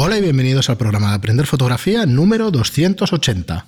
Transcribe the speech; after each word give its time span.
Hola 0.00 0.16
y 0.16 0.20
bienvenidos 0.20 0.70
al 0.70 0.76
programa 0.76 1.08
de 1.08 1.16
Aprender 1.16 1.44
Fotografía 1.44 2.06
número 2.06 2.52
280. 2.52 3.66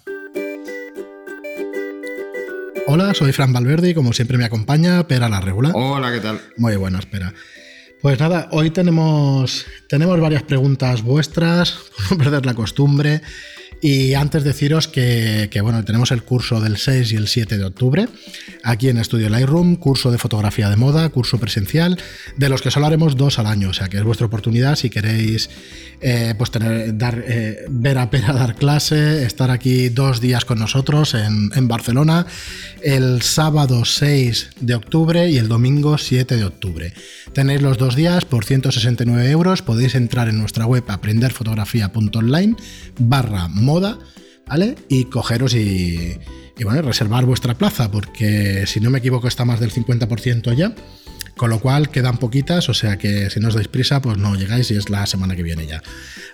Hola, 2.87 3.15
soy 3.15 3.33
Fran 3.33 3.53
Valverde 3.53 3.91
y 3.91 3.95
como 3.95 4.13
siempre 4.13 4.39
me 4.39 4.45
acompaña 4.45 5.09
Pera 5.09 5.29
la 5.29 5.41
Regular. 5.41 5.73
Hola, 5.75 6.13
¿qué 6.13 6.21
tal? 6.21 6.41
Muy 6.57 6.77
buena, 6.77 7.01
espera. 7.01 7.35
Pues 8.01 8.21
nada, 8.21 8.47
hoy 8.53 8.71
tenemos, 8.71 9.67
tenemos 9.89 10.21
varias 10.21 10.45
preguntas 10.45 11.03
vuestras, 11.03 11.73
por 11.73 12.11
no 12.13 12.19
perder 12.19 12.47
la 12.47 12.55
costumbre. 12.55 13.23
Y 13.81 14.15
antes 14.15 14.45
deciros 14.45 14.89
que, 14.89 15.49
bueno, 15.63 15.85
tenemos 15.85 16.11
el 16.11 16.23
curso 16.23 16.61
del 16.61 16.77
6 16.77 17.13
y 17.13 17.17
el 17.17 17.29
7 17.29 17.57
de 17.57 17.65
octubre 17.65 18.09
aquí 18.63 18.89
en 18.89 18.99
Estudio 18.99 19.29
Lightroom, 19.31 19.77
curso 19.77 20.11
de 20.11 20.19
fotografía 20.19 20.69
de 20.69 20.77
moda, 20.77 21.09
curso 21.09 21.39
presencial, 21.39 21.99
de 22.37 22.49
los 22.49 22.61
que 22.61 22.71
solo 22.71 22.87
haremos 22.87 23.17
dos 23.17 23.39
al 23.39 23.47
año, 23.47 23.71
o 23.71 23.73
sea 23.73 23.89
que 23.89 23.97
es 23.97 24.05
vuestra 24.05 24.27
oportunidad 24.27 24.77
si 24.77 24.91
queréis 24.91 25.49
eh, 26.03 26.35
pues 26.37 26.51
tener, 26.51 26.97
dar, 26.97 27.23
eh, 27.27 27.65
ver 27.69 27.99
a 27.99 28.11
Pera 28.11 28.33
dar 28.35 28.55
clase, 28.55 29.25
estar 29.25 29.51
aquí 29.51 29.89
dos 29.89 30.21
días 30.21 30.45
con 30.45 30.59
nosotros 30.59 31.15
en, 31.15 31.69
Barcelona, 31.69 32.27
el 32.83 33.23
sábado 33.23 33.85
6 33.85 34.51
de 34.61 34.75
octubre 34.75 35.31
y 35.31 35.39
el 35.39 35.49
domingo 35.49 35.99
7 35.99 36.37
de 36.37 36.45
octubre. 36.45 36.93
Tenéis 37.33 37.63
los 37.63 37.79
dos 37.79 37.95
días 37.95 38.25
por 38.25 38.45
169 38.45 39.31
euros, 39.31 39.63
podéis 39.63 39.95
entrar 39.95 40.29
en 40.29 40.39
nuestra 40.39 40.67
web 40.67 40.85
aprenderfotografía.online 40.89 42.57
barra 42.99 43.49
moda, 43.71 43.99
¿vale? 44.47 44.75
Y 44.89 45.05
cogeros 45.05 45.55
y, 45.55 46.19
bueno, 46.63 46.83
reservar 46.83 47.25
vuestra 47.25 47.55
plaza, 47.55 47.91
porque 47.91 48.65
si 48.67 48.81
no 48.81 48.91
me 48.91 48.99
equivoco 48.99 49.29
está 49.29 49.45
más 49.45 49.61
del 49.61 49.73
50% 49.73 50.55
ya. 50.55 50.75
Con 51.37 51.49
lo 51.49 51.61
cual 51.61 51.89
quedan 51.89 52.19
poquitas, 52.19 52.69
o 52.69 52.75
sea 52.75 52.99
que 52.99 53.31
si 53.31 53.41
no 53.41 53.49
os 53.49 53.55
dais 53.55 53.69
prisa, 53.69 54.03
pues 54.03 54.19
no 54.19 54.35
llegáis 54.35 54.71
y 54.71 54.75
es 54.75 54.91
la 54.91 55.07
semana 55.07 55.37
que 55.37 55.43
viene 55.43 55.67
ya. 55.67 55.83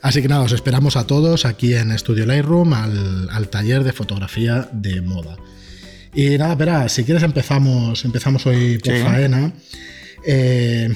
Así 0.03 0.21
que 0.21 0.27
nada, 0.27 0.43
os 0.43 0.51
esperamos 0.51 0.97
a 0.97 1.07
todos 1.07 1.45
aquí 1.45 1.75
en 1.75 1.97
Studio 1.97 2.27
Lightroom 2.27 2.73
al, 2.73 3.29
al 3.31 3.49
taller 3.49 3.85
de 3.85 3.93
fotografía 3.93 4.69
de 4.73 5.03
moda. 5.03 5.37
Y 6.13 6.39
nada, 6.39 6.53
espera, 6.53 6.89
si 6.89 7.05
quieres 7.05 7.23
empezamos, 7.23 8.05
empezamos 8.05 8.47
hoy 8.47 8.79
por 8.79 8.99
faena. 8.99 9.53
Eh, 10.27 10.89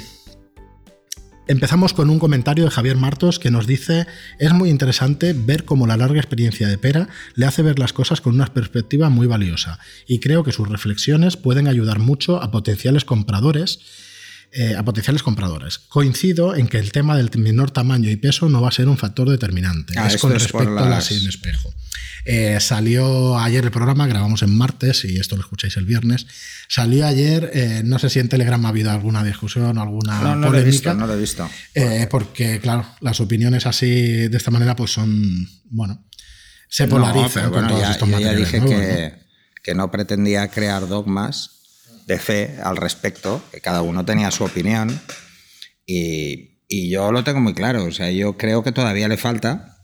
Empezamos 1.50 1.94
con 1.94 2.10
un 2.10 2.20
comentario 2.20 2.62
de 2.62 2.70
Javier 2.70 2.96
Martos 2.96 3.40
que 3.40 3.50
nos 3.50 3.66
dice, 3.66 4.06
es 4.38 4.52
muy 4.52 4.70
interesante 4.70 5.32
ver 5.32 5.64
cómo 5.64 5.88
la 5.88 5.96
larga 5.96 6.20
experiencia 6.20 6.68
de 6.68 6.78
Pera 6.78 7.08
le 7.34 7.44
hace 7.44 7.62
ver 7.62 7.80
las 7.80 7.92
cosas 7.92 8.20
con 8.20 8.36
una 8.36 8.46
perspectiva 8.46 9.10
muy 9.10 9.26
valiosa 9.26 9.80
y 10.06 10.20
creo 10.20 10.44
que 10.44 10.52
sus 10.52 10.68
reflexiones 10.68 11.36
pueden 11.36 11.66
ayudar 11.66 11.98
mucho 11.98 12.40
a 12.40 12.52
potenciales 12.52 13.04
compradores. 13.04 13.80
Eh, 14.52 14.74
a 14.74 14.82
potenciales 14.84 15.22
compradores. 15.22 15.78
Coincido 15.78 16.56
en 16.56 16.66
que 16.66 16.78
el 16.78 16.90
tema 16.90 17.16
del 17.16 17.30
menor 17.36 17.70
tamaño 17.70 18.10
y 18.10 18.16
peso 18.16 18.48
no 18.48 18.60
va 18.60 18.68
a 18.68 18.72
ser 18.72 18.88
un 18.88 18.98
factor 18.98 19.30
determinante. 19.30 19.94
Ah, 19.96 20.08
es 20.08 20.20
con 20.20 20.32
respecto 20.32 20.76
a 20.76 20.88
la 20.88 21.00
sin 21.00 21.28
espejo. 21.28 21.72
Eh, 22.24 22.58
salió 22.58 23.38
ayer 23.38 23.62
el 23.62 23.70
programa, 23.70 24.08
grabamos 24.08 24.42
en 24.42 24.52
martes 24.52 25.04
y 25.04 25.18
esto 25.20 25.36
lo 25.36 25.42
escucháis 25.42 25.76
el 25.76 25.84
viernes. 25.84 26.26
Salió 26.66 27.06
ayer, 27.06 27.48
eh, 27.54 27.82
no 27.84 28.00
sé 28.00 28.10
si 28.10 28.18
en 28.18 28.28
Telegram 28.28 28.66
ha 28.66 28.70
habido 28.70 28.90
alguna 28.90 29.22
discusión 29.22 29.78
o 29.78 29.82
alguna 29.82 30.20
no, 30.20 30.34
no 30.34 30.48
polémica. 30.48 30.50
Lo 30.50 30.58
he 30.58 30.64
visto, 30.64 30.94
no 30.94 31.06
lo 31.06 31.14
he 31.14 31.20
visto. 31.20 31.48
Porque, 32.10 32.58
claro, 32.58 32.86
las 33.00 33.20
opiniones 33.20 33.66
así, 33.66 33.86
de 33.86 34.36
esta 34.36 34.50
manera, 34.50 34.74
pues 34.74 34.90
son, 34.90 35.48
bueno, 35.66 36.04
se 36.68 36.88
polarizan 36.88 37.44
no, 37.44 37.50
con 37.52 37.60
bueno, 37.60 37.68
todos 37.68 37.82
ya, 37.82 37.92
estos 37.92 38.08
materiales. 38.08 38.50
ya 38.50 38.58
dije 38.58 38.68
que, 38.68 39.14
que 39.62 39.74
no 39.76 39.92
pretendía 39.92 40.48
crear 40.48 40.88
dogmas 40.88 41.59
de 42.06 42.18
fe 42.18 42.58
al 42.62 42.76
respecto, 42.76 43.42
que 43.52 43.60
cada 43.60 43.82
uno 43.82 44.04
tenía 44.04 44.30
su 44.30 44.44
opinión 44.44 45.00
y, 45.86 46.60
y 46.68 46.90
yo 46.90 47.12
lo 47.12 47.24
tengo 47.24 47.40
muy 47.40 47.54
claro. 47.54 47.84
O 47.84 47.92
sea, 47.92 48.10
yo 48.10 48.36
creo 48.36 48.62
que 48.62 48.72
todavía 48.72 49.08
le 49.08 49.16
falta, 49.16 49.79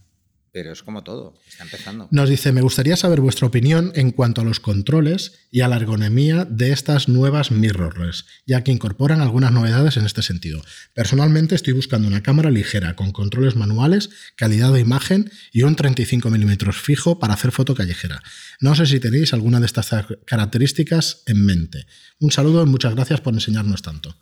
pero 0.57 0.73
es 0.73 0.83
como 0.83 1.05
todo, 1.05 1.35
está 1.47 1.65
empezando. 1.65 2.09
Nos 2.11 2.31
dice, 2.31 2.51
me 2.51 2.63
gustaría 2.63 2.97
saber 2.97 3.21
vuestra 3.21 3.47
opinión 3.47 3.93
en 3.95 4.11
cuanto 4.11 4.41
a 4.41 4.45
los 4.45 4.59
controles 4.59 5.35
y 5.51 5.61
a 5.61 5.69
la 5.69 5.77
ergonomía 5.77 6.47
de 6.47 6.73
estas 6.73 7.11
nuevas 7.11 7.51
mirrorless, 7.51 8.25
ya 8.47 8.65
que 8.65 8.73
incorporan 8.73 9.21
algunas 9.21 9.53
novedades 9.53 9.99
en 9.99 10.07
este 10.07 10.23
sentido. 10.23 10.63
Personalmente 10.95 11.55
estoy 11.55 11.75
buscando 11.75 12.09
una 12.09 12.23
cámara 12.23 12.51
ligera 12.51 12.97
con 12.97 13.13
controles 13.13 13.55
manuales, 13.55 14.09
calidad 14.35 14.73
de 14.73 14.81
imagen 14.81 15.31
y 15.53 15.63
un 15.65 15.77
35 15.77 16.31
mm 16.31 16.71
fijo 16.73 17.19
para 17.19 17.35
hacer 17.35 17.53
foto 17.53 17.75
callejera. 17.75 18.23
No 18.59 18.75
sé 18.75 18.87
si 18.87 18.99
tenéis 18.99 19.35
alguna 19.35 19.61
de 19.61 19.67
estas 19.67 19.91
características 20.25 21.23
en 21.27 21.45
mente. 21.45 21.87
Un 22.19 22.31
saludo 22.31 22.63
y 22.63 22.67
muchas 22.67 22.95
gracias 22.95 23.21
por 23.21 23.35
enseñarnos 23.35 23.83
tanto. 23.83 24.17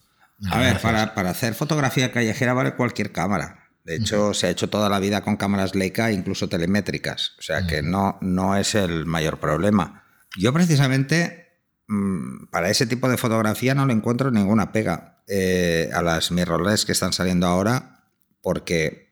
A 0.51 0.59
ver, 0.59 0.81
para, 0.81 1.15
para 1.15 1.31
hacer 1.31 1.55
fotografía 1.55 2.11
callejera 2.11 2.55
vale 2.55 2.75
cualquier 2.75 3.13
cámara. 3.13 3.64
De 3.85 3.97
hecho, 3.97 4.33
se 4.33 4.47
ha 4.47 4.51
hecho 4.51 4.71
toda 4.71 4.89
la 4.89 4.99
vida 4.99 5.21
con 5.23 5.37
cámaras 5.37 5.75
Leica, 5.75 6.11
incluso 6.11 6.49
telemétricas. 6.49 7.33
O 7.39 7.43
sea 7.43 7.67
que 7.67 7.83
no, 7.83 8.19
no 8.23 8.57
es 8.57 8.75
el 8.75 9.05
mayor 9.05 9.39
problema. 9.39 10.05
Yo 10.39 10.55
precisamente 10.55 11.61
mmm, 11.87 12.47
para 12.51 12.71
ese 12.71 12.87
tipo 12.87 13.11
de 13.11 13.19
fotografía 13.19 13.75
no 13.75 13.85
le 13.87 13.93
encuentro 13.93 14.31
ninguna 14.31 14.73
pega 14.73 15.23
eh, 15.29 15.91
a 15.93 16.01
las 16.01 16.31
mirrorless 16.31 16.87
que 16.87 16.93
están 16.93 17.13
saliendo 17.13 17.47
ahora, 17.47 18.09
porque 18.41 19.05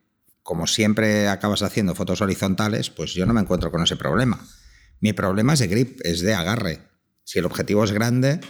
como 0.42 0.66
siempre 0.66 1.28
acabas 1.28 1.62
haciendo 1.62 1.94
fotos 1.94 2.22
horizontales, 2.22 2.88
pues 2.88 3.12
yo 3.12 3.26
no 3.26 3.34
me 3.34 3.42
encuentro 3.42 3.70
con 3.70 3.82
ese 3.82 3.96
problema. 3.96 4.40
Mi 5.00 5.12
problema 5.12 5.52
es 5.52 5.58
de 5.58 5.68
grip, 5.68 6.00
es 6.02 6.22
de 6.22 6.34
agarre. 6.34 6.80
Si 7.24 7.38
el 7.38 7.44
objetivo 7.44 7.84
es 7.84 7.92
grande, 7.92 8.40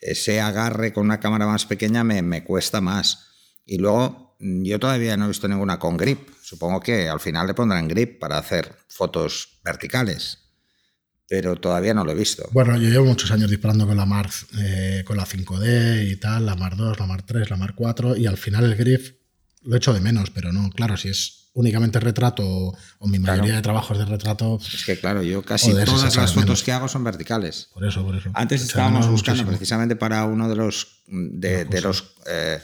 ese 0.00 0.40
agarre 0.40 0.92
con 0.94 1.04
una 1.04 1.20
cámara 1.20 1.46
más 1.46 1.66
pequeña 1.66 2.04
me, 2.04 2.22
me 2.22 2.42
cuesta 2.42 2.80
más. 2.80 3.26
Y 3.66 3.78
luego 3.78 4.27
yo 4.38 4.78
todavía 4.78 5.16
no 5.16 5.24
he 5.24 5.28
visto 5.28 5.48
ninguna 5.48 5.78
con 5.78 5.96
grip. 5.96 6.28
Supongo 6.42 6.80
que 6.80 7.08
al 7.08 7.20
final 7.20 7.46
le 7.46 7.54
pondrán 7.54 7.88
grip 7.88 8.18
para 8.20 8.38
hacer 8.38 8.74
fotos 8.88 9.60
verticales. 9.64 10.38
Pero 11.28 11.56
todavía 11.56 11.92
no 11.92 12.04
lo 12.04 12.12
he 12.12 12.14
visto. 12.14 12.48
Bueno, 12.52 12.76
yo 12.78 12.88
llevo 12.88 13.04
muchos 13.04 13.30
años 13.30 13.50
disparando 13.50 13.86
con 13.86 13.96
la 13.98 14.06
Mark, 14.06 14.30
eh, 14.58 15.02
con 15.06 15.16
la 15.18 15.26
5D 15.26 16.10
y 16.10 16.16
tal, 16.16 16.46
la 16.46 16.54
Mark 16.54 16.76
2, 16.76 16.98
la 16.98 17.06
Mark 17.06 17.24
3, 17.26 17.50
la 17.50 17.56
Mark 17.56 17.74
4, 17.76 18.16
y 18.16 18.26
al 18.26 18.38
final 18.38 18.64
el 18.64 18.76
grip 18.76 19.18
lo 19.62 19.76
echo 19.76 19.92
de 19.92 20.00
menos, 20.00 20.30
pero 20.30 20.52
no, 20.52 20.70
claro, 20.70 20.96
si 20.96 21.08
es 21.10 21.50
únicamente 21.52 22.00
retrato 22.00 22.44
o 22.46 23.06
mi 23.08 23.18
mayoría 23.18 23.42
Claro. 23.44 23.56
de 23.56 23.62
trabajos 23.62 23.98
de 23.98 24.04
retrato. 24.06 24.58
Es 24.72 24.84
que 24.86 24.96
claro, 24.98 25.22
yo 25.22 25.42
casi 25.42 25.72
Joder, 25.72 25.84
todas 25.86 26.16
las 26.16 26.32
fotos 26.32 26.36
menos. 26.36 26.62
que 26.62 26.72
hago 26.72 26.88
son 26.88 27.04
verticales. 27.04 27.68
Por 27.74 27.84
eso, 27.84 28.02
por 28.04 28.16
eso. 28.16 28.30
Antes 28.32 28.62
estábamos 28.62 29.06
buscando 29.08 29.42
muchísimo. 29.42 29.50
precisamente 29.50 29.96
para 29.96 30.24
uno 30.24 30.48
de 30.48 30.54
los 30.56 31.02
de, 31.08 31.80
los 31.82 32.14
eh, 32.30 32.58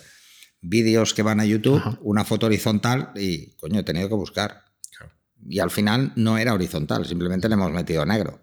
vídeos 0.64 1.14
que 1.14 1.22
van 1.22 1.40
a 1.40 1.44
YouTube 1.44 1.78
Ajá. 1.78 1.98
una 2.02 2.24
foto 2.24 2.46
horizontal 2.46 3.12
y 3.14 3.50
coño, 3.56 3.80
he 3.80 3.84
tenido 3.84 4.08
que 4.08 4.14
buscar. 4.14 4.64
Claro. 4.96 5.12
Y 5.46 5.58
al 5.58 5.70
final 5.70 6.12
no 6.16 6.38
era 6.38 6.54
horizontal, 6.54 7.06
simplemente 7.06 7.48
le 7.48 7.54
hemos 7.54 7.70
metido 7.70 8.04
negro 8.04 8.40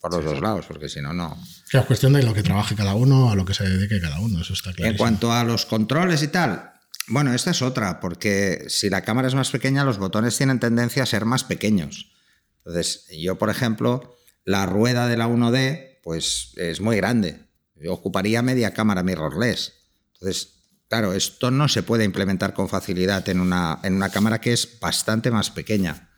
por 0.00 0.12
los 0.14 0.24
dos 0.24 0.40
lados, 0.40 0.66
porque 0.66 0.88
si 0.88 1.00
no, 1.00 1.12
no. 1.12 1.36
Es 1.72 1.84
cuestión 1.84 2.12
de 2.12 2.22
lo 2.22 2.32
que 2.32 2.42
trabaje 2.42 2.74
cada 2.74 2.94
uno, 2.94 3.30
a 3.30 3.34
lo 3.34 3.44
que 3.44 3.54
se 3.54 3.64
dedique 3.68 4.00
cada 4.00 4.20
uno, 4.20 4.40
eso 4.40 4.52
está 4.52 4.72
claro. 4.72 4.92
En 4.92 4.96
cuanto 4.96 5.32
a 5.32 5.42
los 5.44 5.66
controles 5.66 6.22
y 6.22 6.28
tal, 6.28 6.72
bueno, 7.08 7.34
esta 7.34 7.50
es 7.50 7.62
otra, 7.62 8.00
porque 8.00 8.64
si 8.68 8.90
la 8.90 9.02
cámara 9.02 9.28
es 9.28 9.34
más 9.34 9.50
pequeña, 9.50 9.84
los 9.84 9.98
botones 9.98 10.36
tienen 10.36 10.60
tendencia 10.60 11.02
a 11.02 11.06
ser 11.06 11.24
más 11.24 11.44
pequeños. 11.44 12.12
Entonces, 12.58 13.06
yo, 13.16 13.38
por 13.38 13.50
ejemplo, 13.50 14.16
la 14.44 14.66
rueda 14.66 15.06
de 15.06 15.16
la 15.16 15.28
1D, 15.28 16.00
pues 16.02 16.52
es 16.56 16.80
muy 16.80 16.96
grande. 16.96 17.40
Yo 17.76 17.92
ocuparía 17.92 18.42
media 18.42 18.74
cámara 18.74 19.02
mirrorless. 19.02 19.72
Entonces, 20.14 20.55
claro, 20.88 21.12
esto 21.12 21.50
no 21.50 21.68
se 21.68 21.82
puede 21.82 22.04
implementar 22.04 22.54
con 22.54 22.68
facilidad 22.68 23.28
en 23.28 23.40
una, 23.40 23.78
en 23.82 23.94
una 23.94 24.10
cámara 24.10 24.40
que 24.40 24.52
es 24.52 24.78
bastante 24.80 25.30
más 25.30 25.50
pequeña. 25.50 26.10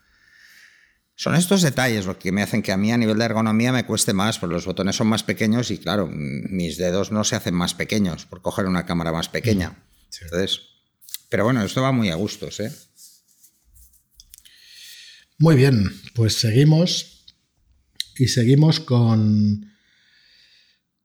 Son 1.14 1.34
estos 1.34 1.62
detalles 1.62 2.06
los 2.06 2.16
que 2.18 2.30
me 2.30 2.42
hacen 2.42 2.62
que 2.62 2.70
a 2.70 2.76
mí 2.76 2.92
a 2.92 2.96
nivel 2.96 3.18
de 3.18 3.24
ergonomía 3.24 3.72
me 3.72 3.84
cueste 3.84 4.12
más, 4.12 4.38
porque 4.38 4.54
los 4.54 4.66
botones 4.66 4.94
son 4.94 5.08
más 5.08 5.24
pequeños 5.24 5.70
y 5.72 5.78
claro, 5.78 6.06
mm, 6.06 6.54
mis 6.54 6.76
dedos 6.76 7.10
no 7.10 7.24
se 7.24 7.34
hacen 7.34 7.54
más 7.54 7.74
pequeños 7.74 8.24
por 8.24 8.40
coger 8.40 8.66
una 8.66 8.86
cámara 8.86 9.10
más 9.10 9.28
pequeña. 9.28 9.84
Sí. 10.10 10.20
Entonces, 10.22 10.60
pero 11.28 11.44
bueno, 11.44 11.62
esto 11.64 11.82
va 11.82 11.90
muy 11.90 12.10
a 12.10 12.14
gustos, 12.14 12.60
¿eh? 12.60 12.72
Muy 15.38 15.56
bien, 15.56 15.90
pues 16.14 16.34
seguimos 16.34 17.24
y 18.16 18.28
seguimos 18.28 18.80
con, 18.80 19.72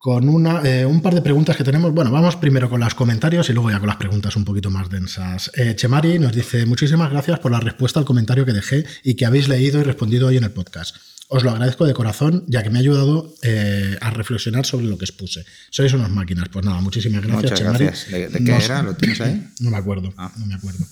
con 0.03 0.27
una, 0.27 0.61
eh, 0.65 0.85
un 0.85 1.01
par 1.01 1.15
de 1.15 1.21
preguntas 1.21 1.55
que 1.55 1.63
tenemos. 1.63 1.93
Bueno, 1.93 2.11
vamos 2.11 2.35
primero 2.35 2.69
con 2.69 2.81
los 2.81 2.93
comentarios 2.93 3.49
y 3.49 3.53
luego 3.53 3.71
ya 3.71 3.79
con 3.79 3.87
las 3.87 3.95
preguntas 3.95 4.35
un 4.35 4.43
poquito 4.43 4.69
más 4.69 4.89
densas. 4.89 5.49
Eh, 5.55 5.77
Chemari 5.77 6.19
nos 6.19 6.33
dice, 6.33 6.65
muchísimas 6.65 7.09
gracias 7.09 7.39
por 7.39 7.53
la 7.53 7.61
respuesta 7.61 8.01
al 8.01 8.05
comentario 8.05 8.45
que 8.45 8.51
dejé 8.51 8.83
y 9.05 9.13
que 9.13 9.25
habéis 9.25 9.47
leído 9.47 9.79
y 9.79 9.83
respondido 9.83 10.27
hoy 10.27 10.35
en 10.35 10.43
el 10.43 10.51
podcast. 10.51 10.97
Os 11.29 11.45
lo 11.45 11.51
agradezco 11.51 11.85
de 11.85 11.93
corazón, 11.93 12.43
ya 12.49 12.63
que 12.63 12.69
me 12.69 12.79
ha 12.79 12.81
ayudado 12.81 13.33
eh, 13.43 13.95
a 14.01 14.09
reflexionar 14.09 14.65
sobre 14.65 14.87
lo 14.87 14.97
que 14.97 15.05
expuse. 15.05 15.45
Sois 15.69 15.93
unas 15.93 16.09
máquinas. 16.11 16.49
Pues 16.49 16.65
nada, 16.65 16.81
muchísimas 16.81 17.21
gracias, 17.21 17.43
Muchas 17.43 17.59
Chemari. 17.59 17.85
gracias. 17.85 18.11
¿De, 18.11 18.27
de 18.27 18.43
qué 18.43 18.51
Nos- 18.51 18.65
era? 18.65 18.83
¿Lo 18.83 18.95
tienes 18.97 19.21
ahí? 19.21 19.47
No 19.61 19.69
me 19.69 19.77
acuerdo, 19.77 20.13
Ah. 20.17 20.33
no 20.37 20.45
me 20.47 20.55
acuerdo. 20.55 20.85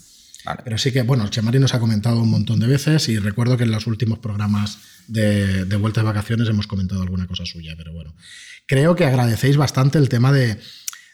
Vale. 0.45 0.61
Pero 0.63 0.77
sí 0.77 0.93
que, 0.93 1.01
bueno, 1.01 1.27
Chemari 1.27 1.59
nos 1.59 1.73
ha 1.73 1.79
comentado 1.81 2.21
un 2.21 2.29
montón 2.31 2.61
de 2.61 2.67
veces 2.67 3.09
y 3.09 3.19
recuerdo 3.19 3.57
que 3.57 3.65
en 3.65 3.71
los 3.71 3.87
últimos 3.87 4.19
programas 4.19 4.77
de, 5.07 5.65
de 5.65 5.75
vuelta 5.75 6.01
de 6.01 6.07
vacaciones 6.07 6.47
hemos 6.49 6.67
comentado 6.67 7.01
alguna 7.01 7.27
cosa 7.27 7.45
suya, 7.45 7.75
pero 7.77 7.93
bueno. 7.93 8.15
Creo 8.67 8.95
que 8.95 9.05
agradecéis 9.05 9.57
bastante 9.57 9.97
el 9.97 10.09
tema 10.09 10.31
de, 10.31 10.57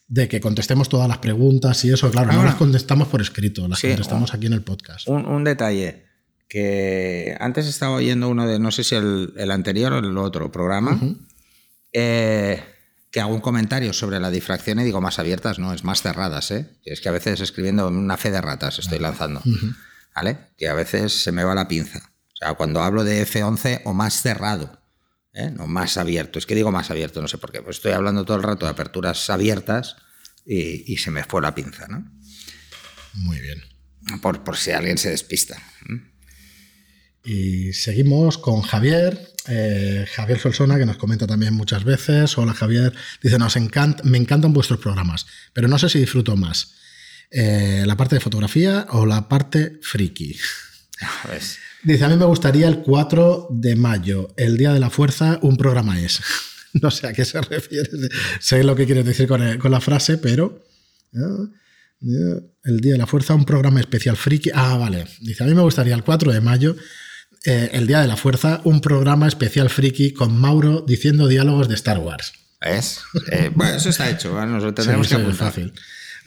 de 0.08 0.30
que 0.30 0.40
contestemos 0.40 0.90
todas 0.90 1.08
las 1.08 1.18
preguntas 1.18 1.84
y 1.84 1.92
eso, 1.92 2.10
claro, 2.10 2.32
no 2.32 2.44
las 2.44 2.56
contestamos 2.56 3.08
por 3.10 3.22
escrito, 3.22 3.68
las 3.68 3.82
contestamos 3.82 4.34
aquí 4.34 4.46
en 4.46 4.54
el 4.54 4.62
podcast. 4.62 5.08
Un, 5.08 5.44
detalle, 5.44 6.06
que 6.48 7.36
antes 7.40 7.68
estaba 7.68 7.96
oyendo 7.96 8.30
uno 8.30 8.48
de, 8.48 8.58
no 8.58 8.72
sé 8.72 8.84
si 8.84 8.96
el, 8.96 9.52
anterior 9.52 9.94
o 9.94 10.00
el 10.00 10.18
otro 10.18 10.52
programa, 10.52 11.00
eh, 11.92 12.64
que 13.12 13.20
hago 13.20 13.34
un 13.34 13.42
comentario 13.42 13.92
sobre 13.92 14.20
la 14.20 14.32
difracción 14.32 14.80
y 14.80 14.86
digo 14.86 15.02
más 15.02 15.20
abiertas, 15.20 15.60
no, 15.60 15.74
es 15.74 15.84
más 15.84 16.02
cerradas, 16.02 16.52
¿eh? 16.52 16.70
Es 16.86 17.02
que 17.02 17.10
a 17.10 17.14
veces 17.14 17.42
escribiendo 17.42 17.88
una 17.88 18.18
fe 18.18 18.32
de 18.32 18.40
ratas 18.40 18.80
estoy 18.80 19.00
lanzando, 19.00 19.42
¿vale? 20.16 20.38
Que 20.58 20.70
a 20.70 20.74
veces 20.74 21.12
se 21.22 21.34
me 21.34 21.44
va 21.44 21.54
la 21.54 21.68
pinza. 21.68 22.12
O 22.38 22.46
sea, 22.46 22.54
cuando 22.54 22.84
hablo 22.84 23.04
de 23.04 23.26
F11 23.26 23.82
o 23.86 23.96
más 23.96 24.22
cerrado, 24.22 24.80
¿eh? 25.34 25.50
no 25.50 25.66
más 25.66 25.98
abierto. 25.98 26.38
Es 26.38 26.46
que 26.46 26.54
digo 26.54 26.72
más 26.72 26.92
abierto, 26.92 27.20
no 27.20 27.28
sé 27.28 27.40
por 27.40 27.52
qué. 27.52 27.64
Pues 27.64 27.78
estoy 27.78 27.94
hablando 27.94 28.26
todo 28.26 28.38
el 28.38 28.44
rato 28.44 28.68
de 28.68 28.72
aperturas 28.74 29.28
abiertas 29.32 29.96
y, 30.46 30.98
se 30.98 31.10
me 31.10 31.24
fue 31.24 31.42
la 31.42 31.56
pinza, 31.56 31.88
¿no? 31.88 32.12
Muy 33.14 33.40
bien. 33.42 33.64
Por, 34.22 34.44
por 34.44 34.56
si 34.56 34.70
alguien 34.70 35.00
se 35.00 35.10
despista. 35.10 35.58
Y 37.24 37.74
seguimos 37.74 38.38
con 38.38 38.62
Javier, 38.62 39.34
eh, 39.48 40.06
Javier 40.14 40.40
Solsona, 40.40 40.78
que 40.78 40.86
nos 40.86 40.98
comenta 40.98 41.26
también 41.26 41.56
muchas 41.56 41.84
veces. 41.84 42.38
Hola 42.38 42.54
Javier, 42.54 42.94
dice, 43.24 43.40
nos 43.40 43.56
encanta, 43.56 44.04
me 44.04 44.20
encantan 44.20 44.54
vuestros 44.54 44.80
programas, 44.80 45.26
pero 45.54 45.68
no 45.68 45.80
sé 45.80 45.90
si 45.90 45.98
disfruto 45.98 46.36
más. 46.36 46.76
Eh, 47.32 47.84
¿La 47.88 47.98
parte 47.98 48.16
de 48.16 48.22
fotografía 48.22 48.86
o 48.92 49.08
la 49.08 49.28
parte 49.28 49.80
friki? 49.82 50.38
Dice, 51.84 52.06
a 52.06 52.10
mí 52.10 52.18
me 52.18 52.26
gustaría 52.26 52.68
el 52.68 52.80
4 52.80 53.48
de 53.52 53.76
mayo, 53.76 54.34
el 54.38 54.58
Día 54.58 54.74
de 54.74 54.80
la 54.80 54.90
Fuerza, 54.90 55.40
un 55.42 55.58
programa 55.58 56.00
es. 56.00 56.22
no 56.74 56.92
sé 56.92 57.08
a 57.08 57.14
qué 57.14 57.26
se 57.26 57.42
refiere, 57.42 57.90
sé 58.40 58.64
lo 58.64 58.76
que 58.76 58.86
quieres 58.86 59.06
decir 59.06 59.28
con, 59.28 59.72
la 59.72 59.82
frase, 59.82 60.18
pero... 60.18 60.64
El 62.64 62.80
Día 62.80 62.92
de 62.94 62.98
la 62.98 63.08
Fuerza, 63.08 63.34
un 63.34 63.46
programa 63.46 63.80
especial 63.80 64.18
friki. 64.18 64.52
Ah, 64.54 64.78
vale. 64.78 65.08
Dice, 65.22 65.44
a 65.44 65.48
mí 65.48 65.54
me 65.54 65.62
gustaría 65.62 65.96
el 65.96 66.04
4 66.04 66.32
de 66.32 66.42
mayo, 66.42 66.76
eh, 67.46 67.70
el 67.74 67.88
Día 67.88 68.02
de 68.02 68.08
la 68.08 68.18
Fuerza, 68.18 68.62
un 68.66 68.82
programa 68.82 69.28
especial 69.28 69.70
friki 69.70 70.14
con 70.14 70.40
Mauro 70.40 70.84
diciendo 70.86 71.28
diálogos 71.28 71.70
de 71.70 71.76
Star 71.76 72.00
Wars. 72.00 72.34
¿Es? 72.62 73.02
Eh, 73.32 73.52
bueno, 73.54 73.78
eso 73.78 73.90
está 73.90 74.10
hecho, 74.10 74.34
nos 74.46 74.64
lo 74.64 74.74
tendremos 74.74 75.08
que 75.08 75.16
apuntar. 75.16 75.48
fácil. 75.50 75.74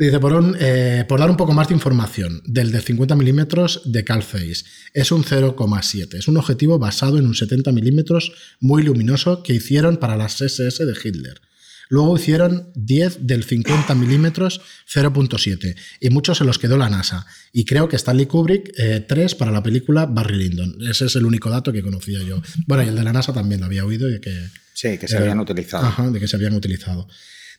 Dice, 0.01 0.19
por, 0.19 0.57
eh, 0.59 1.05
por, 1.07 1.21
dar 1.21 1.29
un 1.29 1.37
poco 1.37 1.53
más 1.53 1.69
de 1.69 1.75
información, 1.75 2.41
del 2.47 2.73
de 2.73 2.81
50 2.81 3.15
milímetros 3.17 3.83
de 3.85 4.03
Calface 4.03 4.65
es 4.95 5.13
un 5.13 5.25
0,7. 5.25 6.15
Es 6.15 6.27
un 6.27 6.39
objetivo 6.39 6.79
basado 6.79 7.19
en 7.19 7.27
un 7.27 7.35
70 7.35 7.71
milímetros 7.73 8.33
muy 8.61 8.83
luminoso 8.83 9.43
que 9.43 9.53
hicieron 9.53 9.99
para 9.99 10.17
las 10.17 10.41
SS 10.41 10.87
de 10.87 10.95
Hitler. 11.05 11.43
Luego 11.91 12.17
hicieron 12.17 12.73
10 12.77 13.27
del 13.27 13.45
50 13.45 13.95
milímetros 13.95 14.63
0.7 14.91 15.77
y 16.01 16.09
muchos 16.09 16.39
se 16.39 16.45
los 16.45 16.59
quedó 16.59 16.79
la 16.79 16.89
NASA. 16.89 17.27
Y 17.53 17.67
creo 17.67 17.87
que 17.87 17.97
Stanley 17.97 18.25
Kubrick 18.25 18.73
3 19.07 19.11
eh, 19.11 19.37
para 19.37 19.51
la 19.51 19.63
película 19.63 20.07
Barry 20.07 20.39
Lyndon. 20.39 20.79
Ese 20.89 21.05
es 21.05 21.17
el 21.17 21.27
único 21.27 21.51
dato 21.51 21.73
que 21.73 21.83
conocía 21.83 22.23
yo. 22.23 22.41
Bueno, 22.67 22.85
y 22.85 22.89
el 22.89 22.97
de 22.97 23.05
la 23.05 23.13
NASA 23.13 23.35
también 23.35 23.61
lo 23.61 23.67
había 23.67 23.85
oído 23.85 24.09
y 24.09 24.19
que... 24.19 24.49
Sí, 24.73 24.97
que 24.97 25.09
se 25.09 25.19
habían 25.19 25.41
utilizado. 25.41 25.85
Ajá, 25.85 26.09
de 26.09 26.19
que 26.19 26.27
se 26.27 26.37
habían 26.37 26.55
utilizado. 26.55 27.07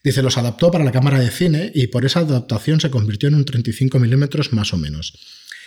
Dice, 0.04 0.22
los 0.24 0.38
adaptó 0.38 0.72
para 0.72 0.84
la 0.84 0.92
cámara 0.92 1.20
de 1.20 1.30
cine 1.30 1.72
y 1.76 1.88
por 1.88 2.06
esa 2.06 2.22
adaptación 2.22 2.80
se 2.80 2.90
convirtió 2.90 3.30
en 3.30 3.36
un 3.36 3.46
35 3.46 4.00
milímetros 4.00 4.52
más 4.52 4.74
o 4.74 4.78
menos. 4.78 5.14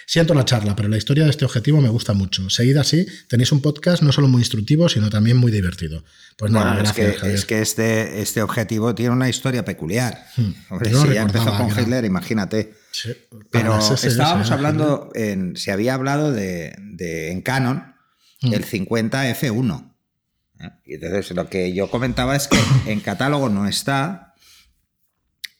Siento 0.06 0.34
la 0.34 0.44
charla, 0.44 0.76
pero 0.76 0.88
la 0.88 0.96
historia 0.96 1.24
de 1.24 1.30
este 1.30 1.44
objetivo 1.44 1.80
me 1.80 1.88
gusta 1.88 2.12
mucho. 2.12 2.50
Seguid 2.50 2.76
así, 2.76 3.06
tenéis 3.28 3.52
un 3.52 3.62
podcast 3.62 4.02
no 4.02 4.12
solo 4.12 4.28
muy 4.28 4.42
instructivo, 4.42 4.88
sino 4.88 5.08
también 5.08 5.36
muy 5.36 5.50
divertido. 5.50 6.04
Pues 6.36 6.52
nada, 6.52 6.76
gracias. 6.76 7.14
Es 7.14 7.20
que, 7.20 7.32
es 7.32 7.44
que 7.46 7.62
este, 7.62 8.20
este 8.20 8.42
objetivo 8.42 8.94
tiene 8.94 9.12
una 9.12 9.28
historia 9.28 9.64
peculiar. 9.64 10.26
Hmm. 10.36 10.52
si 10.84 11.14
ya 11.14 11.22
empezó 11.22 11.56
con 11.56 11.68
Hitler, 11.70 12.04
imagínate. 12.04 12.74
Pero 13.50 13.78
estábamos 13.78 14.50
hablando, 14.50 15.10
en, 15.14 15.56
se 15.56 15.72
había 15.72 15.94
hablado 15.94 16.32
de, 16.32 16.74
en 17.30 17.40
Canon, 17.40 17.94
hmm. 18.42 18.52
el 18.52 18.64
50 18.64 19.30
F1. 19.40 19.92
¿eh? 20.60 20.70
Y 20.84 20.94
entonces 20.94 21.30
lo 21.34 21.48
que 21.48 21.72
yo 21.72 21.88
comentaba 21.88 22.36
es 22.36 22.48
que 22.48 22.58
en 22.86 23.00
catálogo 23.00 23.48
no 23.48 23.66
está 23.66 24.23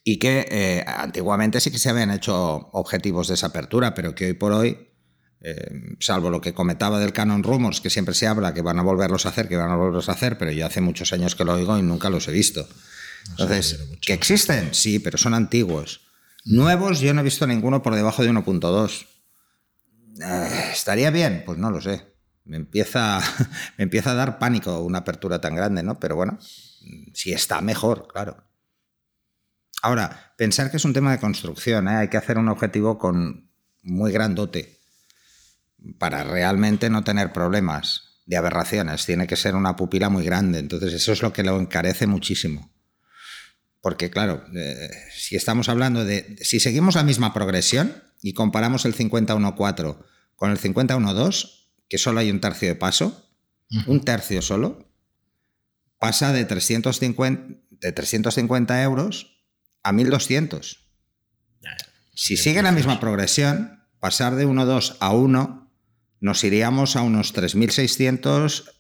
y 0.05 0.19
que 0.19 0.47
eh, 0.51 0.85
antiguamente 0.87 1.61
sí 1.61 1.71
que 1.71 1.79
se 1.79 1.89
habían 1.89 2.11
hecho 2.11 2.69
objetivos 2.73 3.29
de 3.29 3.35
esa 3.35 3.47
apertura, 3.49 3.95
pero 3.95 4.15
que 4.15 4.27
hoy 4.27 4.33
por 4.35 4.53
hoy, 4.53 4.91
eh, 5.41 5.97
salvo 5.99 6.31
lo 6.31 6.41
que 6.41 6.53
comentaba 6.53 7.01
del 7.01 7.13
Canon 7.13 7.43
Rumors, 7.43 7.81
que 7.81 7.91
siempre 7.91 8.15
se 8.15 8.27
habla 8.27 8.55
que 8.55 8.63
van 8.63 8.79
a 8.79 8.83
volverlos 8.83 9.27
a 9.27 9.31
hacer, 9.31 9.49
que 9.49 9.57
van 9.57 9.71
a 9.71 9.77
volverlos 9.77 10.09
a 10.09 10.13
hacer, 10.13 10.39
pero 10.39 10.53
yo 10.53 10.67
hace 10.67 10.81
muchos 10.81 11.13
años 11.13 11.35
que 11.35 11.45
lo 11.45 11.55
oigo 11.55 11.79
y 11.79 11.83
nunca 11.83 12.11
los 12.11 12.29
he 12.29 12.33
visto. 12.33 12.69
Entonces, 13.31 13.81
¿que 14.03 14.13
existen? 14.13 14.75
Sí, 14.75 14.99
pero 14.99 15.17
son 15.17 15.33
antiguos. 15.33 16.03
Nuevos 16.45 17.01
yo 17.01 17.15
no 17.15 17.23
he 17.23 17.25
visto 17.25 17.47
ninguno 17.47 17.83
por 17.83 17.95
debajo 17.95 18.23
de 18.23 18.31
1.2. 18.31 19.07
¿Estaría 20.73 21.11
bien? 21.11 21.43
Pues 21.47 21.59
no 21.59 21.71
lo 21.71 21.81
sé 21.81 22.15
me 22.45 22.57
empieza, 22.57 23.21
me 23.79 23.85
empieza 23.85 24.13
a 24.13 24.15
dar 24.15 24.39
pánico 24.39 24.81
una 24.81 24.99
apertura 24.99 25.41
tan 25.41 25.55
grande, 25.55 25.83
¿no? 25.83 25.99
Pero 25.99 26.17
bueno, 26.17 26.39
si 27.13 27.33
está 27.33 27.61
mejor, 27.61 28.07
claro. 28.09 28.45
Ahora, 29.85 30.33
pensar 30.39 30.71
que 30.71 30.79
es 30.79 30.85
un 30.87 30.95
tema 30.95 31.13
de 31.13 31.19
construcción, 31.19 31.89
¿eh? 31.89 31.97
hay 31.97 32.09
que 32.09 32.17
hacer 32.17 32.39
un 32.39 32.49
objetivo 32.49 32.97
con 32.97 33.51
muy 33.83 34.13
grandote 34.13 34.81
para 35.99 36.25
realmente 36.25 36.89
no 36.89 37.05
tener 37.05 37.35
problemas 37.35 38.23
de 38.25 38.39
aberraciones. 38.39 39.05
Tiene 39.05 39.27
que 39.27 39.37
ser 39.37 39.55
una 39.55 39.77
pupila 39.77 40.09
muy 40.09 40.25
grande, 40.25 40.59
entonces 40.59 40.95
eso 40.95 41.13
es 41.13 41.21
lo 41.21 41.35
que 41.35 41.43
lo 41.43 41.61
encarece 41.61 42.07
muchísimo. 42.07 42.73
Porque 43.83 44.09
claro, 44.09 44.47
eh, 44.57 44.89
si 45.15 45.37
estamos 45.37 45.69
hablando 45.69 46.03
de, 46.07 46.39
si 46.41 46.61
seguimos 46.61 46.95
la 46.95 47.05
misma 47.05 47.35
progresión 47.35 47.93
y 48.23 48.33
comparamos 48.33 48.87
el 48.87 48.95
51.4 48.97 49.99
con 50.35 50.51
el 50.51 50.59
51.2, 50.59 51.67
que 51.91 51.99
solo 51.99 52.21
hay 52.21 52.31
un 52.31 52.41
tercio 52.41 52.69
de 52.69 52.75
paso, 52.75 53.29
un 53.87 54.01
tercio 54.03 54.41
solo, 54.41 54.89
pasa 55.99 56.33
de 56.33 56.47
350, 56.47 57.55
de 57.83 57.93
350 57.93 58.83
euros 58.83 59.34
a 59.85 59.93
1200. 59.93 60.81
Si 62.15 62.37
sigue 62.37 62.63
la 62.63 62.73
misma 62.73 63.01
progresión, 63.01 63.85
pasar 64.01 64.35
de 64.37 64.47
1,2 64.47 64.97
a 65.01 65.13
1, 65.13 65.73
nos 66.21 66.45
iríamos 66.45 66.97
a 66.97 67.03
unos 67.03 67.35
3.600 67.35 68.71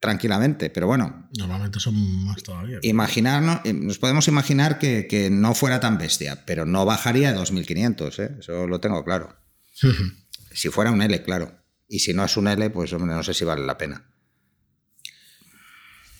tranquilamente, 0.00 0.70
pero 0.70 0.86
bueno. 0.86 1.30
Normalmente 1.38 1.80
son 1.80 1.94
más 2.24 2.42
todavía. 2.42 2.78
Imaginarnos, 2.82 3.60
eh, 3.64 3.72
nos 3.72 3.98
podemos 3.98 4.28
imaginar 4.28 4.78
que, 4.78 5.28
no 5.32 5.54
fuera 5.54 5.80
tan 5.80 5.98
bestia, 5.98 6.44
pero 6.44 6.66
no 6.66 6.84
bajaría 6.84 7.32
de 7.32 7.38
2.500, 7.38 8.18
¿eh? 8.22 8.36
eso 8.40 8.66
lo 8.66 8.80
tengo 8.80 9.02
claro. 9.04 9.36
si 10.52 10.68
fuera 10.68 10.90
un 10.90 11.00
L, 11.00 11.22
claro. 11.22 11.58
Y 11.88 12.00
si 12.00 12.12
no 12.12 12.24
es 12.24 12.36
un 12.36 12.48
L, 12.48 12.68
pues 12.70 12.92
hombre, 12.92 13.14
no 13.14 13.22
sé 13.22 13.34
si 13.34 13.44
vale 13.44 13.64
la 13.64 13.78
pena. 13.78 14.13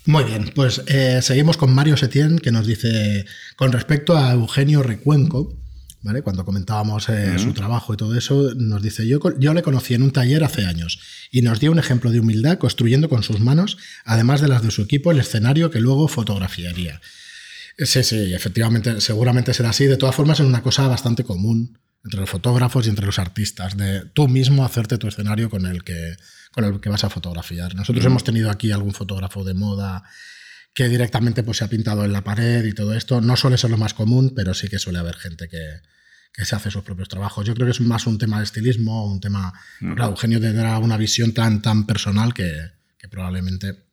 Muy 0.06 0.24
bien, 0.24 0.50
pues 0.54 0.82
eh, 0.86 1.20
seguimos 1.22 1.56
con 1.56 1.74
Mario 1.74 1.96
Setién, 1.96 2.38
que 2.38 2.52
nos 2.52 2.66
dice, 2.66 3.24
con 3.56 3.72
respecto 3.72 4.16
a 4.16 4.32
Eugenio 4.32 4.82
Recuenco, 4.82 5.56
¿vale? 6.02 6.20
cuando 6.20 6.44
comentábamos 6.44 7.08
eh, 7.08 7.38
su 7.38 7.54
trabajo 7.54 7.94
y 7.94 7.96
todo 7.96 8.14
eso, 8.14 8.52
nos 8.54 8.82
dice, 8.82 9.08
yo, 9.08 9.18
yo 9.38 9.54
le 9.54 9.62
conocí 9.62 9.94
en 9.94 10.02
un 10.02 10.10
taller 10.10 10.44
hace 10.44 10.66
años 10.66 11.00
y 11.30 11.40
nos 11.40 11.58
dio 11.58 11.72
un 11.72 11.78
ejemplo 11.78 12.10
de 12.10 12.20
humildad 12.20 12.58
construyendo 12.58 13.08
con 13.08 13.22
sus 13.22 13.40
manos, 13.40 13.78
además 14.04 14.42
de 14.42 14.48
las 14.48 14.62
de 14.62 14.70
su 14.70 14.82
equipo, 14.82 15.10
el 15.10 15.20
escenario 15.20 15.70
que 15.70 15.80
luego 15.80 16.06
fotografiaría. 16.06 17.00
Sí, 17.78 18.04
sí, 18.04 18.34
efectivamente, 18.34 19.00
seguramente 19.00 19.54
será 19.54 19.70
así. 19.70 19.86
De 19.86 19.96
todas 19.96 20.14
formas, 20.14 20.38
es 20.38 20.46
una 20.46 20.62
cosa 20.62 20.86
bastante 20.86 21.24
común 21.24 21.78
entre 22.04 22.20
los 22.20 22.30
fotógrafos 22.30 22.86
y 22.86 22.90
entre 22.90 23.06
los 23.06 23.18
artistas, 23.18 23.76
de 23.76 24.04
tú 24.12 24.28
mismo 24.28 24.64
hacerte 24.64 24.98
tu 24.98 25.08
escenario 25.08 25.48
con 25.48 25.66
el 25.66 25.82
que, 25.82 26.16
con 26.52 26.64
el 26.64 26.80
que 26.80 26.90
vas 26.90 27.02
a 27.04 27.10
fotografiar. 27.10 27.74
Nosotros 27.74 28.04
hemos 28.04 28.24
tenido 28.24 28.50
aquí 28.50 28.70
algún 28.72 28.92
fotógrafo 28.92 29.42
de 29.42 29.54
moda 29.54 30.04
que 30.74 30.88
directamente 30.88 31.42
pues, 31.42 31.58
se 31.58 31.64
ha 31.64 31.68
pintado 31.68 32.04
en 32.04 32.12
la 32.12 32.22
pared 32.22 32.64
y 32.64 32.74
todo 32.74 32.94
esto. 32.94 33.20
No 33.20 33.36
suele 33.36 33.56
ser 33.56 33.70
lo 33.70 33.78
más 33.78 33.94
común, 33.94 34.32
pero 34.36 34.52
sí 34.52 34.68
que 34.68 34.78
suele 34.78 34.98
haber 34.98 35.16
gente 35.16 35.48
que, 35.48 35.80
se 36.44 36.56
hace 36.56 36.70
sus 36.70 36.82
propios 36.82 37.08
trabajos. 37.08 37.46
Yo 37.46 37.54
creo 37.54 37.66
que 37.66 37.70
es 37.70 37.80
más 37.80 38.08
un 38.08 38.18
tema 38.18 38.38
de 38.38 38.44
estilismo, 38.44 39.06
un 39.06 39.20
tema... 39.20 39.52
Claro, 39.78 40.10
Eugenio 40.10 40.40
tendrá 40.40 40.78
una 40.78 40.96
visión 40.96 41.32
tan, 41.32 41.62
tan 41.62 41.86
personal 41.86 42.34
que, 42.34 42.72
probablemente... 43.08 43.84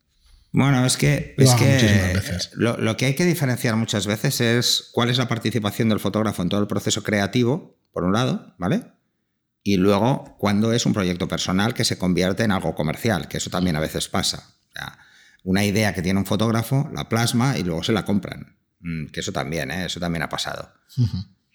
Bueno, 0.54 0.86
es 0.86 0.98
que, 0.98 1.34
es 1.38 1.54
que 1.54 2.20
lo, 2.54 2.78
lo, 2.78 2.98
que 2.98 3.06
hay 3.06 3.16
que 3.16 3.26
diferenciar 3.26 3.76
muchas 3.78 4.06
veces 4.06 4.42
es 4.42 4.90
cuál 4.92 5.10
es 5.10 5.18
la 5.18 5.30
participación 5.30 5.88
del 5.88 6.02
fotógrafo 6.02 6.42
en 6.42 6.50
todo 6.50 6.60
el 6.60 6.68
proceso 6.68 7.04
creativo 7.04 7.78
por 7.94 8.04
un 8.04 8.14
lado, 8.14 8.54
¿vale? 8.58 8.84
Y 9.64 9.78
luego, 9.78 10.36
cuando 10.40 10.74
es 10.74 10.86
un 10.86 10.94
proyecto 10.94 11.28
personal 11.28 11.74
que 11.74 11.86
se 11.86 11.98
convierte 11.98 12.44
en 12.44 12.52
algo 12.52 12.74
comercial, 12.76 13.28
que 13.28 13.38
eso 13.38 13.50
también 13.50 13.76
a 13.76 13.80
veces 13.80 14.08
pasa. 14.08 14.56
una 15.44 15.64
idea 15.64 15.94
que 15.94 16.02
tiene 16.02 16.20
un 16.20 16.26
fotógrafo, 16.26 16.90
la 16.94 17.10
plasma 17.10 17.58
y 17.58 17.64
luego 17.64 17.84
se 17.84 17.94
la 17.94 18.06
compran. 18.06 18.58
Mm, 18.80 19.08
que 19.08 19.20
eso 19.20 19.32
también, 19.32 19.72
¿eh? 19.72 19.86
eso 19.86 20.00
también 20.00 20.24
ha 20.24 20.30
pasado. 20.30 20.72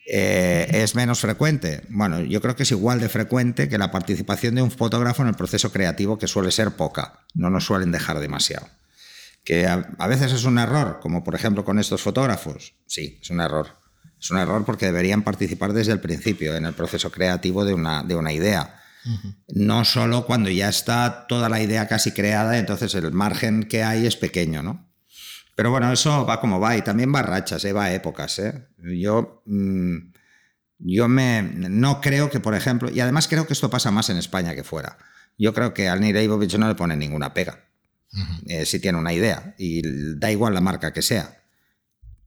Eh, 0.08 0.68
¿Es 0.70 0.94
menos 0.94 1.20
frecuente? 1.20 1.82
Bueno, 1.88 2.20
yo 2.20 2.40
creo 2.40 2.54
que 2.54 2.62
es 2.62 2.70
igual 2.70 3.00
de 3.00 3.08
frecuente 3.08 3.68
que 3.68 3.78
la 3.78 3.90
participación 3.90 4.54
de 4.54 4.62
un 4.62 4.70
fotógrafo 4.70 5.22
en 5.22 5.28
el 5.28 5.34
proceso 5.34 5.72
creativo, 5.72 6.18
que 6.18 6.28
suele 6.28 6.52
ser 6.52 6.72
poca. 6.72 7.24
No 7.34 7.50
nos 7.50 7.64
suelen 7.64 7.90
dejar 7.90 8.20
demasiado. 8.20 8.68
¿Que 9.46 9.64
a 9.64 10.06
veces 10.08 10.32
es 10.32 10.44
un 10.44 10.58
error, 10.58 10.98
como 11.00 11.22
por 11.22 11.36
ejemplo 11.36 11.64
con 11.64 11.78
estos 11.78 12.02
fotógrafos? 12.02 12.74
Sí, 12.84 13.20
es 13.22 13.30
un 13.30 13.40
error 13.40 13.78
Es 14.20 14.28
un 14.32 14.38
error 14.38 14.64
porque 14.64 14.86
deberían 14.86 15.22
participar 15.22 15.72
desde 15.72 15.92
el 15.92 16.00
principio 16.00 16.56
en 16.56 16.66
el 16.66 16.74
proceso 16.74 17.12
creativo 17.12 17.64
de 17.64 17.72
una, 17.72 18.02
de 18.02 18.16
una 18.16 18.32
idea. 18.32 18.80
No 19.46 19.84
solo 19.84 20.26
cuando 20.26 20.50
ya 20.50 20.68
está 20.68 21.28
toda 21.28 21.48
la 21.48 21.62
idea 21.62 21.86
casi 21.86 22.10
creada, 22.10 22.58
entonces 22.58 22.92
el 22.96 23.12
margen 23.12 23.62
que 23.62 23.84
hay 23.84 24.04
es 24.04 24.16
pequeño, 24.16 24.64
¿no? 24.64 24.90
Pero 25.54 25.70
bueno, 25.70 25.92
eso 25.92 26.26
va 26.26 26.40
como 26.40 26.58
va 26.58 26.76
y 26.76 26.82
también 26.82 27.14
va 27.14 27.20
a 27.20 27.22
rachas, 27.22 27.64
¿eh? 27.64 27.72
va 27.72 27.84
a 27.84 27.94
épocas. 27.94 28.40
¿eh? 28.40 28.66
Yo, 28.78 29.42
mm, 29.46 29.96
yo 30.78 31.06
me, 31.06 31.42
no 31.42 32.00
creo 32.00 32.30
que, 32.30 32.40
por 32.40 32.56
ejemplo, 32.56 32.90
y 32.90 32.98
además 32.98 33.28
creo 33.28 33.46
que 33.46 33.52
esto 33.52 33.70
pasa 33.70 33.92
más 33.92 34.10
en 34.10 34.16
España 34.16 34.56
que 34.56 34.64
fuera. 34.64 34.98
Yo 35.38 35.54
creo 35.54 35.72
que 35.72 35.88
al 35.88 36.00
Leibovich 36.00 36.58
no 36.58 36.66
le 36.66 36.74
pone 36.74 36.96
ninguna 36.96 37.32
pega. 37.32 37.60
Eh, 38.46 38.64
si 38.64 38.80
tiene 38.80 38.98
una 38.98 39.12
idea 39.12 39.54
y 39.58 39.82
da 40.18 40.30
igual 40.30 40.54
la 40.54 40.60
marca 40.60 40.92
que 40.92 41.02
sea, 41.02 41.42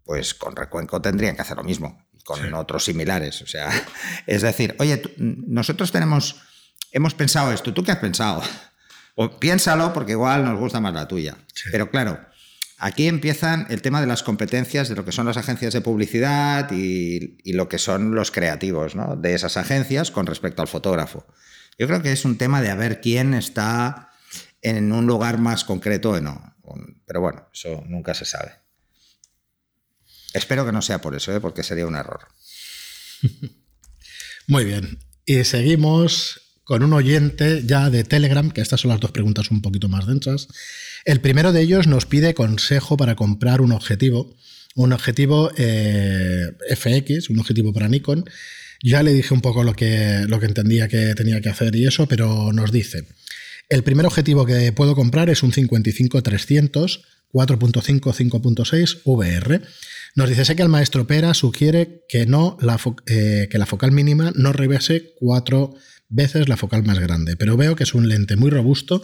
pues 0.04 0.34
con 0.34 0.56
Recuenco 0.56 1.02
tendrían 1.02 1.36
que 1.36 1.42
hacer 1.42 1.58
lo 1.58 1.64
mismo, 1.64 2.06
con 2.24 2.54
otros 2.54 2.86
similares. 2.86 3.42
O 3.42 3.48
sea, 3.48 3.70
es 4.28 4.42
decir, 4.42 4.76
oye, 4.80 5.02
nosotros 5.18 5.92
tenemos, 5.92 6.42
hemos 6.92 7.14
pensado 7.14 7.52
esto, 7.52 7.74
¿tú 7.74 7.84
qué 7.84 7.92
has 7.92 8.00
pensado? 8.00 8.42
O 9.16 9.40
piénsalo 9.40 9.94
porque 9.94 10.14
igual 10.14 10.46
nos 10.46 10.60
gusta 10.60 10.80
más 10.80 10.94
la 10.94 11.08
tuya. 11.08 11.38
Pero 11.72 11.90
claro, 11.90 12.20
aquí 12.78 13.08
empiezan 13.08 13.66
el 13.70 13.82
tema 13.82 14.02
de 14.02 14.08
las 14.08 14.24
competencias 14.24 14.90
de 14.90 14.96
lo 14.96 15.06
que 15.06 15.12
son 15.12 15.26
las 15.26 15.38
agencias 15.38 15.74
de 15.74 15.82
publicidad 15.82 16.72
y, 16.72 17.38
y 17.44 17.54
lo 17.54 17.68
que 17.68 17.78
son 17.78 18.16
los 18.16 18.32
creativos 18.32 18.96
¿no? 18.96 19.16
de 19.16 19.34
esas 19.34 19.58
agencias 19.58 20.12
con 20.12 20.26
respecto 20.26 20.62
al 20.62 20.68
fotógrafo. 20.68 21.26
Yo 21.78 21.88
creo 21.88 22.02
que 22.02 22.12
es 22.12 22.26
un 22.26 22.38
tema 22.38 22.62
de 22.62 22.70
a 22.70 22.76
ver 22.76 23.02
quién 23.02 23.34
está 23.34 24.09
en 24.62 24.92
un 24.92 25.06
lugar 25.06 25.40
más 25.40 25.64
concreto 25.64 26.12
o 26.12 26.22
no. 26.22 26.56
Pero 27.06 27.22
bueno, 27.22 27.48
eso 27.54 27.84
nunca 27.88 28.14
se 28.14 28.26
sabe. 28.26 28.52
Espero 30.34 30.66
que 30.66 30.72
no 30.72 30.82
sea 30.82 31.02
por 31.02 31.16
eso, 31.16 31.36
¿eh? 31.36 31.40
porque 31.40 31.64
sería 31.64 31.88
un 31.88 31.96
error. 31.96 32.28
Muy 34.48 34.66
bien. 34.66 35.00
Y 35.26 35.44
seguimos 35.44 36.42
con 36.64 36.84
un 36.84 36.94
oyente 36.94 37.64
ya 37.66 37.90
de 37.90 38.04
Telegram, 38.04 38.52
que 38.52 38.62
estas 38.62 38.82
son 38.82 38.90
las 38.90 39.00
dos 39.00 39.12
preguntas 39.12 39.50
un 39.50 39.62
poquito 39.62 39.90
más 39.90 40.06
densas. 40.06 40.48
El 41.04 41.20
primero 41.20 41.52
de 41.52 41.62
ellos 41.62 41.88
nos 41.88 42.06
pide 42.06 42.36
consejo 42.36 42.96
para 42.96 43.16
comprar 43.16 43.62
un 43.62 43.72
objetivo, 43.72 44.36
un 44.76 44.94
objetivo 44.94 45.52
eh, 45.58 46.52
FX, 46.76 47.32
un 47.32 47.40
objetivo 47.40 47.74
para 47.74 47.88
Nikon. 47.88 48.26
Ya 48.84 49.02
le 49.02 49.14
dije 49.14 49.34
un 49.34 49.42
poco 49.42 49.64
lo 49.64 49.74
que, 49.74 50.26
lo 50.28 50.40
que 50.40 50.46
entendía 50.46 50.88
que 50.88 51.16
tenía 51.16 51.42
que 51.42 51.50
hacer 51.50 51.76
y 51.76 51.88
eso, 51.88 52.08
pero 52.08 52.54
nos 52.54 52.72
dice, 52.72 53.08
el 53.70 53.84
primer 53.84 54.06
objetivo 54.06 54.46
que 54.46 54.72
puedo 54.72 54.96
comprar 54.96 55.30
es 55.30 55.44
un 55.44 55.52
55-300 55.52 57.02
4.5 57.32 58.02
5.6 58.02 59.02
VR. 59.06 59.62
Nos 60.16 60.30
dice, 60.30 60.46
sé 60.46 60.56
que 60.56 60.64
el 60.64 60.70
maestro 60.70 61.06
Pera 61.06 61.34
sugiere 61.34 62.06
que, 62.10 62.26
no 62.26 62.58
la 62.62 62.80
eh, 63.06 63.48
que 63.50 63.58
la 63.58 63.66
focal 63.66 63.92
mínima 63.92 64.32
no 64.36 64.52
rebase 64.52 65.14
cuatro 65.20 65.76
veces 66.10 66.50
la 66.50 66.58
focal 66.58 66.84
más 66.84 67.00
grande, 67.00 67.36
pero 67.36 67.56
veo 67.56 67.76
que 67.76 67.84
es 67.84 67.94
un 67.94 68.10
lente 68.10 68.36
muy 68.36 68.50
robusto, 68.50 69.04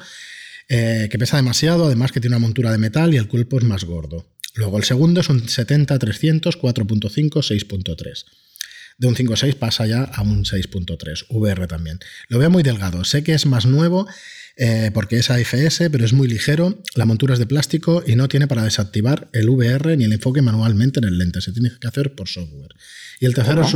eh, 0.68 1.08
que 1.12 1.20
pesa 1.20 1.38
demasiado, 1.38 1.86
además 1.86 2.12
que 2.12 2.20
tiene 2.20 2.36
una 2.36 2.46
montura 2.48 2.72
de 2.72 2.80
metal 2.80 3.14
y 3.14 3.18
el 3.18 3.28
cuerpo 3.28 3.60
es 3.60 3.64
más 3.64 3.84
gordo. 3.84 4.26
Luego 4.56 4.78
el 4.78 4.84
segundo 4.84 5.22
es 5.22 5.30
un 5.30 5.44
70-300 5.44 6.58
4.5 6.60 7.30
6.3 7.30 8.26
de 8.98 9.08
un 9.08 9.16
5.6 9.16 9.56
pasa 9.56 9.86
ya 9.86 10.04
a 10.04 10.22
un 10.22 10.46
6.3, 10.46 11.26
VR 11.30 11.68
también. 11.68 12.00
Lo 12.30 12.40
veo 12.40 12.50
muy 12.50 12.64
delgado, 12.64 13.04
sé 13.04 13.24
que 13.24 13.34
es 13.34 13.46
más 13.46 13.66
nuevo 13.66 14.08
eh, 14.58 14.92
porque 14.94 15.18
es 15.18 15.30
AFS, 15.30 15.90
pero 15.92 16.06
es 16.06 16.14
muy 16.14 16.28
ligero, 16.28 16.82
la 16.96 17.06
montura 17.06 17.34
es 17.34 17.40
de 17.40 17.46
plástico 17.46 18.04
y 18.06 18.16
no 18.16 18.28
tiene 18.28 18.48
para 18.48 18.64
desactivar 18.64 19.28
el 19.34 19.50
VR 19.50 19.98
ni 19.98 20.06
el 20.06 20.14
enfoque 20.14 20.42
manualmente 20.42 21.00
en 21.00 21.06
el 21.06 21.18
lente, 21.18 21.42
se 21.42 21.52
tiene 21.52 21.72
que 21.80 21.88
hacer 21.88 22.16
por 22.16 22.28
software. 22.28 22.74
Y 23.20 23.26
el 23.26 23.34
tercero 23.34 23.64
es... 23.64 23.76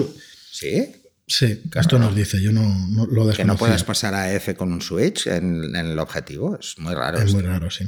¿Sí? 0.52 0.96
Sí, 1.30 1.62
esto 1.76 2.00
nos 2.00 2.16
dice, 2.16 2.42
yo 2.42 2.52
no, 2.52 2.62
lo 2.62 3.28
desconocía. 3.28 3.36
Que 3.36 3.46
no 3.46 3.56
puedes 3.56 3.84
pasar 3.84 4.16
a 4.16 4.34
F 4.34 4.56
con 4.56 4.74
un 4.74 4.82
switch 4.82 5.28
en, 5.28 5.76
el 5.76 6.00
objetivo, 6.00 6.58
es 6.60 6.80
muy 6.80 6.96
raro. 6.96 7.20
Es 7.20 7.32
muy 7.32 7.44
raro, 7.44 7.70
sí. 7.70 7.88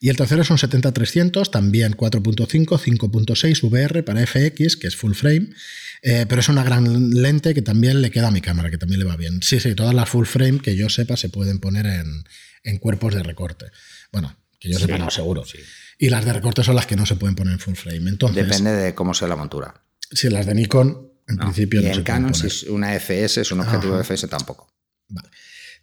Y 0.00 0.10
el 0.10 0.16
tercero 0.16 0.44
son 0.44 0.58
70-300, 0.58 1.50
también 1.50 1.96
4.5, 1.96 2.66
5.6 2.66 3.64
VR 3.64 4.04
para 4.04 4.24
FX, 4.24 4.76
que 4.76 4.86
es 4.86 4.94
full 4.94 5.14
frame. 5.14 5.50
Eh, 6.02 6.26
pero 6.28 6.40
es 6.40 6.48
una 6.48 6.62
gran 6.62 7.10
lente 7.10 7.54
que 7.54 7.62
también 7.62 8.00
le 8.02 8.10
queda 8.10 8.28
a 8.28 8.30
mi 8.30 8.40
cámara, 8.40 8.70
que 8.70 8.78
también 8.78 9.00
le 9.00 9.06
va 9.06 9.16
bien. 9.16 9.42
Sí, 9.42 9.60
sí, 9.60 9.74
todas 9.74 9.94
las 9.94 10.08
full 10.08 10.26
frame 10.26 10.60
que 10.60 10.76
yo 10.76 10.88
sepa 10.88 11.16
se 11.16 11.28
pueden 11.28 11.58
poner 11.58 11.86
en, 11.86 12.78
cuerpos 12.78 13.14
de 13.14 13.22
recorte. 13.22 13.66
Bueno, 14.12 14.36
que 14.58 14.70
yo 14.70 14.78
sepa, 14.78 14.98
no, 14.98 15.10
seguro. 15.10 15.44
Y 15.98 16.10
las 16.10 16.24
de 16.24 16.32
recorte 16.32 16.62
son 16.62 16.76
las 16.76 16.86
que 16.86 16.96
no 16.96 17.06
se 17.06 17.16
pueden 17.16 17.34
poner 17.34 17.54
en 17.54 17.58
full 17.58 17.74
frame. 17.74 18.10
Entonces, 18.10 18.46
Depende 18.46 18.72
de 18.72 18.94
cómo 18.94 19.14
sea 19.14 19.28
la 19.28 19.36
montura. 19.36 19.82
Si 20.10 20.28
las 20.28 20.46
de 20.46 20.54
Nikon, 20.54 21.12
en 21.26 21.36
principio 21.36 21.80
y 21.80 21.84
no 21.84 21.92
en 21.92 22.02
Canon, 22.02 22.34
si 22.34 22.46
es 22.46 22.62
una 22.64 22.94
FS, 22.94 23.40
es 23.40 23.52
un 23.52 23.60
objetivo 23.60 23.96
de 23.96 24.04
FS 24.04 24.28
tampoco. 24.28 24.72
Vale. 25.08 25.28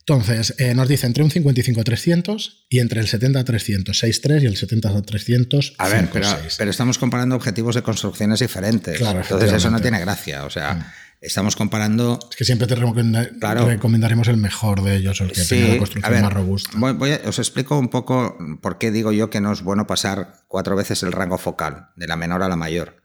Entonces, 0.08 0.54
eh, 0.60 0.76
nos 0.76 0.88
dice 0.88 1.08
entre 1.08 1.24
un 1.24 1.32
55-300 1.32 2.66
y 2.70 2.80
entre 2.80 3.02
el 3.02 3.08
70-300 3.08 3.86
6.3 3.86 4.44
y 4.44 4.46
el 4.46 4.56
70-300 4.56 5.74
A 5.80 5.88
ver, 5.88 6.10
pero, 6.14 6.70
estamos 6.70 7.00
comparando 7.00 7.36
objetivos 7.36 7.74
de 7.74 7.82
construcciones 7.82 8.40
diferentes. 8.40 9.00
Claro, 9.00 9.22
Entonces 9.22 9.52
eso 9.52 9.72
no 9.72 9.82
tiene 9.82 10.00
gracia. 10.00 10.46
O 10.46 10.52
sea, 10.52 10.76
mm. 10.76 10.86
estamos 11.22 11.56
comparando... 11.56 12.20
Es 12.30 12.36
que 12.36 12.46
siempre 12.46 12.68
te 12.68 12.76
recomendaremos 12.76 14.28
el 14.28 14.38
mejor 14.38 14.84
de 14.84 14.96
ellos, 14.96 15.22
el 15.22 15.32
que 15.32 15.42
tenga 15.44 15.70
la 15.70 15.78
construcción 15.80 16.22
más 16.22 16.34
robusta. 16.34 16.78
os 17.26 17.40
explico 17.40 17.80
un 17.80 17.90
poco 17.90 18.38
por 18.62 18.78
qué 18.78 18.92
digo 18.92 19.12
yo 19.12 19.32
que 19.32 19.42
no 19.42 19.54
es 19.54 19.64
bueno 19.64 19.88
pasar 19.88 20.36
cuatro 20.48 20.76
veces 20.76 21.02
el 21.02 21.14
rango 21.14 21.40
focal, 21.40 21.88
de 21.96 22.06
la 22.06 22.16
menor 22.16 22.44
a 22.44 22.48
la 22.48 22.56
mayor. 22.56 23.02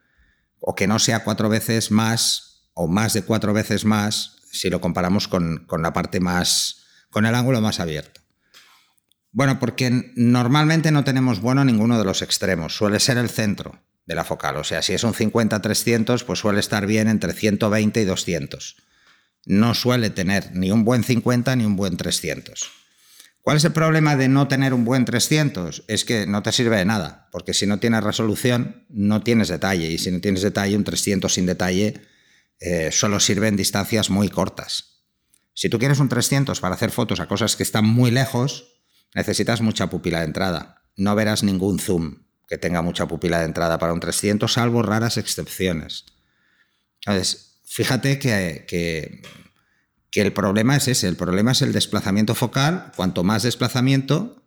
O 0.59 0.75
que 0.75 0.87
no 0.87 0.99
sea 0.99 1.25
cuatro 1.25 1.49
veces 1.49 1.91
más 1.91 2.67
o 2.75 2.89
más 2.89 3.15
de 3.15 3.23
cuatro 3.23 3.55
veces 3.55 3.87
más 3.87 4.37
si 4.53 4.69
lo 4.69 4.83
comparamos 4.83 5.29
con, 5.29 5.65
con 5.67 5.81
la 5.81 5.95
parte 5.95 6.21
más 6.21 6.81
con 7.11 7.27
el 7.27 7.35
ángulo 7.35 7.61
más 7.61 7.81
abierto. 7.81 8.21
Bueno, 9.33 9.61
porque 9.61 10.13
normalmente 10.17 10.91
no 10.91 11.05
tenemos 11.05 11.41
bueno 11.41 11.65
ninguno 11.65 11.99
de 11.99 12.05
los 12.05 12.23
extremos, 12.23 12.75
suele 12.75 12.99
ser 12.99 13.17
el 13.19 13.29
centro 13.29 13.81
de 14.07 14.15
la 14.15 14.25
focal, 14.25 14.57
o 14.57 14.65
sea, 14.65 14.83
si 14.83 14.93
es 14.93 15.05
un 15.05 15.15
50-300, 15.15 16.25
pues 16.25 16.41
suele 16.41 16.59
estar 16.59 16.87
bien 16.87 17.07
entre 17.07 17.33
120 17.33 18.01
y 18.01 18.05
200. 18.05 18.77
No 19.47 19.75
suele 19.75 20.11
tener 20.11 20.51
ni 20.55 20.73
un 20.73 20.85
buen 20.85 21.05
50 21.05 21.55
ni 21.57 21.65
un 21.65 21.77
buen 21.77 21.97
300. 21.97 22.71
¿Cuál 23.43 23.57
es 23.57 23.65
el 23.65 23.73
problema 23.73 24.17
de 24.17 24.29
no 24.29 24.49
tener 24.49 24.75
un 24.75 24.85
buen 24.85 25.05
300? 25.05 25.85
Es 25.87 26.05
que 26.05 26.27
no 26.27 26.43
te 26.43 26.53
sirve 26.53 26.77
de 26.77 26.85
nada, 26.85 27.29
porque 27.31 27.55
si 27.55 27.67
no 27.67 27.79
tienes 27.79 28.03
resolución, 28.03 28.85
no 28.91 29.23
tienes 29.23 29.49
detalle, 29.49 29.87
y 29.87 29.99
si 29.99 30.11
no 30.11 30.21
tienes 30.21 30.43
detalle, 30.43 30.77
un 30.77 30.85
300 30.85 31.33
sin 31.33 31.47
detalle 31.47 32.03
eh, 32.59 32.91
solo 32.93 33.19
sirve 33.21 33.49
en 33.49 33.57
distancias 33.57 34.11
muy 34.11 34.29
cortas. 34.29 34.90
Si 35.61 35.69
tú 35.69 35.79
quieres 35.79 36.01
un 36.01 36.09
300 36.09 36.59
para 36.59 36.75
hacer 36.75 36.91
fotos 36.91 37.21
a 37.21 37.29
cosas 37.29 37.55
que 37.55 37.63
están 37.63 37.85
muy 37.85 38.11
lejos, 38.11 38.81
necesitas 39.15 39.61
mucha 39.61 39.91
pupila 39.91 40.21
de 40.21 40.25
entrada. 40.25 40.85
No 40.97 41.15
verás 41.15 41.43
ningún 41.43 41.79
zoom 41.79 42.23
que 42.49 42.57
tenga 42.57 42.81
mucha 42.81 43.07
pupila 43.07 43.41
de 43.41 43.45
entrada 43.45 43.79
para 43.79 43.93
un 43.93 44.01
300, 44.01 44.51
salvo 44.51 44.81
raras 44.81 45.19
excepciones. 45.19 46.07
Entonces, 47.05 47.61
fíjate 47.67 48.19
que, 48.19 48.65
que, 50.11 50.23
el 50.23 50.33
problema 50.33 50.77
es 50.77 50.89
ese, 50.89 51.09
el 51.09 51.17
problema 51.17 51.53
es 51.53 51.61
el 51.61 51.75
desplazamiento 51.75 52.35
focal. 52.35 52.93
Cuanto 52.97 53.23
más 53.23 53.43
desplazamiento 53.43 54.43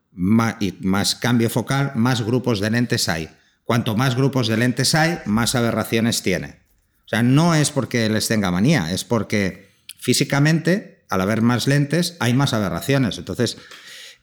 y 0.60 0.80
más 0.82 1.14
cambio 1.14 1.52
focal, 1.52 1.92
más 1.94 2.24
grupos 2.24 2.60
de 2.60 2.72
lentes 2.72 3.08
hay. 3.08 3.30
Cuanto 3.66 3.96
más 3.96 4.16
grupos 4.16 4.48
de 4.48 4.58
lentes 4.58 4.96
hay, 4.96 5.20
más 5.28 5.54
aberraciones 5.54 6.24
tiene. 6.24 6.64
O 7.06 7.10
sea, 7.10 7.22
no 7.22 7.54
es 7.54 7.70
porque 7.70 8.10
les 8.10 8.28
tenga 8.28 8.50
manía, 8.50 8.92
es 8.92 9.04
porque 9.04 9.70
físicamente 10.00 10.93
al 11.10 11.22
haber 11.22 11.42
más 11.42 11.68
lentes 11.68 12.18
hay 12.20 12.34
más 12.34 12.54
aberraciones. 12.54 13.18
Entonces, 13.18 13.58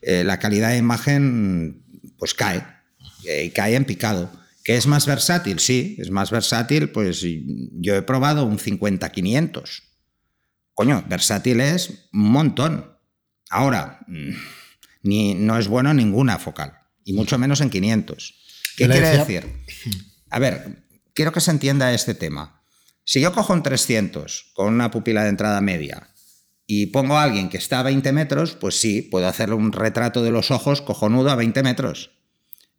eh, 0.01 0.23
la 0.23 0.39
calidad 0.39 0.69
de 0.69 0.77
imagen 0.77 1.83
pues 2.17 2.33
cae, 2.33 2.65
y 3.23 3.49
cae 3.49 3.75
en 3.75 3.85
picado. 3.85 4.31
¿Que 4.63 4.77
es 4.77 4.85
más 4.85 5.07
versátil? 5.07 5.59
Sí, 5.59 5.95
es 5.99 6.11
más 6.11 6.29
versátil. 6.29 6.89
Pues 6.89 7.23
yo 7.23 7.95
he 7.95 8.01
probado 8.03 8.45
un 8.45 8.59
50-500. 8.59 9.83
Coño, 10.73 11.03
versátil 11.07 11.61
es 11.61 12.07
un 12.13 12.31
montón. 12.31 12.97
Ahora, 13.49 13.99
mm, 14.07 14.31
ni, 15.03 15.33
no 15.33 15.57
es 15.57 15.67
bueno 15.67 15.93
ninguna 15.93 16.37
focal, 16.37 16.73
y 17.03 17.13
mucho 17.13 17.37
menos 17.37 17.61
en 17.61 17.69
500. 17.69 18.35
¿Qué 18.77 18.87
quiere 18.87 19.17
decir? 19.17 19.45
A 20.29 20.39
ver, 20.39 20.85
quiero 21.13 21.33
que 21.33 21.41
se 21.41 21.51
entienda 21.51 21.93
este 21.93 22.13
tema. 22.13 22.63
Si 23.03 23.19
yo 23.19 23.33
cojo 23.33 23.53
un 23.53 23.63
300 23.63 24.51
con 24.53 24.73
una 24.73 24.91
pupila 24.91 25.23
de 25.23 25.29
entrada 25.29 25.59
media 25.59 26.07
y 26.73 26.85
pongo 26.85 27.17
a 27.17 27.23
alguien 27.23 27.49
que 27.49 27.57
está 27.57 27.81
a 27.81 27.83
20 27.83 28.13
metros, 28.13 28.53
pues 28.53 28.79
sí, 28.79 29.01
puedo 29.01 29.27
hacerle 29.27 29.55
un 29.55 29.73
retrato 29.73 30.23
de 30.23 30.31
los 30.31 30.51
ojos 30.51 30.81
cojonudo 30.81 31.29
a 31.29 31.35
20 31.35 31.63
metros. 31.63 32.11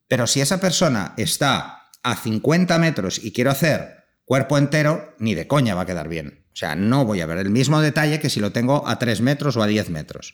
Pero 0.08 0.26
si 0.26 0.40
esa 0.40 0.60
persona 0.60 1.12
está 1.18 1.90
a 2.02 2.16
50 2.16 2.78
metros 2.78 3.22
y 3.22 3.32
quiero 3.32 3.50
hacer 3.50 4.06
cuerpo 4.24 4.56
entero, 4.56 5.14
ni 5.18 5.34
de 5.34 5.46
coña 5.46 5.74
va 5.74 5.82
a 5.82 5.86
quedar 5.86 6.08
bien. 6.08 6.42
O 6.54 6.56
sea, 6.56 6.74
no 6.74 7.04
voy 7.04 7.20
a 7.20 7.26
ver 7.26 7.36
el 7.36 7.50
mismo 7.50 7.82
detalle 7.82 8.18
que 8.18 8.30
si 8.30 8.40
lo 8.40 8.50
tengo 8.50 8.88
a 8.88 8.98
3 8.98 9.20
metros 9.20 9.58
o 9.58 9.62
a 9.62 9.66
10 9.66 9.90
metros. 9.90 10.32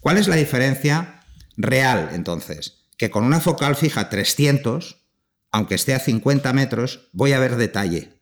¿Cuál 0.00 0.18
es 0.18 0.28
la 0.28 0.36
diferencia 0.36 1.22
real 1.56 2.10
entonces? 2.12 2.88
Que 2.98 3.08
con 3.08 3.24
una 3.24 3.40
focal 3.40 3.74
fija 3.74 4.10
300, 4.10 4.98
aunque 5.50 5.76
esté 5.76 5.94
a 5.94 5.98
50 5.98 6.52
metros, 6.52 7.08
voy 7.14 7.32
a 7.32 7.38
ver 7.38 7.56
detalle 7.56 8.18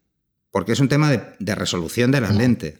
porque 0.56 0.72
es 0.72 0.80
un 0.80 0.88
tema 0.88 1.10
de, 1.10 1.54
resolución 1.54 2.10
de 2.10 2.22
la 2.22 2.30
lente. 2.30 2.78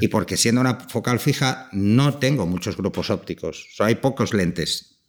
Y 0.00 0.08
porque 0.08 0.36
siendo 0.36 0.60
una 0.60 0.78
focal 0.88 1.18
fija 1.20 1.68
no 1.72 2.18
tengo 2.18 2.46
muchos 2.46 2.76
grupos 2.76 3.10
ópticos, 3.10 3.68
hay 3.78 3.96
pocos 3.96 4.32
lentes. 4.32 5.00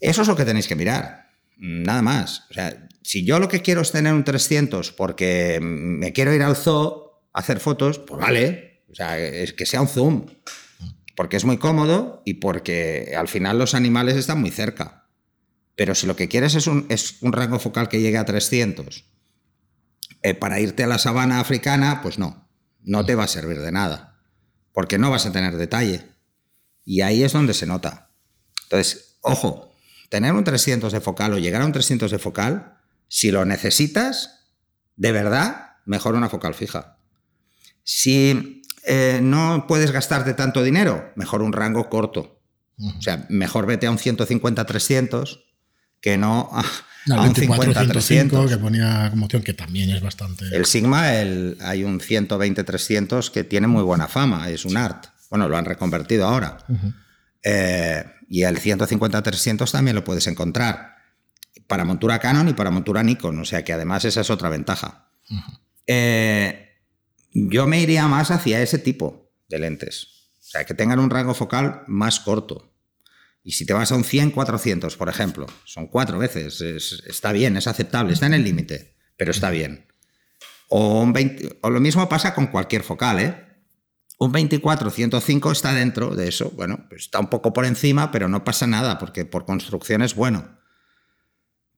Eso 0.00 0.22
es 0.22 0.28
lo 0.28 0.36
que 0.36 0.44
tenéis 0.44 0.68
que 0.68 0.76
mirar, 0.76 1.30
nada 1.56 2.02
más. 2.02 2.44
O 2.50 2.54
sea, 2.54 2.88
si 3.02 3.24
yo 3.24 3.38
lo 3.38 3.48
que 3.48 3.62
quiero 3.62 3.80
es 3.80 3.90
tener 3.90 4.12
un 4.12 4.24
300 4.24 4.92
porque 4.92 5.58
me 5.60 6.12
quiero 6.12 6.32
ir 6.32 6.42
al 6.42 6.56
zoo 6.56 7.24
a 7.32 7.40
hacer 7.40 7.58
fotos, 7.58 7.98
pues 7.98 8.20
vale, 8.20 8.82
o 8.90 8.94
sea, 8.94 9.18
es 9.18 9.52
que 9.52 9.66
sea 9.66 9.80
un 9.80 9.88
zoom, 9.88 10.26
porque 11.16 11.36
es 11.36 11.44
muy 11.44 11.58
cómodo 11.58 12.22
y 12.24 12.34
porque 12.34 13.14
al 13.16 13.28
final 13.28 13.58
los 13.58 13.74
animales 13.74 14.16
están 14.16 14.40
muy 14.40 14.50
cerca. 14.50 15.08
Pero 15.74 15.94
si 15.94 16.06
lo 16.06 16.16
que 16.16 16.28
quieres 16.28 16.54
es 16.54 16.66
un, 16.66 16.86
es 16.88 17.22
un 17.22 17.32
rango 17.32 17.58
focal 17.58 17.88
que 17.88 18.00
llegue 18.00 18.18
a 18.18 18.24
300 18.24 19.04
eh, 20.22 20.34
para 20.34 20.60
irte 20.60 20.82
a 20.82 20.88
la 20.88 20.98
sabana 20.98 21.38
africana, 21.38 22.00
pues 22.02 22.18
no, 22.18 22.47
no 22.88 23.04
te 23.04 23.14
va 23.14 23.24
a 23.24 23.28
servir 23.28 23.60
de 23.60 23.70
nada, 23.70 24.18
porque 24.72 24.98
no 24.98 25.10
vas 25.10 25.26
a 25.26 25.32
tener 25.32 25.56
detalle. 25.56 26.06
Y 26.84 27.02
ahí 27.02 27.22
es 27.22 27.34
donde 27.34 27.52
se 27.52 27.66
nota. 27.66 28.10
Entonces, 28.62 29.18
ojo, 29.20 29.70
tener 30.08 30.32
un 30.32 30.42
300 30.42 30.90
de 30.90 31.00
focal 31.00 31.34
o 31.34 31.38
llegar 31.38 31.60
a 31.60 31.66
un 31.66 31.72
300 31.72 32.10
de 32.10 32.18
focal, 32.18 32.78
si 33.06 33.30
lo 33.30 33.44
necesitas, 33.44 34.46
de 34.96 35.12
verdad, 35.12 35.76
mejor 35.84 36.14
una 36.14 36.30
focal 36.30 36.54
fija. 36.54 36.96
Si 37.84 38.62
eh, 38.84 39.20
no 39.22 39.66
puedes 39.68 39.90
gastarte 39.90 40.32
tanto 40.32 40.62
dinero, 40.62 41.12
mejor 41.14 41.42
un 41.42 41.52
rango 41.52 41.90
corto. 41.90 42.40
O 42.78 43.02
sea, 43.02 43.26
mejor 43.28 43.66
vete 43.66 43.86
a 43.86 43.90
un 43.90 43.98
150-300 43.98 45.44
que 46.00 46.16
no 46.16 46.48
a, 46.52 46.64
un 47.06 47.34
50-300. 47.34 48.48
que 48.48 48.58
ponía 48.58 49.08
como 49.10 49.26
opción, 49.26 49.42
que 49.42 49.54
también 49.54 49.90
es 49.90 50.02
bastante... 50.02 50.44
El 50.52 50.66
Sigma, 50.66 51.14
el, 51.14 51.56
hay 51.60 51.84
un 51.84 52.00
120-300 52.00 53.30
que 53.30 53.44
tiene 53.44 53.66
muy 53.66 53.82
buena 53.82 54.08
fama, 54.08 54.48
es 54.50 54.64
un 54.64 54.76
art. 54.76 55.06
Bueno, 55.30 55.48
lo 55.48 55.56
han 55.56 55.64
reconvertido 55.64 56.26
ahora. 56.26 56.58
Eh, 57.42 58.04
y 58.28 58.42
el 58.42 58.60
150-300 58.60 59.70
también 59.70 59.94
lo 59.94 60.04
puedes 60.04 60.26
encontrar 60.26 60.96
para 61.66 61.84
montura 61.84 62.18
Canon 62.18 62.48
y 62.48 62.54
para 62.54 62.70
montura 62.70 63.02
Nikon, 63.02 63.38
o 63.38 63.44
sea 63.44 63.62
que 63.64 63.72
además 63.72 64.04
esa 64.04 64.22
es 64.22 64.30
otra 64.30 64.48
ventaja. 64.48 65.10
Eh, 65.86 66.76
yo 67.32 67.66
me 67.66 67.80
iría 67.80 68.08
más 68.08 68.30
hacia 68.30 68.60
ese 68.60 68.78
tipo 68.78 69.30
de 69.48 69.58
lentes, 69.58 70.30
o 70.40 70.42
sea, 70.42 70.64
que 70.64 70.74
tengan 70.74 70.98
un 70.98 71.10
rango 71.10 71.34
focal 71.34 71.82
más 71.86 72.20
corto. 72.20 72.72
Y 73.42 73.52
si 73.52 73.64
te 73.64 73.72
vas 73.72 73.92
a 73.92 73.96
un 73.96 74.04
100-400, 74.04 74.96
por 74.96 75.08
ejemplo, 75.08 75.46
son 75.64 75.86
cuatro 75.86 76.18
veces, 76.18 76.60
está 77.06 77.32
bien, 77.32 77.56
es 77.56 77.66
aceptable, 77.66 78.12
está 78.12 78.26
en 78.26 78.34
el 78.34 78.44
límite, 78.44 78.94
pero 79.16 79.30
está 79.30 79.50
bien. 79.50 79.86
O, 80.68 81.00
un 81.00 81.12
20, 81.12 81.60
o 81.62 81.70
lo 81.70 81.80
mismo 81.80 82.08
pasa 82.08 82.34
con 82.34 82.48
cualquier 82.48 82.82
focal, 82.82 83.20
¿eh? 83.20 83.44
Un 84.18 84.32
24-105 84.32 85.52
está 85.52 85.72
dentro 85.72 86.14
de 86.14 86.28
eso, 86.28 86.50
bueno, 86.56 86.86
pues 86.88 87.02
está 87.02 87.20
un 87.20 87.28
poco 87.28 87.52
por 87.52 87.64
encima, 87.64 88.10
pero 88.10 88.28
no 88.28 88.44
pasa 88.44 88.66
nada, 88.66 88.98
porque 88.98 89.24
por 89.24 89.46
construcción 89.46 90.02
es 90.02 90.14
bueno. 90.14 90.58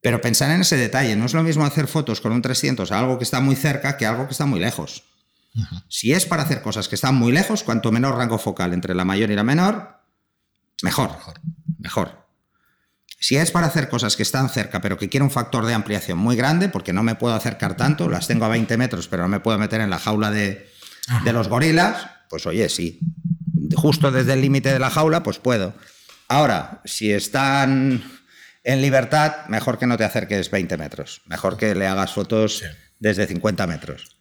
Pero 0.00 0.22
pensar 0.22 0.50
en 0.50 0.62
ese 0.62 0.76
detalle, 0.76 1.14
no 1.16 1.26
es 1.26 1.34
lo 1.34 1.42
mismo 1.42 1.64
hacer 1.64 1.86
fotos 1.86 2.22
con 2.22 2.32
un 2.32 2.40
300 2.40 2.90
a 2.90 2.98
algo 2.98 3.18
que 3.18 3.24
está 3.24 3.40
muy 3.40 3.56
cerca 3.56 3.98
que 3.98 4.06
algo 4.06 4.26
que 4.26 4.32
está 4.32 4.46
muy 4.46 4.58
lejos. 4.58 5.04
Si 5.88 6.12
es 6.12 6.26
para 6.26 6.44
hacer 6.44 6.62
cosas 6.62 6.88
que 6.88 6.94
están 6.94 7.16
muy 7.16 7.32
lejos, 7.32 7.64
cuanto 7.64 7.92
menor 7.92 8.16
rango 8.16 8.38
focal 8.38 8.72
entre 8.72 8.94
la 8.94 9.04
mayor 9.04 9.30
y 9.30 9.34
la 9.34 9.42
menor, 9.42 9.99
mejor. 10.82 11.10
Mejor. 11.78 12.26
Si 13.18 13.36
es 13.36 13.50
para 13.50 13.66
hacer 13.66 13.88
cosas 13.88 14.16
que 14.16 14.22
están 14.22 14.48
cerca, 14.48 14.80
pero 14.80 14.96
que 14.96 15.10
quiere 15.10 15.24
un 15.24 15.30
factor 15.30 15.66
de 15.66 15.74
ampliación 15.74 16.18
muy 16.18 16.36
grande, 16.36 16.68
porque 16.70 16.92
no 16.92 17.02
me 17.02 17.14
puedo 17.14 17.34
acercar 17.34 17.76
tanto, 17.76 18.08
las 18.08 18.26
tengo 18.26 18.46
a 18.46 18.48
20 18.48 18.76
metros, 18.78 19.08
pero 19.08 19.22
no 19.22 19.28
me 19.28 19.40
puedo 19.40 19.58
meter 19.58 19.82
en 19.82 19.90
la 19.90 19.98
jaula 19.98 20.30
de, 20.30 20.70
de 21.24 21.32
los 21.32 21.48
gorilas, 21.48 22.06
pues 22.30 22.46
oye, 22.46 22.68
sí. 22.68 22.98
Justo 23.74 24.10
desde 24.10 24.32
el 24.32 24.40
límite 24.40 24.72
de 24.72 24.78
la 24.78 24.90
jaula, 24.90 25.22
pues 25.22 25.38
puedo. 25.38 25.74
Ahora, 26.28 26.80
si 26.84 27.12
están 27.12 28.02
en 28.64 28.82
libertad, 28.82 29.46
mejor 29.48 29.78
que 29.78 29.86
no 29.86 29.96
te 29.96 30.04
acerques 30.04 30.50
20 30.50 30.76
metros. 30.76 31.22
Mejor 31.26 31.56
que 31.56 31.74
le 31.74 31.86
hagas 31.86 32.12
fotos 32.12 32.62
desde 32.98 33.26
50 33.26 33.66
metros. 33.66 34.16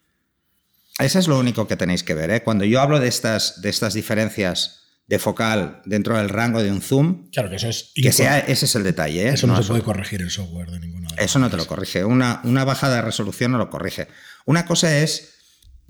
Eso 0.98 1.18
es 1.18 1.28
lo 1.28 1.38
único 1.38 1.66
que 1.66 1.76
tenéis 1.76 2.02
que 2.02 2.14
ver. 2.14 2.30
¿eh? 2.30 2.42
Cuando 2.42 2.64
yo 2.64 2.80
hablo 2.80 3.00
de 3.00 3.08
estas, 3.08 3.62
de 3.62 3.70
estas 3.70 3.94
diferencias 3.94 4.79
de 5.10 5.18
focal 5.18 5.82
dentro 5.84 6.16
del 6.16 6.28
rango 6.28 6.62
de 6.62 6.70
un 6.70 6.80
zoom, 6.80 7.28
claro 7.32 7.50
que 7.50 7.56
eso 7.56 7.68
es 7.68 7.90
que 7.96 8.12
sea, 8.12 8.38
ese 8.38 8.66
es 8.66 8.76
el 8.76 8.84
detalle. 8.84 9.26
¿eh? 9.26 9.32
Eso 9.34 9.48
no, 9.48 9.60
se 9.60 9.68
puede 9.68 9.82
corregir 9.82 10.22
el 10.22 10.30
software 10.30 10.70
de 10.70 10.78
ninguna 10.78 11.08
manera. 11.08 11.24
Eso 11.24 11.40
no 11.40 11.50
te 11.50 11.56
lo 11.56 11.66
corrige. 11.66 12.04
Una, 12.04 12.40
una 12.44 12.64
bajada 12.64 12.94
de 12.94 13.02
resolución 13.02 13.50
no 13.50 13.58
lo 13.58 13.70
corrige. 13.70 14.06
Una 14.46 14.66
cosa 14.66 14.98
es 14.98 15.34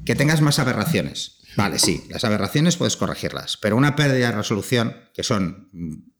que 0.06 0.14
tengas 0.14 0.40
más 0.40 0.58
aberraciones. 0.58 1.36
Vale, 1.54 1.78
sí, 1.78 2.06
las 2.08 2.24
aberraciones 2.24 2.78
puedes 2.78 2.96
corregirlas, 2.96 3.58
pero 3.58 3.76
una 3.76 3.94
pérdida 3.94 4.30
de 4.30 4.36
resolución, 4.36 4.96
que 5.12 5.22
son 5.22 5.68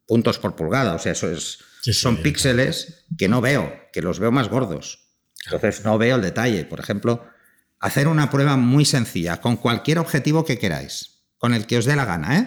puntos 0.07 0.39
por 0.39 0.55
pulgada, 0.55 0.95
o 0.95 0.99
sea, 0.99 1.13
eso 1.13 1.31
es 1.31 1.61
son 1.81 2.19
píxeles 2.19 3.07
que 3.17 3.29
no 3.29 3.41
veo, 3.41 3.73
que 3.95 4.03
los 4.03 4.19
veo 4.19 4.31
más 4.31 4.51
gordos. 4.51 5.09
Entonces 5.47 5.83
no 5.87 5.97
veo 5.97 6.17
el 6.17 6.23
detalle. 6.23 6.67
Por 6.67 6.81
ejemplo, 6.81 7.25
hacer 7.79 8.09
una 8.09 8.29
prueba 8.29 8.59
muy 8.59 8.85
sencilla 8.85 9.41
con 9.41 9.57
cualquier 9.57 10.01
objetivo 10.01 10.45
que 10.45 10.59
queráis, 10.59 11.23
con 11.39 11.55
el 11.55 11.67
que 11.67 11.79
os 11.79 11.87
dé 11.87 11.97
la 11.97 12.05
gana. 12.05 12.41
¿eh? 12.41 12.47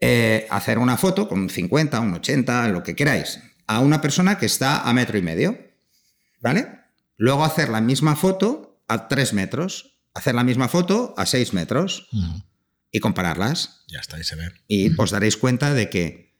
Eh, 0.00 0.46
hacer 0.50 0.78
una 0.78 0.96
foto 0.96 1.28
con 1.28 1.40
un 1.40 1.50
50, 1.50 2.00
un 2.00 2.14
80, 2.14 2.68
lo 2.68 2.82
que 2.82 2.94
queráis, 2.94 3.40
a 3.66 3.80
una 3.80 4.00
persona 4.00 4.38
que 4.38 4.46
está 4.46 4.88
a 4.88 4.92
metro 4.92 5.18
y 5.18 5.22
medio. 5.22 5.58
¿Vale? 6.40 6.68
Luego 7.16 7.44
hacer 7.44 7.68
la 7.68 7.80
misma 7.80 8.14
foto 8.14 8.80
a 8.86 9.08
3 9.08 9.32
metros, 9.34 9.98
hacer 10.14 10.34
la 10.34 10.44
misma 10.44 10.68
foto 10.68 11.14
a 11.16 11.26
6 11.26 11.52
metros 11.52 12.08
y 12.92 13.00
compararlas. 13.00 13.84
Ya 13.88 13.98
está, 13.98 14.16
ahí 14.16 14.24
se 14.24 14.36
ve. 14.36 14.52
Y 14.68 14.92
os 15.00 15.10
daréis 15.10 15.36
cuenta 15.36 15.74
de 15.74 15.90
que 15.90 16.38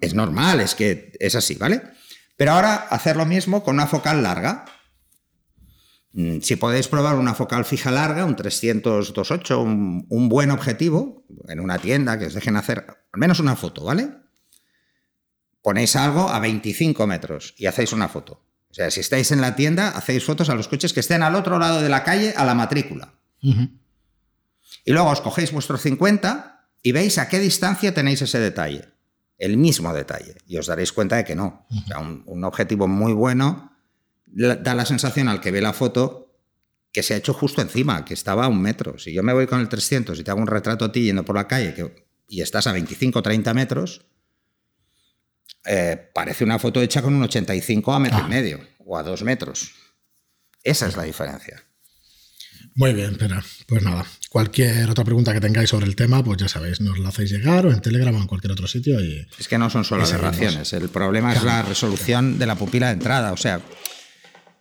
es 0.00 0.14
normal, 0.14 0.60
es 0.60 0.74
que 0.74 1.12
es 1.18 1.34
así, 1.34 1.56
¿vale? 1.56 1.82
Pero 2.36 2.52
ahora 2.52 2.74
hacer 2.74 3.16
lo 3.16 3.26
mismo 3.26 3.62
con 3.62 3.74
una 3.74 3.86
focal 3.86 4.22
larga. 4.22 4.64
Mm, 6.14 6.38
si 6.40 6.56
podéis 6.56 6.88
probar 6.88 7.16
una 7.16 7.34
focal 7.34 7.64
fija 7.64 7.90
larga, 7.90 8.24
un 8.24 8.36
328, 8.36 9.60
un, 9.60 10.06
un 10.08 10.28
buen 10.28 10.50
objetivo, 10.50 11.24
en 11.48 11.60
una 11.60 11.78
tienda 11.78 12.18
que 12.18 12.26
os 12.26 12.34
dejen 12.34 12.56
hacer 12.56 12.86
al 13.12 13.20
menos 13.20 13.40
una 13.40 13.56
foto, 13.56 13.84
¿vale? 13.84 14.10
Ponéis 15.60 15.96
algo 15.96 16.28
a 16.28 16.38
25 16.38 17.06
metros 17.06 17.54
y 17.58 17.66
hacéis 17.66 17.92
una 17.92 18.08
foto. 18.08 18.44
O 18.70 18.74
sea, 18.74 18.90
si 18.90 19.00
estáis 19.00 19.30
en 19.32 19.40
la 19.40 19.54
tienda, 19.54 19.90
hacéis 19.90 20.24
fotos 20.24 20.50
a 20.50 20.54
los 20.54 20.68
coches 20.68 20.92
que 20.92 21.00
estén 21.00 21.22
al 21.22 21.34
otro 21.34 21.58
lado 21.58 21.80
de 21.80 21.88
la 21.88 22.02
calle, 22.04 22.34
a 22.36 22.44
la 22.44 22.54
matrícula. 22.54 23.14
Y 24.84 24.92
luego 24.92 25.10
os 25.10 25.20
cogéis 25.20 25.52
vuestro 25.52 25.78
50 25.78 26.68
y 26.82 26.92
veis 26.92 27.18
a 27.18 27.28
qué 27.28 27.38
distancia 27.38 27.94
tenéis 27.94 28.22
ese 28.22 28.38
detalle 28.38 28.94
el 29.38 29.56
mismo 29.56 29.92
detalle 29.92 30.36
y 30.46 30.56
os 30.56 30.66
daréis 30.66 30.92
cuenta 30.92 31.16
de 31.16 31.24
que 31.24 31.34
no. 31.34 31.66
un, 32.26 32.44
objetivo 32.44 32.88
muy 32.88 33.12
bueno 33.12 33.73
da 34.34 34.74
la 34.74 34.84
sensación 34.84 35.28
al 35.28 35.40
que 35.40 35.50
ve 35.50 35.60
la 35.60 35.72
foto 35.72 36.24
que 36.92 37.02
se 37.02 37.14
ha 37.14 37.16
hecho 37.16 37.34
justo 37.34 37.60
encima, 37.60 38.04
que 38.04 38.14
estaba 38.14 38.44
a 38.44 38.48
un 38.48 38.62
metro. 38.62 38.98
Si 38.98 39.12
yo 39.12 39.22
me 39.24 39.32
voy 39.32 39.46
con 39.46 39.60
el 39.60 39.68
300 39.68 40.18
y 40.18 40.22
te 40.22 40.30
hago 40.30 40.40
un 40.40 40.46
retrato 40.46 40.84
a 40.84 40.92
ti 40.92 41.02
yendo 41.02 41.24
por 41.24 41.34
la 41.34 41.48
calle 41.48 41.74
y 42.28 42.40
estás 42.40 42.68
a 42.68 42.72
25 42.72 43.18
o 43.18 43.22
30 43.22 43.52
metros, 43.52 44.06
eh, 45.66 46.10
parece 46.14 46.44
una 46.44 46.58
foto 46.58 46.80
hecha 46.80 47.02
con 47.02 47.14
un 47.14 47.22
85 47.24 47.92
a 47.92 47.98
metro 47.98 48.18
y 48.18 48.22
ah. 48.22 48.28
medio 48.28 48.60
o 48.78 48.96
a 48.96 49.02
dos 49.02 49.22
metros. 49.24 49.72
Esa 50.62 50.86
es 50.86 50.96
la 50.96 51.02
diferencia. 51.02 51.64
Muy 52.76 52.92
bien, 52.92 53.16
pero 53.18 53.40
pues 53.66 53.82
nada. 53.82 54.04
Cualquier 54.30 54.90
otra 54.90 55.04
pregunta 55.04 55.32
que 55.32 55.40
tengáis 55.40 55.70
sobre 55.70 55.86
el 55.86 55.94
tema, 55.94 56.24
pues 56.24 56.38
ya 56.38 56.48
sabéis, 56.48 56.80
nos 56.80 56.98
la 56.98 57.08
hacéis 57.08 57.30
llegar 57.30 57.66
o 57.66 57.72
en 57.72 57.80
Telegram 57.80 58.14
o 58.14 58.18
en 58.18 58.26
cualquier 58.26 58.52
otro 58.52 58.66
sitio. 58.66 59.00
Y, 59.00 59.26
es 59.38 59.46
que 59.46 59.58
no 59.58 59.70
son 59.70 59.84
solo 59.84 60.04
aberraciones, 60.04 60.72
el 60.72 60.88
problema 60.88 61.32
es 61.34 61.42
la 61.44 61.62
resolución 61.62 62.38
de 62.38 62.46
la 62.46 62.56
pupila 62.56 62.88
de 62.88 62.94
entrada. 62.94 63.32
O 63.32 63.36
sea, 63.36 63.60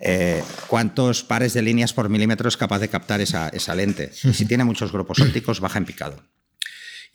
eh, 0.06 0.44
cuántos 0.68 1.24
pares 1.24 1.54
de 1.54 1.62
líneas 1.62 1.94
por 1.94 2.10
milímetro 2.10 2.50
es 2.50 2.58
capaz 2.58 2.80
de 2.80 2.90
captar 2.90 3.22
esa, 3.22 3.48
esa 3.50 3.74
lente. 3.74 4.12
Y 4.24 4.34
si 4.34 4.46
tiene 4.46 4.66
muchos 4.66 4.92
grupos 4.92 5.20
ópticos, 5.20 5.62
baja 5.62 5.80
en 5.80 5.86
picado. 5.86 6.22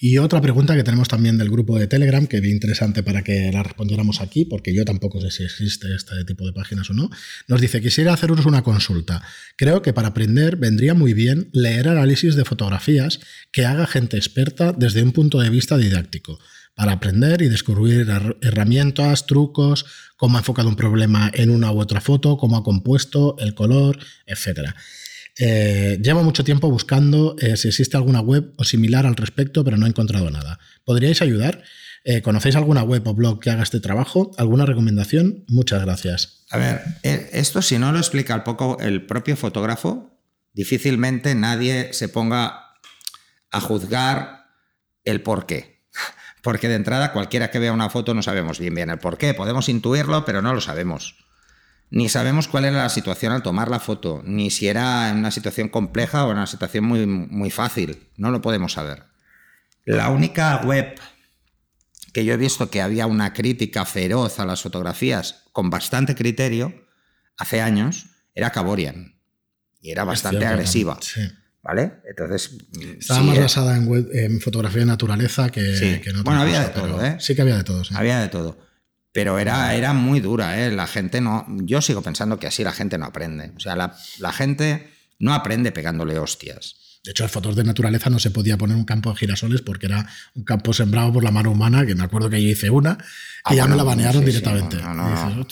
Y 0.00 0.18
otra 0.18 0.40
pregunta 0.40 0.76
que 0.76 0.84
tenemos 0.84 1.08
también 1.08 1.38
del 1.38 1.50
grupo 1.50 1.76
de 1.76 1.88
Telegram, 1.88 2.26
que 2.26 2.40
vi 2.40 2.50
interesante 2.50 3.02
para 3.02 3.22
que 3.24 3.50
la 3.52 3.64
respondiéramos 3.64 4.20
aquí, 4.20 4.44
porque 4.44 4.72
yo 4.72 4.84
tampoco 4.84 5.20
sé 5.20 5.30
si 5.32 5.42
existe 5.42 5.92
este 5.94 6.24
tipo 6.24 6.46
de 6.46 6.52
páginas 6.52 6.88
o 6.88 6.94
no, 6.94 7.10
nos 7.48 7.60
dice, 7.60 7.80
quisiera 7.80 8.12
haceros 8.12 8.46
una 8.46 8.62
consulta. 8.62 9.22
Creo 9.56 9.82
que 9.82 9.92
para 9.92 10.08
aprender 10.08 10.54
vendría 10.54 10.94
muy 10.94 11.14
bien 11.14 11.50
leer 11.52 11.88
análisis 11.88 12.36
de 12.36 12.44
fotografías 12.44 13.18
que 13.50 13.66
haga 13.66 13.88
gente 13.88 14.16
experta 14.16 14.72
desde 14.72 15.02
un 15.02 15.10
punto 15.10 15.40
de 15.40 15.50
vista 15.50 15.76
didáctico, 15.76 16.38
para 16.78 16.92
aprender 16.92 17.42
y 17.42 17.48
descubrir 17.48 18.06
herramientas, 18.40 19.26
trucos, 19.26 19.84
cómo 20.16 20.36
ha 20.36 20.42
enfocado 20.42 20.68
un 20.68 20.76
problema 20.76 21.28
en 21.34 21.50
una 21.50 21.72
u 21.72 21.80
otra 21.80 22.00
foto, 22.00 22.36
cómo 22.36 22.56
ha 22.56 22.62
compuesto, 22.62 23.34
el 23.40 23.56
color, 23.56 23.98
etcétera. 24.26 24.76
Eh, 25.40 25.98
llevo 26.00 26.22
mucho 26.22 26.44
tiempo 26.44 26.70
buscando 26.70 27.34
eh, 27.40 27.56
si 27.56 27.66
existe 27.66 27.96
alguna 27.96 28.20
web 28.20 28.52
o 28.58 28.62
similar 28.62 29.06
al 29.06 29.16
respecto, 29.16 29.64
pero 29.64 29.76
no 29.76 29.86
he 29.86 29.88
encontrado 29.88 30.30
nada. 30.30 30.60
¿Podríais 30.84 31.20
ayudar? 31.20 31.64
Eh, 32.04 32.22
¿Conocéis 32.22 32.54
alguna 32.54 32.84
web 32.84 33.04
o 33.08 33.12
blog 33.12 33.40
que 33.40 33.50
haga 33.50 33.64
este 33.64 33.80
trabajo? 33.80 34.30
¿Alguna 34.38 34.64
recomendación? 34.64 35.44
Muchas 35.48 35.84
gracias. 35.84 36.44
A 36.50 36.58
ver, 36.58 36.82
esto 37.02 37.60
si 37.60 37.80
no 37.80 37.90
lo 37.90 37.98
explica 37.98 38.36
el, 38.36 38.44
poco, 38.44 38.78
el 38.78 39.04
propio 39.04 39.36
fotógrafo, 39.36 40.16
difícilmente 40.52 41.34
nadie 41.34 41.92
se 41.92 42.08
ponga 42.08 42.76
a 43.50 43.60
juzgar 43.60 44.44
el 45.02 45.22
por 45.22 45.46
qué. 45.46 45.77
Porque 46.42 46.68
de 46.68 46.76
entrada 46.76 47.12
cualquiera 47.12 47.50
que 47.50 47.58
vea 47.58 47.72
una 47.72 47.90
foto 47.90 48.14
no 48.14 48.22
sabemos 48.22 48.58
bien 48.58 48.74
bien 48.74 48.90
el 48.90 48.98
por 48.98 49.18
qué. 49.18 49.34
Podemos 49.34 49.68
intuirlo, 49.68 50.24
pero 50.24 50.42
no 50.42 50.54
lo 50.54 50.60
sabemos. 50.60 51.16
Ni 51.90 52.08
sabemos 52.08 52.48
cuál 52.48 52.66
era 52.66 52.78
la 52.78 52.88
situación 52.90 53.32
al 53.32 53.42
tomar 53.42 53.70
la 53.70 53.80
foto, 53.80 54.22
ni 54.24 54.50
si 54.50 54.68
era 54.68 55.08
en 55.10 55.18
una 55.18 55.30
situación 55.30 55.68
compleja 55.68 56.26
o 56.26 56.30
en 56.30 56.36
una 56.36 56.46
situación 56.46 56.84
muy, 56.84 57.06
muy 57.06 57.50
fácil. 57.50 58.08
No 58.16 58.30
lo 58.30 58.42
podemos 58.42 58.74
saber. 58.74 59.04
La 59.84 60.10
única 60.10 60.60
web 60.64 61.00
que 62.12 62.24
yo 62.24 62.34
he 62.34 62.36
visto 62.36 62.70
que 62.70 62.82
había 62.82 63.06
una 63.06 63.32
crítica 63.32 63.84
feroz 63.84 64.38
a 64.38 64.44
las 64.44 64.62
fotografías 64.62 65.44
con 65.52 65.70
bastante 65.70 66.14
criterio 66.14 66.86
hace 67.36 67.60
años 67.62 68.06
era 68.34 68.50
Caborian. 68.50 69.14
Y 69.80 69.90
era 69.90 70.04
bastante 70.04 70.44
agresiva. 70.44 70.98
¿Vale? 71.68 71.92
Entonces. 72.08 72.56
Estaba 72.98 73.22
más 73.22 73.36
eh, 73.36 73.40
basada 73.42 73.76
en, 73.76 74.40
fotografía 74.40 74.80
de 74.80 74.86
naturaleza 74.86 75.50
que, 75.50 75.76
sí. 75.76 76.00
que 76.00 76.12
Bueno, 76.22 76.40
había 76.40 76.62
de 76.62 76.68
todo, 76.70 77.04
¿eh? 77.04 77.18
Sí 77.20 77.34
que 77.34 77.42
había 77.42 77.58
de 77.58 77.64
todo. 77.64 77.82
Había 77.94 78.20
de 78.20 78.28
todo. 78.28 78.56
Pero 79.12 79.38
era, 79.38 79.74
era 79.74 79.92
muy 79.92 80.20
dura, 80.20 80.64
¿eh? 80.64 80.70
La 80.72 80.86
gente 80.86 81.20
no. 81.20 81.44
Yo 81.64 81.82
sigo 81.82 82.00
pensando 82.00 82.38
que 82.38 82.46
así 82.46 82.64
la 82.64 82.72
gente 82.72 82.96
no 82.96 83.04
aprende. 83.04 83.52
O 83.54 83.60
sea, 83.60 83.76
la, 83.76 83.94
la 84.18 84.32
gente 84.32 84.88
no 85.18 85.34
aprende 85.34 85.70
pegándole 85.70 86.18
hostias. 86.18 87.00
De 87.04 87.10
hecho, 87.10 87.24
en 87.24 87.30
fotos 87.30 87.54
de 87.54 87.64
naturaleza 87.64 88.08
no 88.08 88.18
se 88.18 88.30
podía 88.30 88.56
poner 88.56 88.74
un 88.74 88.84
campo 88.84 89.10
de 89.10 89.16
girasoles 89.16 89.60
porque 89.60 89.86
era 89.86 90.06
un 90.34 90.44
campo 90.44 90.72
sembrado 90.72 91.12
por 91.12 91.22
la 91.22 91.30
mano 91.30 91.50
humana, 91.50 91.84
que 91.84 91.94
me 91.94 92.02
acuerdo 92.02 92.30
que 92.30 92.42
yo 92.42 92.48
hice 92.48 92.70
una, 92.70 92.96
y 93.50 93.56
ya 93.56 93.66
me 93.66 93.76
la 93.76 93.82
banearon 93.82 94.24
directamente. 94.24 94.76
no, 94.78 94.94
no, 94.94 95.46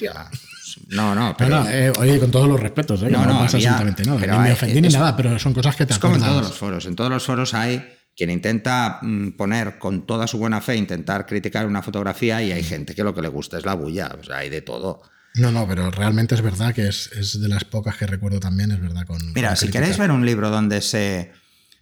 no, 0.89 1.15
no, 1.15 1.35
pero. 1.37 1.67
Eh, 1.69 1.93
oye, 1.99 2.19
con 2.19 2.31
todos 2.31 2.49
los 2.49 2.61
respetos, 2.61 3.03
¿eh? 3.03 3.11
no, 3.11 3.25
no, 3.25 3.39
pasa 3.39 3.57
absolutamente 3.57 4.05
nada. 4.05 4.21
ni 4.21 4.49
me 4.49 4.53
ofendí 4.53 4.81
ni 4.81 4.89
nada, 4.89 5.17
pero 5.17 5.39
son 5.39 5.55
cosas 5.55 5.77
que 5.77 5.87
te 5.87 5.93
Es 5.93 5.99
como 5.99 6.17
en 6.17 6.23
todos 6.23 6.43
los 6.43 6.57
foros. 6.57 6.87
En 6.87 6.97
todos 6.97 7.11
los 7.11 7.25
foros 7.25 7.55
hay 7.55 7.85
quien 8.17 8.31
intenta 8.31 8.99
mm, 9.03 9.33
poner 9.33 9.79
con 9.79 10.07
toda 10.07 10.27
su 10.27 10.39
buena 10.39 10.61
fe, 10.61 10.77
intentar 10.77 11.27
criticar 11.27 11.67
una 11.67 11.83
fotografía 11.83 12.43
y 12.43 12.51
hay 12.51 12.63
gente 12.63 12.95
que 12.95 13.05
lo 13.05 13.15
que 13.15 13.21
le 13.21 13.29
gusta 13.29 13.59
es 13.59 13.67
la 13.67 13.75
bulla, 13.75 14.17
o 14.19 14.25
sea, 14.25 14.39
hay 14.39 14.49
de 14.49 14.63
todo. 14.63 15.03
No, 15.35 15.53
no, 15.53 15.69
pero 15.69 15.91
realmente 15.91 16.35
es 16.35 16.41
verdad 16.41 16.75
que 16.75 16.89
es, 16.89 17.39
de 17.39 17.49
las 17.49 17.65
pocas 17.65 17.97
que 17.97 18.07
recuerdo 18.07 18.41
también, 18.41 18.71
es 18.71 18.81
verdad. 18.81 19.07
Con, 19.07 19.19
Mira, 19.35 19.55
si 19.55 19.69
queréis 19.69 19.99
ver 19.99 20.11
un 20.11 20.25
libro 20.25 20.49
donde 20.49 20.81
se, 20.81 21.31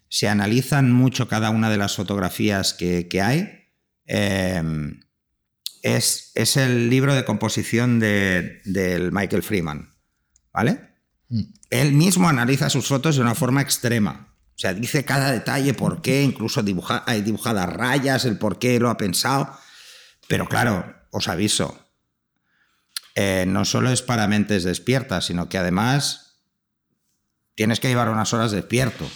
se, 0.08 0.28
analizan 0.28 0.90
mucho 0.90 1.28
cada 1.28 1.50
una 1.50 1.70
de 1.70 1.76
las 1.76 1.94
fotografías 1.94 2.74
que, 2.74 3.06
hay, 3.22 3.70
em, 4.06 5.00
es, 5.84 6.32
es, 6.34 6.56
el 6.56 6.88
libro 6.88 7.14
de 7.14 7.26
composición 7.26 8.00
de, 8.00 8.62
del 8.64 9.12
Michael 9.12 9.42
Freeman, 9.42 9.90
¿vale? 10.50 10.80
Mm. 11.28 11.42
Él 11.68 11.92
mismo 11.92 12.26
analiza 12.26 12.70
sus 12.70 12.88
fotos 12.88 13.16
de 13.16 13.22
una 13.22 13.34
forma 13.34 13.60
extrema. 13.60 14.34
O 14.56 14.58
sea, 14.58 14.72
dice 14.72 15.04
cada 15.04 15.30
detalle, 15.30 15.74
por 15.74 16.00
qué, 16.00 16.22
incluso 16.22 16.62
dibuja, 16.62 17.04
hay 17.06 17.20
dibujadas 17.20 17.70
rayas, 17.70 18.24
el 18.24 18.38
por 18.38 18.58
qué 18.58 18.80
lo 18.80 18.88
ha 18.88 18.96
pensado. 18.96 19.54
Pero 20.26 20.48
claro, 20.48 20.94
os 21.10 21.28
aviso, 21.28 21.78
eh, 23.14 23.44
no 23.46 23.66
solo 23.66 23.90
es 23.90 24.00
para 24.00 24.26
mentes 24.26 24.64
despiertas, 24.64 25.26
sino 25.26 25.50
que 25.50 25.58
además 25.58 26.40
tienes 27.56 27.78
que 27.78 27.88
llevar 27.88 28.08
unas 28.08 28.32
horas 28.32 28.52
despierto 28.52 29.06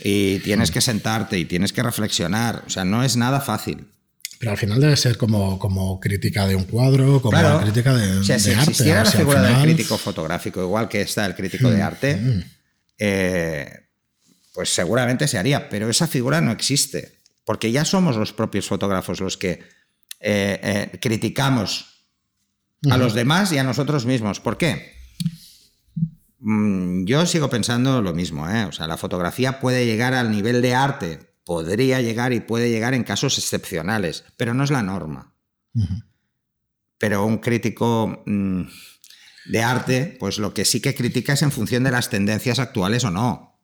y 0.00 0.40
tienes 0.40 0.70
que 0.70 0.82
sentarte 0.82 1.38
y 1.38 1.46
tienes 1.46 1.72
que 1.72 1.82
reflexionar. 1.82 2.62
O 2.66 2.70
sea, 2.70 2.84
no 2.84 3.02
es 3.02 3.16
nada 3.16 3.40
fácil. 3.40 3.94
Pero 4.44 4.50
al 4.50 4.58
final 4.58 4.78
debe 4.78 4.96
ser 4.98 5.16
como, 5.16 5.58
como 5.58 5.98
crítica 5.98 6.46
de 6.46 6.54
un 6.54 6.64
cuadro, 6.64 7.22
como 7.22 7.60
crítica 7.60 7.94
de, 7.94 8.18
o 8.18 8.24
sea, 8.24 8.38
si 8.38 8.50
existiera 8.50 9.02
la 9.02 9.10
figura 9.10 9.40
del 9.40 9.62
crítico 9.62 9.96
fotográfico, 9.96 10.60
igual 10.60 10.86
que 10.86 11.00
está 11.00 11.24
el 11.24 11.34
crítico 11.34 11.70
de 11.70 11.78
mm, 11.78 11.82
arte, 11.82 12.16
mm. 12.16 12.44
eh, 12.98 13.88
pues 14.52 14.68
seguramente 14.68 15.26
se 15.28 15.38
haría, 15.38 15.70
pero 15.70 15.88
esa 15.88 16.06
figura 16.06 16.42
no 16.42 16.52
existe, 16.52 17.22
porque 17.46 17.72
ya 17.72 17.86
somos 17.86 18.16
los 18.16 18.34
propios 18.34 18.68
fotógrafos 18.68 19.20
los 19.20 19.38
que 19.38 19.62
eh, 20.20 20.60
eh, 20.62 20.98
criticamos 21.00 22.04
a 22.90 22.98
los 22.98 23.14
demás 23.14 23.50
y 23.52 23.56
a 23.56 23.64
nosotros 23.64 24.04
mismos. 24.04 24.40
¿Por 24.40 24.58
qué? 24.58 24.92
Mm, 26.40 27.06
yo 27.06 27.24
sigo 27.24 27.48
pensando 27.48 28.02
lo 28.02 28.12
mismo, 28.12 28.44
o 28.44 28.72
sea, 28.72 28.86
la 28.86 28.98
fotografía 28.98 29.58
puede 29.58 29.86
llegar 29.86 30.12
al 30.12 30.30
nivel 30.30 30.60
de 30.60 30.74
arte, 30.74 31.33
podría 31.44 32.00
llegar 32.00 32.32
y 32.32 32.40
puede 32.40 32.70
llegar 32.70 32.94
en 32.94 33.04
casos 33.04 33.38
excepcionales, 33.38 34.24
pero 34.36 34.54
no 34.54 34.64
es 34.64 34.70
la 34.70 34.82
norma. 34.82 35.34
Pero 36.98 37.26
un 37.26 37.38
crítico 37.38 38.22
mm, 38.26 38.62
de 39.46 39.62
arte, 39.62 40.16
pues 40.18 40.38
lo 40.38 40.54
que 40.54 40.64
sí 40.64 40.80
que 40.80 40.94
critica 40.94 41.34
es 41.34 41.42
en 41.42 41.52
función 41.52 41.84
de 41.84 41.90
las 41.90 42.10
tendencias 42.10 42.58
actuales 42.58 43.04
o 43.04 43.10
no 43.10 43.54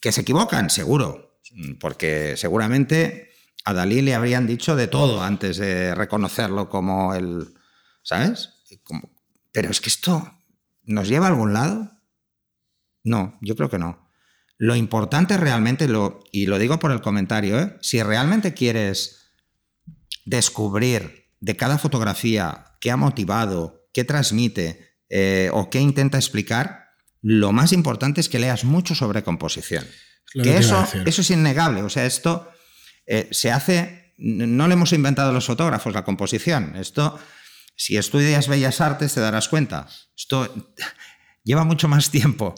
que 0.00 0.12
se 0.12 0.22
equivocan, 0.22 0.70
seguro, 0.70 1.40
porque 1.78 2.36
seguramente 2.36 3.30
a 3.64 3.72
Dalí 3.72 4.00
le 4.00 4.14
habrían 4.14 4.46
dicho 4.46 4.76
de 4.76 4.86
todo 4.86 5.22
antes 5.22 5.58
de 5.58 5.94
reconocerlo 5.94 6.68
como 6.68 7.14
el, 7.14 7.54
¿sabes? 8.02 8.50
pero 9.52 9.70
es 9.70 9.80
que 9.80 9.88
esto 9.88 10.32
nos 10.84 11.08
lleva 11.08 11.26
a 11.26 11.30
algún 11.30 11.52
lado. 11.52 11.90
No, 13.02 13.38
yo 13.40 13.56
creo 13.56 13.68
que 13.68 13.78
no. 13.78 14.09
Lo 14.60 14.76
importante 14.76 15.38
realmente, 15.38 15.88
lo, 15.88 16.22
y 16.32 16.44
lo 16.44 16.58
digo 16.58 16.78
por 16.78 16.92
el 16.92 17.00
comentario, 17.00 17.58
¿eh? 17.58 17.78
si 17.80 18.02
realmente 18.02 18.52
quieres 18.52 19.30
descubrir 20.26 21.30
de 21.40 21.56
cada 21.56 21.78
fotografía 21.78 22.66
qué 22.78 22.90
ha 22.90 22.98
motivado, 22.98 23.88
qué 23.94 24.04
transmite 24.04 24.98
eh, 25.08 25.48
o 25.54 25.70
qué 25.70 25.80
intenta 25.80 26.18
explicar, 26.18 26.90
lo 27.22 27.52
más 27.52 27.72
importante 27.72 28.20
es 28.20 28.28
que 28.28 28.38
leas 28.38 28.64
mucho 28.64 28.94
sobre 28.94 29.22
composición. 29.22 29.86
que 30.34 30.58
eso, 30.58 30.86
eso 31.06 31.22
es 31.22 31.30
innegable. 31.30 31.80
O 31.80 31.88
sea, 31.88 32.04
esto 32.04 32.50
eh, 33.06 33.28
se 33.30 33.50
hace, 33.50 34.12
no 34.18 34.68
le 34.68 34.74
hemos 34.74 34.92
inventado 34.92 35.32
los 35.32 35.46
fotógrafos 35.46 35.94
la 35.94 36.04
composición. 36.04 36.76
Esto, 36.76 37.18
si 37.76 37.96
estudias 37.96 38.46
bellas 38.46 38.82
artes, 38.82 39.14
te 39.14 39.20
darás 39.20 39.48
cuenta. 39.48 39.88
Esto 40.14 40.70
lleva 41.44 41.64
mucho 41.64 41.88
más 41.88 42.10
tiempo. 42.10 42.54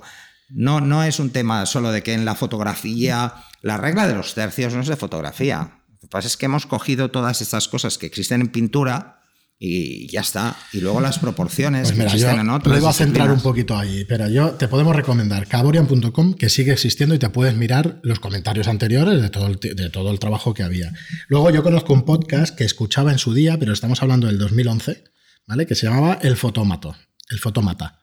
No, 0.54 0.80
no 0.80 1.02
es 1.02 1.18
un 1.18 1.30
tema 1.30 1.64
solo 1.66 1.92
de 1.92 2.02
que 2.02 2.14
en 2.14 2.24
la 2.24 2.34
fotografía, 2.34 3.34
la 3.62 3.76
regla 3.78 4.06
de 4.06 4.14
los 4.14 4.34
tercios 4.34 4.74
no 4.74 4.80
es 4.80 4.88
de 4.88 4.96
fotografía. 4.96 5.78
Lo 5.88 5.98
que 6.00 6.08
pasa 6.08 6.28
es 6.28 6.36
que 6.36 6.46
hemos 6.46 6.66
cogido 6.66 7.10
todas 7.10 7.40
estas 7.40 7.68
cosas 7.68 7.96
que 7.96 8.06
existen 8.06 8.40
en 8.40 8.48
pintura 8.48 9.22
y 9.64 10.08
ya 10.08 10.20
está. 10.22 10.56
Y 10.72 10.80
luego 10.80 11.00
las 11.00 11.20
proporciones 11.20 11.88
pues 11.88 11.96
mira, 11.96 12.10
que 12.10 12.16
existen 12.16 12.40
en 12.40 12.50
otras. 12.50 12.80
Te 12.80 12.86
a 12.86 12.92
centrar 12.92 13.30
un 13.30 13.40
poquito 13.40 13.78
ahí, 13.78 14.04
pero 14.04 14.28
yo 14.28 14.50
te 14.50 14.66
podemos 14.66 14.96
recomendar 14.96 15.46
caborian.com, 15.46 16.34
que 16.34 16.50
sigue 16.50 16.72
existiendo 16.72 17.14
y 17.14 17.20
te 17.20 17.30
puedes 17.30 17.54
mirar 17.54 18.00
los 18.02 18.18
comentarios 18.18 18.66
anteriores 18.66 19.22
de 19.22 19.30
todo, 19.30 19.46
el, 19.46 19.60
de 19.60 19.88
todo 19.88 20.10
el 20.10 20.18
trabajo 20.18 20.52
que 20.52 20.64
había. 20.64 20.92
Luego 21.28 21.50
yo 21.50 21.62
conozco 21.62 21.92
un 21.92 22.04
podcast 22.04 22.56
que 22.56 22.64
escuchaba 22.64 23.12
en 23.12 23.18
su 23.18 23.34
día, 23.34 23.56
pero 23.56 23.72
estamos 23.72 24.02
hablando 24.02 24.26
del 24.26 24.38
2011, 24.38 25.04
¿vale? 25.46 25.64
Que 25.66 25.76
se 25.76 25.86
llamaba 25.86 26.18
El 26.20 26.36
Fotómato, 26.36 26.96
El 27.30 27.38
Fotómata. 27.38 28.01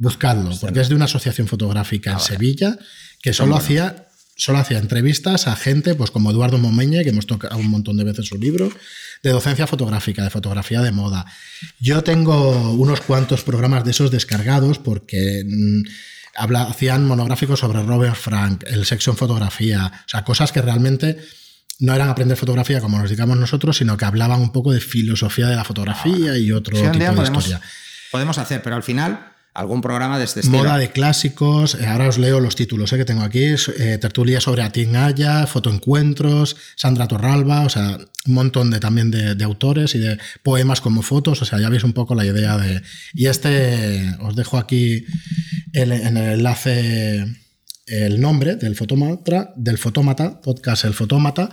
Buscadlo, 0.00 0.50
porque 0.58 0.80
es 0.80 0.88
de 0.88 0.94
una 0.94 1.04
asociación 1.04 1.46
fotográfica 1.46 2.10
en 2.10 2.16
ah, 2.16 2.20
Sevilla 2.20 2.78
que 3.20 3.34
solo 3.34 3.54
hacía 3.54 4.06
solo 4.34 4.56
hacía 4.56 4.78
entrevistas 4.78 5.46
a 5.46 5.54
gente 5.54 5.94
pues 5.94 6.10
como 6.10 6.30
Eduardo 6.30 6.56
Momeñe, 6.56 7.02
que 7.04 7.10
hemos 7.10 7.26
tocado 7.26 7.58
un 7.58 7.68
montón 7.68 7.98
de 7.98 8.04
veces 8.04 8.26
su 8.26 8.38
libro, 8.38 8.72
de 9.22 9.30
docencia 9.30 9.66
fotográfica, 9.66 10.24
de 10.24 10.30
fotografía 10.30 10.80
de 10.80 10.90
moda. 10.90 11.26
Yo 11.78 12.02
tengo 12.02 12.72
unos 12.72 13.02
cuantos 13.02 13.44
programas 13.44 13.84
de 13.84 13.90
esos 13.90 14.10
descargados 14.10 14.78
porque 14.78 15.44
mm, 15.46 15.82
hacían 16.56 17.06
monográficos 17.06 17.60
sobre 17.60 17.82
Robert 17.82 18.16
Frank, 18.16 18.64
el 18.66 18.86
sexo 18.86 19.10
en 19.10 19.18
fotografía, 19.18 19.92
o 20.06 20.08
sea, 20.08 20.24
cosas 20.24 20.50
que 20.50 20.62
realmente 20.62 21.18
no 21.80 21.94
eran 21.94 22.08
aprender 22.08 22.38
fotografía 22.38 22.80
como 22.80 22.98
nos 22.98 23.10
digamos 23.10 23.36
nosotros, 23.36 23.76
sino 23.76 23.98
que 23.98 24.06
hablaban 24.06 24.40
un 24.40 24.52
poco 24.52 24.72
de 24.72 24.80
filosofía 24.80 25.48
de 25.48 25.56
la 25.56 25.64
fotografía 25.64 26.38
y 26.38 26.52
otro 26.52 26.74
tipo 26.74 26.98
de 26.98 27.22
historia. 27.22 27.60
Podemos 28.10 28.38
hacer, 28.38 28.62
pero 28.62 28.76
al 28.76 28.82
final 28.82 29.29
algún 29.54 29.80
programa 29.80 30.18
de 30.18 30.24
este 30.24 30.40
estilo. 30.40 30.58
Moda 30.58 30.78
de 30.78 30.90
clásicos, 30.90 31.74
eh, 31.74 31.86
ahora 31.86 32.08
os 32.08 32.18
leo 32.18 32.40
los 32.40 32.54
títulos 32.54 32.92
eh, 32.92 32.98
que 32.98 33.04
tengo 33.04 33.22
aquí, 33.22 33.44
eh, 33.44 33.98
tertulia 34.00 34.40
sobre 34.40 34.62
Atin 34.62 34.96
Aya, 34.96 35.46
fotoencuentros, 35.46 36.56
Sandra 36.76 37.08
Torralba, 37.08 37.62
o 37.62 37.68
sea, 37.68 37.98
un 38.26 38.34
montón 38.34 38.70
de, 38.70 38.80
también 38.80 39.10
de, 39.10 39.44
autores 39.44 39.94
y 39.94 39.98
de 39.98 40.18
poemas 40.42 40.80
como 40.80 41.02
fotos, 41.02 41.42
o 41.42 41.44
sea, 41.44 41.58
ya 41.58 41.68
veis 41.68 41.84
un 41.84 41.92
poco 41.92 42.14
la 42.14 42.24
idea 42.24 42.56
de... 42.58 42.82
Y 43.14 43.26
este, 43.26 44.16
os 44.20 44.36
dejo 44.36 44.58
aquí 44.58 45.04
en 45.72 45.92
el 45.92 46.16
enlace 46.16 47.26
el 47.86 48.20
nombre 48.20 48.54
del 48.54 48.76
fotómata, 48.76 49.52
del 49.56 49.76
fotómata, 49.76 50.40
podcast 50.40 50.84
El 50.84 50.94
Fotómata, 50.94 51.50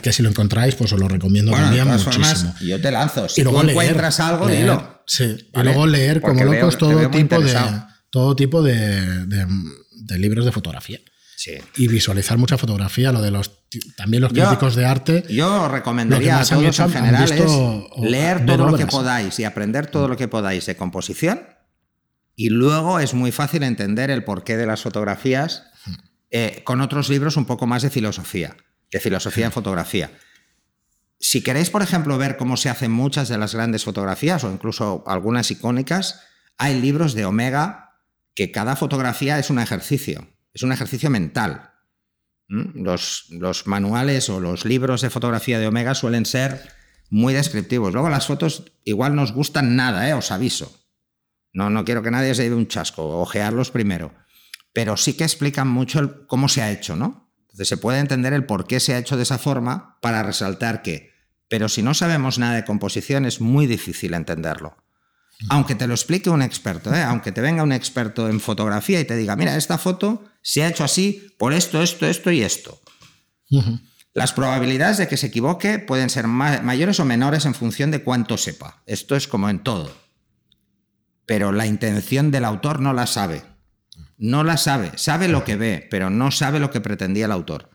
que 0.00 0.12
si 0.12 0.22
lo 0.22 0.28
encontráis, 0.28 0.76
pues 0.76 0.92
os 0.92 1.00
lo 1.00 1.08
recomiendo 1.08 1.50
también 1.50 1.88
muchísimo. 1.88 2.54
yo 2.60 2.80
te 2.80 2.92
lanzo. 2.92 3.28
Si 3.28 3.40
y 3.40 3.44
luego 3.44 3.62
encuentras 3.62 4.20
algo, 4.20 4.46
dilo. 4.46 4.91
Sí, 5.06 5.50
y 5.52 5.62
luego 5.62 5.86
leer 5.86 6.20
como 6.20 6.44
locos 6.44 6.78
todo, 6.78 7.10
tipo 7.10 7.40
de, 7.40 7.54
todo 8.10 8.36
tipo 8.36 8.62
de, 8.62 9.46
libros 10.18 10.44
de 10.44 10.52
fotografía. 10.52 11.00
Sí. 11.36 11.52
Y 11.76 11.88
visualizar 11.88 12.38
mucha 12.38 12.56
fotografía, 12.56 13.10
lo 13.10 13.20
de 13.20 13.32
los 13.32 13.62
también 13.96 14.22
los 14.22 14.32
críticos 14.32 14.76
de 14.76 14.84
arte. 14.84 15.24
Yo 15.28 15.68
recomendaría 15.68 16.38
a 16.38 16.44
todos 16.44 16.78
en 16.78 16.90
general 16.90 17.32
es 17.32 17.42
leer 18.00 18.46
todo 18.46 18.70
lo 18.70 18.76
que 18.76 18.86
podáis 18.86 19.38
y 19.38 19.44
aprender 19.44 19.86
todo 19.86 20.08
lo 20.08 20.16
que 20.16 20.28
podáis 20.28 20.66
de 20.66 20.76
composición. 20.76 21.40
Y 22.34 22.50
luego 22.50 23.00
es 23.00 23.14
muy 23.14 23.32
fácil 23.32 23.62
entender 23.62 24.10
el 24.10 24.24
porqué 24.24 24.56
de 24.56 24.66
las 24.66 24.82
fotografías 24.82 25.64
eh, 26.30 26.62
con 26.64 26.80
otros 26.80 27.08
libros 27.08 27.36
un 27.36 27.44
poco 27.44 27.66
más 27.66 27.82
de 27.82 27.90
filosofía, 27.90 28.56
de 28.90 29.00
filosofía 29.00 29.46
en 29.46 29.52
fotografía. 29.52 30.10
Si 31.24 31.40
queréis, 31.40 31.70
por 31.70 31.82
ejemplo, 31.82 32.18
ver 32.18 32.36
cómo 32.36 32.56
se 32.56 32.68
hacen 32.68 32.90
muchas 32.90 33.28
de 33.28 33.38
las 33.38 33.54
grandes 33.54 33.84
fotografías 33.84 34.42
o 34.42 34.52
incluso 34.52 35.04
algunas 35.06 35.52
icónicas, 35.52 36.20
hay 36.58 36.80
libros 36.80 37.14
de 37.14 37.24
Omega 37.24 38.00
que 38.34 38.50
cada 38.50 38.74
fotografía 38.74 39.38
es 39.38 39.48
un 39.48 39.60
ejercicio, 39.60 40.26
es 40.52 40.64
un 40.64 40.72
ejercicio 40.72 41.10
mental. 41.10 41.74
Los, 42.48 43.26
los, 43.30 43.68
manuales 43.68 44.28
o 44.28 44.40
los 44.40 44.64
libros 44.64 45.00
de 45.00 45.10
fotografía 45.10 45.60
de 45.60 45.68
Omega 45.68 45.94
suelen 45.94 46.26
ser 46.26 46.68
muy 47.08 47.32
descriptivos. 47.34 47.92
Luego 47.92 48.10
las 48.10 48.26
fotos 48.26 48.72
igual 48.84 49.14
nos 49.14 49.32
gustan 49.32 49.76
nada, 49.76 50.08
¿eh? 50.08 50.14
os 50.14 50.32
aviso. 50.32 50.84
No, 51.52 51.70
no 51.70 51.84
quiero 51.84 52.02
que 52.02 52.10
nadie 52.10 52.34
se 52.34 52.42
lleve 52.42 52.56
un 52.56 52.66
chasco, 52.66 53.20
ojearlos 53.20 53.70
primero. 53.70 54.12
Pero 54.72 54.96
sí 54.96 55.14
que 55.14 55.22
explican 55.22 55.68
mucho 55.68 56.26
cómo 56.26 56.48
se 56.48 56.62
ha 56.62 56.72
hecho, 56.72 56.96
¿no? 56.96 57.32
Entonces 57.42 57.68
se 57.68 57.76
puede 57.76 58.00
entender 58.00 58.32
el 58.32 58.44
por 58.44 58.66
qué 58.66 58.80
se 58.80 58.94
ha 58.94 58.98
hecho 58.98 59.16
de 59.16 59.22
esa 59.22 59.38
forma 59.38 60.00
para 60.00 60.24
resaltar 60.24 60.82
que. 60.82 61.11
Pero 61.52 61.68
si 61.68 61.82
no 61.82 61.92
sabemos 61.92 62.38
nada 62.38 62.54
de 62.54 62.64
composición 62.64 63.26
es 63.26 63.42
muy 63.42 63.66
difícil 63.66 64.14
entenderlo. 64.14 64.74
Aunque 65.50 65.74
te 65.74 65.86
lo 65.86 65.92
explique 65.92 66.30
un 66.30 66.40
experto, 66.40 66.94
¿eh? 66.94 67.02
aunque 67.02 67.30
te 67.30 67.42
venga 67.42 67.62
un 67.62 67.72
experto 67.72 68.30
en 68.30 68.40
fotografía 68.40 68.98
y 69.00 69.04
te 69.04 69.16
diga, 69.16 69.36
mira, 69.36 69.54
esta 69.58 69.76
foto 69.76 70.24
se 70.40 70.62
ha 70.62 70.68
hecho 70.68 70.82
así 70.82 71.34
por 71.38 71.52
esto, 71.52 71.82
esto, 71.82 72.06
esto 72.06 72.30
y 72.30 72.40
esto. 72.40 72.80
Las 74.14 74.32
probabilidades 74.32 74.96
de 74.96 75.08
que 75.08 75.18
se 75.18 75.26
equivoque 75.26 75.78
pueden 75.78 76.08
ser 76.08 76.26
mayores 76.26 76.98
o 77.00 77.04
menores 77.04 77.44
en 77.44 77.52
función 77.54 77.90
de 77.90 78.02
cuánto 78.02 78.38
sepa. 78.38 78.82
Esto 78.86 79.14
es 79.14 79.28
como 79.28 79.50
en 79.50 79.62
todo. 79.62 79.94
Pero 81.26 81.52
la 81.52 81.66
intención 81.66 82.30
del 82.30 82.46
autor 82.46 82.80
no 82.80 82.94
la 82.94 83.06
sabe. 83.06 83.42
No 84.16 84.42
la 84.42 84.56
sabe. 84.56 84.92
Sabe 84.94 85.28
lo 85.28 85.44
que 85.44 85.56
ve, 85.56 85.86
pero 85.90 86.08
no 86.08 86.30
sabe 86.30 86.60
lo 86.60 86.70
que 86.70 86.80
pretendía 86.80 87.26
el 87.26 87.32
autor. 87.32 87.68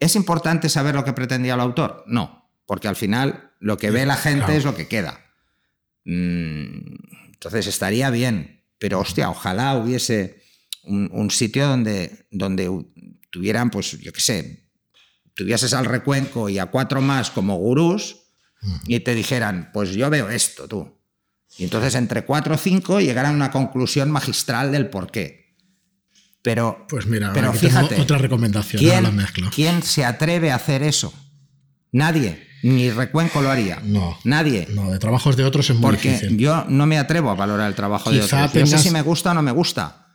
¿Es 0.00 0.16
importante 0.16 0.68
saber 0.68 0.94
lo 0.94 1.04
que 1.06 1.14
pretendía 1.14 1.54
el 1.54 1.60
autor? 1.60 2.04
No, 2.06 2.45
porque 2.66 2.88
al 2.88 2.96
final 2.96 3.52
lo 3.60 3.78
que 3.78 3.90
ve 3.90 4.04
la 4.04 4.16
gente 4.16 4.56
es 4.56 4.64
lo 4.64 4.74
que 4.74 4.88
queda. 4.88 5.20
Mm, 6.04 6.96
entonces 7.32 7.66
estaría 7.66 8.10
bien, 8.10 8.64
pero 8.78 9.00
hostia, 9.00 9.30
ojalá 9.30 9.76
hubiese 9.76 10.42
un, 10.84 11.30
sitio 11.30 11.66
donde, 11.66 12.26
donde 12.30 12.70
tuvieran, 13.30 13.70
pues 13.70 13.98
yo 13.98 14.12
qué 14.12 14.20
sé, 14.20 14.70
tuvieses 15.34 15.74
al 15.74 15.84
recuenco 15.84 16.48
y 16.48 16.58
a 16.58 16.66
cuatro 16.66 17.00
más 17.00 17.30
como 17.30 17.56
gurús 17.56 18.22
y 18.86 19.00
te 19.00 19.14
dijeran, 19.14 19.70
pues 19.72 19.92
yo 19.92 20.10
veo 20.10 20.30
esto, 20.30 20.68
tú. 20.68 20.96
Y 21.58 21.64
entonces 21.64 21.94
entre 21.94 22.24
cuatro 22.24 22.54
o 22.54 22.58
cinco 22.58 23.00
llegaran 23.00 23.32
a 23.32 23.36
una 23.36 23.50
conclusión 23.50 24.10
magistral 24.10 24.72
del 24.72 24.88
por 24.88 25.10
qué. 25.10 25.56
Pero, 26.42 26.86
pues 26.88 27.06
mira, 27.06 27.32
pero 27.32 27.52
fíjate, 27.52 28.00
otra 28.00 28.18
recomendación, 28.18 28.80
¿quién, 28.80 29.04
¿quién 29.52 29.82
se 29.82 30.04
atreve 30.04 30.52
a 30.52 30.56
hacer 30.56 30.82
eso? 30.82 31.12
Nadie. 31.90 32.45
Ni 32.66 32.90
Recuenco 32.90 33.40
lo 33.40 33.50
haría. 33.50 33.80
No. 33.84 34.18
Nadie. 34.24 34.66
No, 34.70 34.90
de 34.90 34.98
trabajos 34.98 35.36
de 35.36 35.44
otros 35.44 35.70
es 35.70 35.76
muy 35.76 35.82
Porque 35.82 36.18
yo 36.32 36.64
no 36.68 36.84
me 36.86 36.98
atrevo 36.98 37.30
a 37.30 37.34
valorar 37.34 37.68
el 37.68 37.76
trabajo 37.76 38.10
de 38.10 38.20
otros. 38.20 38.54
No 38.54 38.66
sé 38.66 38.78
si 38.78 38.90
me 38.90 39.02
gusta 39.02 39.30
o 39.30 39.34
no 39.34 39.42
me 39.42 39.52
gusta. 39.52 40.08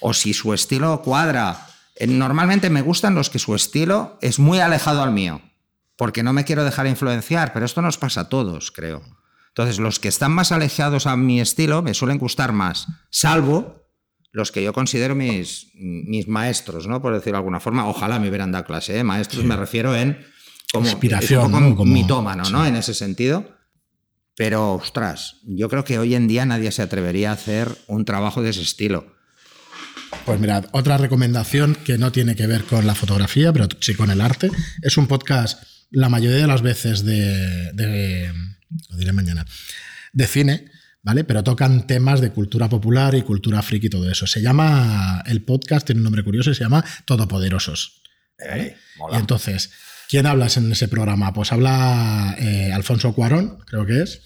O 0.00 0.14
si 0.14 0.32
su 0.32 0.54
estilo 0.54 1.02
cuadra. 1.02 1.66
Eh, 1.94 2.06
normalmente 2.06 2.70
me 2.70 2.80
gustan 2.80 3.14
los 3.14 3.28
que 3.28 3.38
su 3.38 3.54
estilo 3.54 4.18
es 4.22 4.38
muy 4.38 4.60
alejado 4.60 5.02
al 5.02 5.12
mío. 5.12 5.42
Porque 5.96 6.22
no 6.22 6.32
me 6.32 6.44
quiero 6.44 6.64
dejar 6.64 6.86
influenciar. 6.86 7.52
Pero 7.52 7.66
esto 7.66 7.82
nos 7.82 7.98
pasa 7.98 8.22
a 8.22 8.28
todos, 8.30 8.70
creo. 8.70 9.02
Entonces, 9.48 9.78
los 9.78 9.98
que 9.98 10.08
están 10.08 10.32
más 10.32 10.52
alejados 10.52 11.06
a 11.06 11.16
mi 11.18 11.38
estilo 11.38 11.82
me 11.82 11.92
suelen 11.92 12.16
gustar 12.16 12.52
más. 12.52 12.86
Salvo 13.10 13.84
los 14.32 14.52
que 14.52 14.62
yo 14.62 14.72
considero 14.72 15.14
mis, 15.14 15.68
mis 15.74 16.28
maestros, 16.28 16.86
¿no? 16.86 17.02
Por 17.02 17.12
decirlo 17.12 17.32
de 17.32 17.40
alguna 17.40 17.60
forma. 17.60 17.86
Ojalá 17.88 18.18
me 18.18 18.30
hubieran 18.30 18.52
dado 18.52 18.64
clase. 18.64 18.98
¿eh? 18.98 19.04
Maestros 19.04 19.44
me 19.44 19.56
refiero 19.56 19.94
en 19.94 20.24
como 20.72 20.88
inspiración, 20.88 21.50
¿no? 21.50 21.76
como 21.76 21.92
mitómano, 21.92 22.48
¿no? 22.50 22.66
En 22.66 22.76
ese 22.76 22.94
sentido. 22.94 23.56
Pero, 24.36 24.74
ostras, 24.74 25.36
yo 25.44 25.68
creo 25.68 25.84
que 25.84 25.98
hoy 25.98 26.14
en 26.14 26.28
día 26.28 26.46
nadie 26.46 26.70
se 26.70 26.82
atrevería 26.82 27.30
a 27.30 27.34
hacer 27.34 27.76
un 27.88 28.04
trabajo 28.04 28.40
de 28.42 28.50
ese 28.50 28.62
estilo. 28.62 29.16
Pues 30.24 30.38
mirad, 30.38 30.66
otra 30.72 30.96
recomendación 30.96 31.74
que 31.74 31.98
no 31.98 32.12
tiene 32.12 32.36
que 32.36 32.46
ver 32.46 32.64
con 32.64 32.86
la 32.86 32.94
fotografía, 32.94 33.52
pero 33.52 33.66
sí 33.80 33.94
con 33.94 34.10
el 34.10 34.20
arte, 34.20 34.50
es 34.82 34.96
un 34.96 35.06
podcast 35.06 35.62
la 35.90 36.08
mayoría 36.08 36.38
de 36.38 36.46
las 36.46 36.62
veces 36.62 37.04
de, 37.04 38.32
lo 38.90 38.96
diré 38.96 39.12
mañana, 39.12 39.44
de 40.12 40.26
cine, 40.26 40.70
¿vale? 41.02 41.24
Pero 41.24 41.42
tocan 41.42 41.86
temas 41.86 42.20
de 42.20 42.30
cultura 42.30 42.68
popular 42.68 43.14
y 43.14 43.22
cultura 43.22 43.62
friki 43.62 43.86
y 43.86 43.90
todo 43.90 44.10
eso. 44.10 44.26
Se 44.26 44.40
llama, 44.40 45.22
el 45.26 45.42
podcast 45.42 45.86
tiene 45.86 46.00
un 46.00 46.04
nombre 46.04 46.24
curioso, 46.24 46.52
se 46.54 46.62
llama 46.62 46.84
Todopoderosos. 47.06 48.02
¿vale? 48.38 48.76
y 49.12 49.16
entonces, 49.16 49.70
¿Quién 50.08 50.24
hablas 50.24 50.56
en 50.56 50.72
ese 50.72 50.88
programa? 50.88 51.34
Pues 51.34 51.52
habla 51.52 52.34
eh, 52.40 52.72
Alfonso 52.72 53.12
Cuarón, 53.12 53.58
creo 53.66 53.84
que 53.84 54.02
es. 54.02 54.22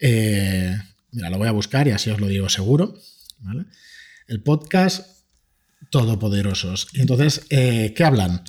Eh, 0.00 0.74
mira, 1.12 1.28
lo 1.28 1.36
voy 1.36 1.46
a 1.46 1.52
buscar 1.52 1.86
y 1.86 1.90
así 1.90 2.08
os 2.08 2.20
lo 2.20 2.26
digo 2.26 2.48
seguro. 2.48 2.98
El 4.26 4.42
podcast 4.42 5.06
Todopoderosos. 5.90 6.88
Y 6.94 7.02
entonces, 7.02 7.42
eh, 7.50 7.92
¿qué 7.94 8.02
hablan? 8.02 8.44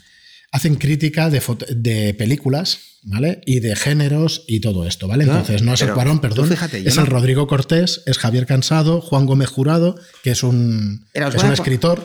Hacen 0.49 0.75
crítica 0.75 1.29
de, 1.29 2.15
películas, 2.17 2.79
¿vale? 3.03 3.41
Y 3.45 3.59
de 3.59 3.75
géneros 3.75 4.45
y 4.47 4.61
todo 4.61 4.87
esto, 4.87 5.09
¿vale? 5.09 5.25
Entonces, 5.25 5.61
no, 5.61 5.73
es 5.73 5.81
el 5.81 5.91
Cuarón, 5.91 6.21
perdón. 6.21 6.49
es 6.53 6.97
el 6.97 7.05
Rodrigo 7.05 7.47
Cortés, 7.47 8.01
es 8.05 8.17
Javier 8.17 8.45
Cansado, 8.45 9.01
Juan 9.01 9.25
Gómez 9.25 9.49
Jurado, 9.49 9.99
que 10.23 10.31
es 10.31 10.41
un, 10.41 11.05
es 11.13 11.43
un 11.43 11.51
escritor. 11.51 12.01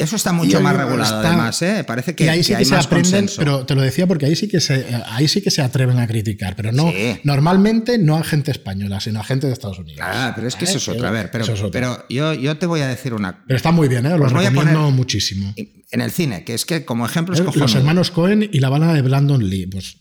Eso 0.00 0.16
está 0.16 0.32
mucho 0.32 0.60
más 0.60 0.76
regulado, 0.76 1.18
además, 1.18 1.60
¿eh? 1.62 1.84
Parece 1.84 2.14
que, 2.14 2.24
y 2.24 2.28
ahí 2.28 2.42
sí 2.42 2.54
que, 2.54 2.64
se 2.64 2.74
aprenden, 2.74 3.28
pero 3.36 3.66
te 3.66 3.74
lo 3.74 3.82
decía 3.82 4.06
porque 4.06 4.26
ahí 4.26 4.34
sí 4.34 4.48
que 4.48 4.60
se, 4.60 4.86
ahí 5.06 5.28
sí 5.28 5.42
que 5.42 5.50
se 5.50 5.62
atreven 5.62 5.98
a 5.98 6.06
criticar, 6.06 6.56
pero 6.56 6.72
no, 6.72 6.92
normalmente 7.24 7.98
no 7.98 8.16
a 8.16 8.24
gente 8.24 8.50
española, 8.50 9.00
sino 9.00 9.20
a 9.20 9.24
gente 9.24 9.46
de 9.46 9.52
Estados 9.52 9.78
Unidos. 9.78 10.00
Ah, 10.02 10.32
pero 10.34 10.48
es 10.48 10.56
que 10.56 10.64
eso 10.64 10.78
es 10.78 10.88
otra, 10.88 11.08
a 11.08 11.12
ver, 11.12 11.30
pero, 11.30 11.46
pero 11.70 12.06
yo, 12.08 12.34
yo, 12.34 12.56
te 12.56 12.66
voy 12.66 12.80
a 12.80 12.88
decir 12.88 13.14
una. 13.14 13.44
Pero 13.46 13.56
está 13.56 13.72
muy 13.72 13.88
bien, 13.88 14.06
¿eh? 14.06 14.16
Lo 14.16 14.26
recomiendo 14.26 14.90
muchísimo. 14.90 15.54
En 15.92 16.00
el 16.00 16.10
cine, 16.12 16.44
que 16.44 16.54
es 16.54 16.64
que 16.64 16.84
como 16.84 17.04
ejemplo 17.04 17.34
es 17.34 17.56
Los 17.56 17.74
hermanos 17.74 18.10
Cohen 18.10 18.48
y 18.50 18.60
la 18.60 18.68
bala 18.68 18.94
de 18.94 19.02
Brandon 19.02 19.48
Lee, 19.48 19.66
pues 19.66 19.96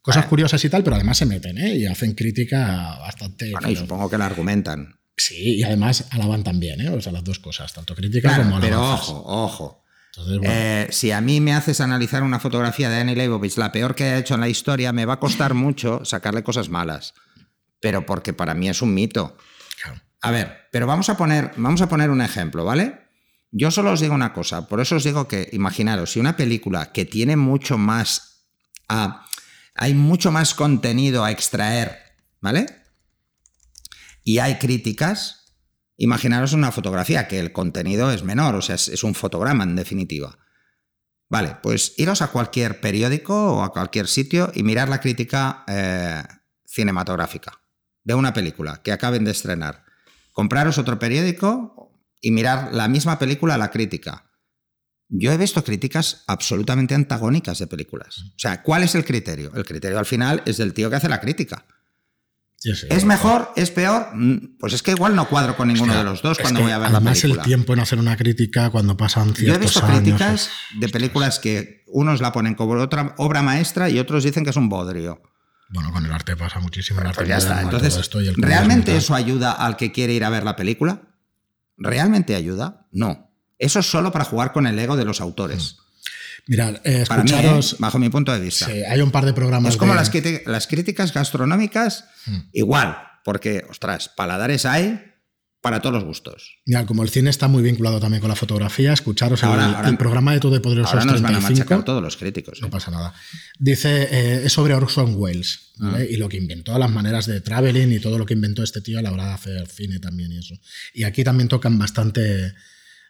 cosas 0.00 0.26
curiosas 0.26 0.64
y 0.64 0.68
tal, 0.68 0.82
pero 0.84 0.96
además 0.96 1.18
se 1.18 1.26
meten, 1.26 1.58
¿eh? 1.58 1.76
Y 1.76 1.86
hacen 1.86 2.14
crítica 2.14 2.98
bastante. 3.00 3.50
Bueno, 3.52 3.70
y 3.70 3.76
supongo 3.76 4.10
que 4.10 4.18
la 4.18 4.26
argumentan. 4.26 4.98
Sí, 5.16 5.56
y 5.56 5.62
además 5.62 6.06
alaban 6.10 6.42
también, 6.42 6.80
¿eh? 6.80 6.88
O 6.88 7.00
sea, 7.00 7.12
las 7.12 7.24
dos 7.24 7.38
cosas, 7.38 7.72
tanto 7.72 7.94
críticas 7.94 8.36
como 8.36 8.56
alabanzas. 8.56 8.68
Pero 8.68 8.92
ojo, 8.92 9.22
ojo. 9.26 9.84
Eh, 10.42 10.88
si 10.90 11.10
a 11.10 11.20
mí 11.20 11.40
me 11.40 11.54
haces 11.54 11.80
analizar 11.80 12.22
una 12.22 12.38
fotografía 12.38 12.88
de 12.88 12.96
Annie 12.96 13.16
Leibovitz, 13.16 13.56
la 13.56 13.72
peor 13.72 13.94
que 13.94 14.04
ha 14.04 14.18
hecho 14.18 14.34
en 14.34 14.40
la 14.40 14.48
historia, 14.48 14.92
me 14.92 15.04
va 15.04 15.14
a 15.14 15.20
costar 15.20 15.54
mucho 15.54 16.04
sacarle 16.04 16.42
cosas 16.42 16.68
malas. 16.68 17.14
Pero 17.80 18.06
porque 18.06 18.32
para 18.32 18.54
mí 18.54 18.68
es 18.68 18.82
un 18.82 18.94
mito. 18.94 19.36
A 20.20 20.30
ver, 20.30 20.68
pero 20.72 20.86
vamos 20.86 21.10
a 21.10 21.16
poner, 21.16 21.50
vamos 21.56 21.82
a 21.82 21.88
poner 21.88 22.10
un 22.10 22.22
ejemplo, 22.22 22.64
¿vale? 22.64 22.98
Yo 23.50 23.70
solo 23.70 23.92
os 23.92 24.00
digo 24.00 24.14
una 24.14 24.32
cosa, 24.32 24.68
por 24.68 24.80
eso 24.80 24.96
os 24.96 25.04
digo 25.04 25.28
que, 25.28 25.48
imaginaros, 25.52 26.12
si 26.12 26.20
una 26.20 26.36
película 26.36 26.92
que 26.92 27.04
tiene 27.04 27.36
mucho 27.36 27.76
más. 27.76 28.46
hay 28.88 29.94
mucho 29.94 30.32
más 30.32 30.54
contenido 30.54 31.24
a 31.24 31.30
extraer, 31.30 31.98
¿vale? 32.40 32.66
Y 34.24 34.38
hay 34.38 34.58
críticas, 34.58 35.44
Imaginaros 35.96 36.52
una 36.52 36.72
fotografía, 36.72 37.28
que 37.28 37.38
el 37.38 37.52
contenido 37.52 38.10
es 38.10 38.24
menor, 38.24 38.56
o 38.56 38.62
sea, 38.62 38.74
es, 38.74 39.04
un 39.04 39.14
fotograma 39.14 39.64
en 39.64 39.76
definitiva. 39.76 40.38
Vale, 41.30 41.56
pues 41.62 41.94
iros 41.98 42.20
a 42.20 42.28
cualquier 42.28 42.80
periódico 42.80 43.54
o 43.54 43.62
a 43.62 43.72
cualquier 43.72 44.08
sitio 44.08 44.50
y 44.54 44.62
mirar 44.62 44.88
la 44.88 45.00
crítica 45.00 45.64
eh, 45.68 46.22
cinematográfica 46.66 47.60
de 48.02 48.14
una 48.14 48.34
película 48.34 48.82
que 48.82 48.92
acaben 48.92 49.24
de 49.24 49.30
estrenar. 49.30 49.84
Compraros 50.32 50.78
otro 50.78 50.98
periódico 50.98 52.02
y 52.20 52.32
mirar 52.32 52.74
la 52.74 52.88
misma 52.88 53.18
película, 53.18 53.56
la 53.56 53.70
crítica. 53.70 54.30
Yo 55.08 55.32
he 55.32 55.36
visto 55.36 55.62
críticas 55.62 56.24
absolutamente 56.26 56.94
antagónicas 56.94 57.58
de 57.58 57.68
películas. 57.68 58.18
O 58.18 58.38
sea, 58.38 58.62
¿cuál 58.62 58.82
es 58.82 58.94
el 58.94 59.04
criterio? 59.04 59.52
El 59.54 59.64
criterio 59.64 59.98
al 59.98 60.06
final 60.06 60.42
es 60.44 60.56
del 60.56 60.74
tío 60.74 60.90
que 60.90 60.96
hace 60.96 61.08
la 61.08 61.20
crítica. 61.20 61.66
¿Es 62.64 63.04
mejor? 63.04 63.52
¿Es 63.56 63.70
peor? 63.70 64.08
Mm, 64.14 64.56
pues 64.58 64.72
es 64.72 64.82
que 64.82 64.92
igual 64.92 65.14
no 65.14 65.28
cuadro 65.28 65.56
con 65.56 65.68
ninguno 65.68 65.94
de 65.94 66.04
los 66.04 66.22
dos 66.22 66.38
cuando 66.38 66.60
voy 66.60 66.72
a 66.72 66.78
ver 66.78 66.90
la 66.90 67.00
película. 67.00 67.10
Además, 67.10 67.38
el 67.38 67.44
tiempo 67.44 67.74
en 67.74 67.80
hacer 67.80 67.98
una 67.98 68.16
crítica 68.16 68.70
cuando 68.70 68.96
pasan 68.96 69.34
ciertos 69.34 69.46
Yo 69.46 69.54
he 69.54 69.58
visto 69.58 69.82
críticas 69.82 70.50
de 70.78 70.88
películas 70.88 71.38
que 71.38 71.84
unos 71.86 72.20
la 72.20 72.32
ponen 72.32 72.54
como 72.54 72.72
otra 72.74 73.14
obra 73.18 73.42
maestra 73.42 73.90
y 73.90 73.98
otros 73.98 74.24
dicen 74.24 74.44
que 74.44 74.50
es 74.50 74.56
un 74.56 74.68
bodrio. 74.68 75.22
Bueno, 75.68 75.92
con 75.92 76.04
el 76.06 76.12
arte 76.12 76.36
pasa 76.36 76.60
muchísimo. 76.60 77.00
El 77.00 77.08
arte 77.08 77.16
pues 77.16 77.28
ya 77.28 77.38
está. 77.38 77.60
Entonces, 77.60 78.10
¿realmente 78.36 78.96
eso 78.96 79.14
ayuda 79.14 79.52
al 79.52 79.76
que 79.76 79.92
quiere 79.92 80.14
ir 80.14 80.24
a 80.24 80.30
ver 80.30 80.44
la 80.44 80.56
película? 80.56 81.02
¿Realmente 81.76 82.34
ayuda? 82.34 82.86
No. 82.92 83.30
Eso 83.58 83.80
es 83.80 83.86
solo 83.86 84.12
para 84.12 84.24
jugar 84.24 84.52
con 84.52 84.66
el 84.66 84.78
ego 84.78 84.96
de 84.96 85.04
los 85.04 85.20
autores. 85.20 85.78
Mirad, 86.46 86.76
eh, 86.84 87.04
Para 87.08 87.22
mí, 87.24 87.30
¿eh? 87.30 87.34
escucharos. 87.34 87.76
bajo 87.78 87.98
mi 87.98 88.08
punto 88.10 88.32
de 88.32 88.40
vista. 88.40 88.66
Sí, 88.66 88.82
hay 88.86 89.00
un 89.00 89.10
par 89.10 89.24
de 89.24 89.32
programas. 89.32 89.72
Es 89.74 89.76
como 89.78 89.92
de- 89.94 90.42
las, 90.46 90.66
críticas 90.66 91.12
gastronómicas, 91.14 92.04
Hmm. 92.26 92.38
igual, 92.52 92.96
porque, 93.24 93.64
ostras, 93.70 94.08
paladares 94.08 94.66
hay 94.66 95.00
para 95.62 95.80
todos 95.80 95.94
los 95.94 96.04
gustos. 96.04 96.58
Mira, 96.66 96.84
como 96.84 97.02
el 97.02 97.08
cine 97.08 97.30
está 97.30 97.48
muy 97.48 97.62
vinculado 97.62 97.98
también 97.98 98.20
con 98.20 98.28
la 98.28 98.36
fotografía, 98.36 98.92
escucharos 98.92 99.42
el, 99.42 99.48
Ahora- 99.48 99.64
ahora- 99.76 99.88
el 99.88 99.96
programa 99.96 100.34
de 100.34 100.40
Todo 100.40 100.52
de 100.52 100.60
Poderosos 100.60 100.92
Ahora 100.92 101.06
nos 101.06 101.22
van 101.22 101.36
a 101.36 101.38
35. 101.38 101.58
machacar 101.70 101.84
todos 101.86 102.02
los 102.02 102.18
críticos. 102.18 102.60
No 102.60 102.66
¿eh? 102.66 102.70
pasa 102.70 102.90
nada. 102.90 103.14
Dice, 103.58 104.02
eh, 104.10 104.42
es 104.44 104.52
sobre 104.52 104.74
Orson 104.74 105.14
Welles, 105.16 105.72
¿vale? 105.78 106.06
Y 106.10 106.16
lo 106.18 106.28
que 106.28 106.36
inventó, 106.36 106.78
las 106.78 106.90
maneras 106.90 107.24
de 107.24 107.40
traveling 107.40 107.90
y 107.92 107.98
todo 108.00 108.18
lo 108.18 108.26
que 108.26 108.34
inventó 108.34 108.62
este 108.62 108.82
tío 108.82 108.98
a 108.98 109.02
la 109.02 109.10
hora 109.12 109.24
de 109.28 109.32
hacer 109.32 109.66
cine 109.68 109.98
también 110.00 110.32
y 110.32 110.38
eso. 110.38 110.54
Y 110.92 111.04
aquí 111.04 111.24
también 111.24 111.48
tocan 111.48 111.78
bastante... 111.78 112.52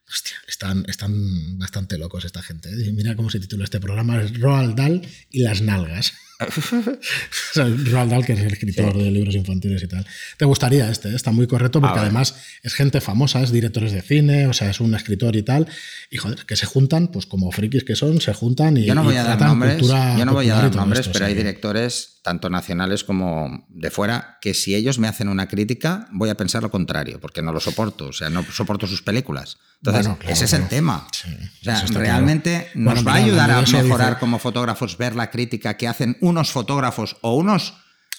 Hostia, 0.08 0.36
están, 0.46 0.84
están 0.88 1.58
bastante 1.58 1.98
locos 1.98 2.24
esta 2.24 2.42
gente. 2.42 2.68
¿eh? 2.68 2.92
Mira 2.92 3.16
cómo 3.16 3.30
se 3.30 3.40
titula 3.40 3.64
este 3.64 3.80
programa, 3.80 4.20
Roald 4.20 4.76
Dahl 4.76 5.02
y 5.30 5.42
las 5.42 5.62
nalgas. 5.62 6.12
Roald 7.90 8.10
Dahl, 8.10 8.24
que 8.24 8.32
es 8.32 8.40
el 8.40 8.52
escritor 8.52 8.96
de 8.96 9.10
libros 9.10 9.34
infantiles 9.34 9.82
y 9.82 9.88
tal. 9.88 10.06
Te 10.36 10.44
gustaría 10.44 10.90
este, 10.90 11.10
¿eh? 11.10 11.14
está 11.14 11.30
muy 11.30 11.46
correcto 11.46 11.80
porque 11.80 12.00
además 12.00 12.34
es 12.62 12.74
gente 12.74 13.00
famosa, 13.00 13.40
es 13.42 13.50
directores 13.52 13.92
de 13.92 14.02
cine, 14.02 14.46
o 14.46 14.52
sea, 14.52 14.70
es 14.70 14.80
un 14.80 14.94
escritor 14.94 15.36
y 15.36 15.42
tal. 15.42 15.68
Y 16.10 16.16
joder, 16.18 16.44
que 16.46 16.56
se 16.56 16.66
juntan, 16.66 17.08
pues 17.08 17.26
como 17.26 17.50
frikis 17.52 17.84
que 17.84 17.96
son, 17.96 18.20
se 18.20 18.32
juntan 18.34 18.76
y. 18.76 18.84
Yo 18.84 18.94
no 18.94 19.04
voy 19.04 19.16
a 19.16 19.24
dar 19.24 19.40
nombres, 19.40 19.74
cultura 19.78 20.16
yo 20.18 20.24
no 20.24 20.32
voy 20.32 20.50
a 20.50 20.54
dar 20.54 20.74
nombres, 20.74 21.00
esto, 21.00 21.12
pero 21.12 21.26
hay 21.26 21.34
directores, 21.34 22.20
tanto 22.22 22.48
nacionales 22.50 23.04
como 23.04 23.66
de 23.68 23.90
fuera, 23.90 24.38
que 24.40 24.54
si 24.54 24.74
ellos 24.74 24.98
me 24.98 25.08
hacen 25.08 25.28
una 25.28 25.46
crítica, 25.48 26.08
voy 26.12 26.30
a 26.30 26.36
pensar 26.36 26.62
lo 26.62 26.70
contrario, 26.70 27.20
porque 27.20 27.42
no 27.42 27.52
lo 27.52 27.60
soporto, 27.60 28.06
o 28.06 28.12
sea, 28.12 28.30
no 28.30 28.42
soporto 28.44 28.86
sus 28.86 29.02
películas. 29.02 29.58
Entonces, 29.82 30.06
Bueno, 30.06 30.18
claro, 30.18 30.32
ese 30.34 30.44
es 30.46 30.52
el 30.54 30.66
tema. 30.68 31.06
Sí, 31.12 31.28
o 31.60 31.64
sea, 31.64 31.84
realmente 31.92 32.68
claro. 32.72 32.80
nos 32.80 32.94
Bueno, 32.94 33.10
va 33.10 33.12
a 33.12 33.24
ayudar 33.24 33.50
a 33.50 33.60
mejorar 33.60 34.08
dice- 34.10 34.20
como 34.20 34.38
fotógrafos 34.38 34.96
ver 34.96 35.14
la 35.14 35.30
crítica 35.30 35.76
que 35.76 35.86
hacen 35.86 36.16
unos 36.24 36.50
fotógrafos 36.50 37.16
o 37.20 37.34
unos 37.36 37.74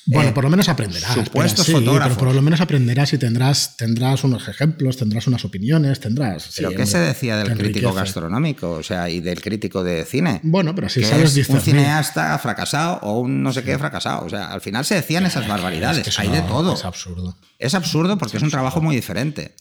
Bueno, 0.07 0.29
eh, 0.29 0.33
por 0.33 0.43
lo 0.43 0.51
menos 0.51 0.69
aprenderás. 0.69 1.13
supuestos 1.13 1.65
sí, 1.65 1.71
fotógrafos. 1.71 2.13
Pero 2.15 2.27
por 2.27 2.35
lo 2.35 2.41
menos 2.43 2.61
aprenderás 2.61 3.11
y 3.13 3.17
tendrás, 3.17 3.75
tendrás 3.75 4.23
unos 4.23 4.47
ejemplos, 4.47 4.97
tendrás 4.97 5.25
unas 5.25 5.43
opiniones, 5.45 5.99
tendrás. 5.99 6.51
¿Pero 6.55 6.69
sí, 6.69 6.75
qué 6.75 6.85
se 6.85 6.99
decía 6.99 7.37
del 7.37 7.57
crítico 7.57 7.91
gastronómico? 7.91 8.69
O 8.71 8.83
sea, 8.83 9.09
y 9.09 9.19
del 9.19 9.41
crítico 9.41 9.83
de 9.83 10.05
cine. 10.05 10.41
Bueno, 10.43 10.75
pero 10.75 10.89
si 10.89 10.99
que 10.99 11.07
sabes 11.07 11.35
es 11.35 11.49
un 11.49 11.59
cineasta 11.59 12.37
fracasado 12.37 12.99
o 13.01 13.19
un 13.19 13.41
no 13.41 13.51
sé 13.51 13.63
qué 13.63 13.77
fracasado. 13.79 14.25
O 14.25 14.29
sea, 14.29 14.51
al 14.51 14.61
final 14.61 14.85
se 14.85 14.95
decían 14.95 15.25
esas 15.25 15.47
barbaridades. 15.47 15.97
Es 15.97 16.03
que 16.03 16.09
eso 16.11 16.21
Hay 16.21 16.29
de 16.29 16.41
todo. 16.43 16.75
Es 16.75 16.85
absurdo. 16.85 17.37
Es 17.57 17.73
absurdo 17.73 18.17
porque 18.19 18.37
es 18.37 18.43
un 18.43 18.51
trabajo 18.51 18.81
muy 18.81 18.95
diferente. 18.95 19.55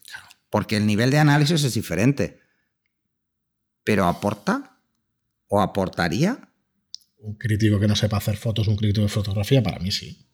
Porque 0.50 0.76
el 0.76 0.86
nivel 0.86 1.10
de 1.10 1.18
análisis 1.18 1.64
es 1.64 1.72
diferente. 1.74 2.40
Pero 3.82 4.06
¿aporta? 4.06 4.78
¿O 5.48 5.60
aportaría? 5.60 6.50
Un 7.24 7.34
crítico 7.36 7.80
que 7.80 7.88
no 7.88 7.96
sepa 7.96 8.18
hacer 8.18 8.36
fotos, 8.36 8.68
un 8.68 8.76
crítico 8.76 9.02
de 9.02 9.08
fotografía, 9.08 9.62
para 9.62 9.78
mí 9.78 9.90
sí. 9.90 10.28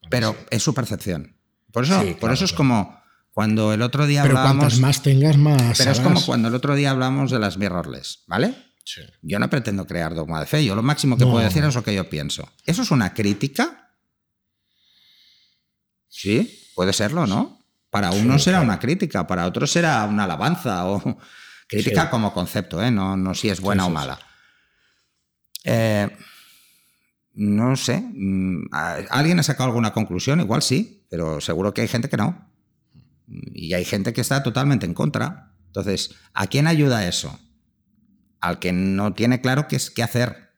mí 0.02 0.08
Pero 0.10 0.32
sí. 0.32 0.46
es 0.50 0.62
su 0.62 0.74
percepción. 0.74 1.36
Por 1.72 1.84
eso, 1.84 2.00
Sí, 2.00 2.10
por 2.12 2.18
claro, 2.18 2.34
eso 2.34 2.44
es 2.44 2.50
claro. 2.52 2.58
como 2.58 3.00
cuando 3.32 3.72
el 3.72 3.82
otro 3.82 4.06
día 4.06 4.22
Pero 4.22 4.38
hablábamos. 4.38 4.60
cuantas 4.64 4.80
más 4.80 5.02
tengas, 5.02 5.36
más. 5.36 5.78
Pero 5.78 5.90
es 5.92 6.00
como 6.00 6.20
cuando 6.24 6.48
el 6.48 6.54
otro 6.54 6.74
día 6.74 6.90
hablamos 6.90 7.30
de 7.30 7.38
las 7.38 7.58
mirrorless, 7.58 8.24
¿vale? 8.26 8.54
Sí. 8.84 9.02
Yo 9.22 9.38
no 9.38 9.50
pretendo 9.50 9.86
crear 9.86 10.14
dogma 10.14 10.40
de 10.40 10.46
fe. 10.46 10.64
Yo 10.64 10.74
lo 10.74 10.82
máximo 10.82 11.16
que 11.16 11.24
No, 11.24 11.32
puedo 11.32 11.44
decir 11.44 11.62
no. 11.62 11.68
es 11.68 11.74
lo 11.74 11.82
que 11.84 11.94
yo 11.94 12.08
pienso. 12.08 12.48
¿Eso 12.64 12.82
es 12.82 12.90
una 12.90 13.12
crítica? 13.14 13.90
Sí, 16.08 16.70
puede 16.74 16.92
serlo, 16.92 17.26
¿no? 17.26 17.60
Para 17.90 18.12
Sí, 18.12 18.18
unos 18.20 18.42
será 18.42 18.58
claro. 18.58 18.70
una 18.72 18.78
crítica, 18.80 19.26
para 19.26 19.46
otros 19.46 19.70
será 19.70 20.04
una 20.04 20.24
alabanza 20.24 20.86
o 20.86 21.00
crítica 21.68 22.02
Sí. 22.04 22.08
como 22.10 22.32
concepto, 22.32 22.82
¿eh? 22.82 22.90
No, 22.90 23.16
no 23.16 23.34
si 23.34 23.48
es 23.48 23.60
buena 23.60 23.86
o 23.86 23.90
mala. 23.90 24.18
Eh, 25.66 26.08
no 27.34 27.76
sé. 27.76 28.00
mm, 28.00 28.68
¿a- 28.72 28.94
¿Alguien 29.10 29.38
ha 29.38 29.42
sacado 29.42 29.68
alguna 29.68 29.92
conclusión? 29.92 30.40
Igual 30.40 30.62
sí, 30.62 31.04
pero 31.10 31.40
seguro 31.40 31.74
que 31.74 31.82
hay 31.82 31.88
gente 31.88 32.08
que 32.08 32.16
no. 32.16 32.50
Y 33.52 33.74
hay 33.74 33.84
gente 33.84 34.12
que 34.12 34.20
está 34.20 34.42
totalmente 34.42 34.86
en 34.86 34.94
contra. 34.94 35.52
Entonces, 35.66 36.14
¿a 36.32 36.46
quién 36.46 36.66
ayuda 36.66 37.06
eso? 37.06 37.38
Al 38.40 38.58
que 38.58 38.72
no 38.72 39.12
tiene 39.14 39.40
claro 39.40 39.66
qué, 39.68 39.76
es, 39.76 39.90
qué 39.90 40.02
hacer. 40.02 40.50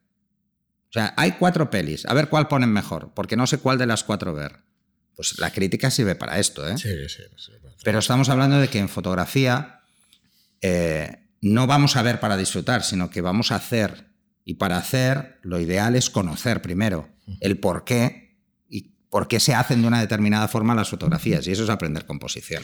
O 0.91 0.93
sea, 0.93 1.15
hay 1.17 1.33
cuatro 1.33 1.71
pelis. 1.71 2.07
A 2.07 2.15
ver 2.15 2.29
cuál 2.29 2.47
ponen 2.49 2.71
mejor, 2.73 3.13
porque 3.15 3.37
no 3.37 3.47
sé 3.47 3.59
cuál 3.59 3.79
de 3.79 3.87
las 3.87 4.05
cuatro 4.05 4.33
ver. 4.35 4.61
Pues 5.17 5.39
la 5.39 5.51
crítica 5.51 5.91
sirve 5.91 6.15
para 6.15 6.39
esto, 6.39 6.69
¿eh? 6.69 6.79
Sí, 6.79 6.89
sí, 7.09 7.23
sí. 7.37 7.53
Pero 7.83 7.99
estamos 7.99 8.29
hablando 8.29 8.59
de 8.61 8.69
que 8.69 8.79
en 8.79 8.89
fotografía 8.89 9.81
eh, 10.61 11.29
no 11.41 11.67
vamos 11.67 11.97
a 11.97 12.03
ver 12.03 12.21
para 12.21 12.37
disfrutar, 12.37 12.83
sino 12.85 13.11
que 13.11 13.21
vamos 13.21 13.51
a 13.51 13.57
hacer. 13.57 14.08
Y 14.51 14.55
para 14.55 14.79
hacer, 14.79 15.39
lo 15.43 15.61
ideal 15.61 15.95
es 15.95 16.09
conocer 16.09 16.63
primero 16.63 17.07
el 17.41 17.59
por 17.59 17.85
qué 17.85 18.39
y 18.71 18.95
por 19.11 19.29
qué 19.29 19.41
se 19.41 19.55
hacen 19.55 19.83
de 19.83 19.89
una 19.89 20.01
determinada 20.01 20.49
forma 20.49 20.75
las 20.75 20.89
fotografías. 20.89 21.47
Y 21.47 21.53
eso 21.53 21.65
es 21.65 21.69
aprender 21.69 22.07
composición. 22.07 22.63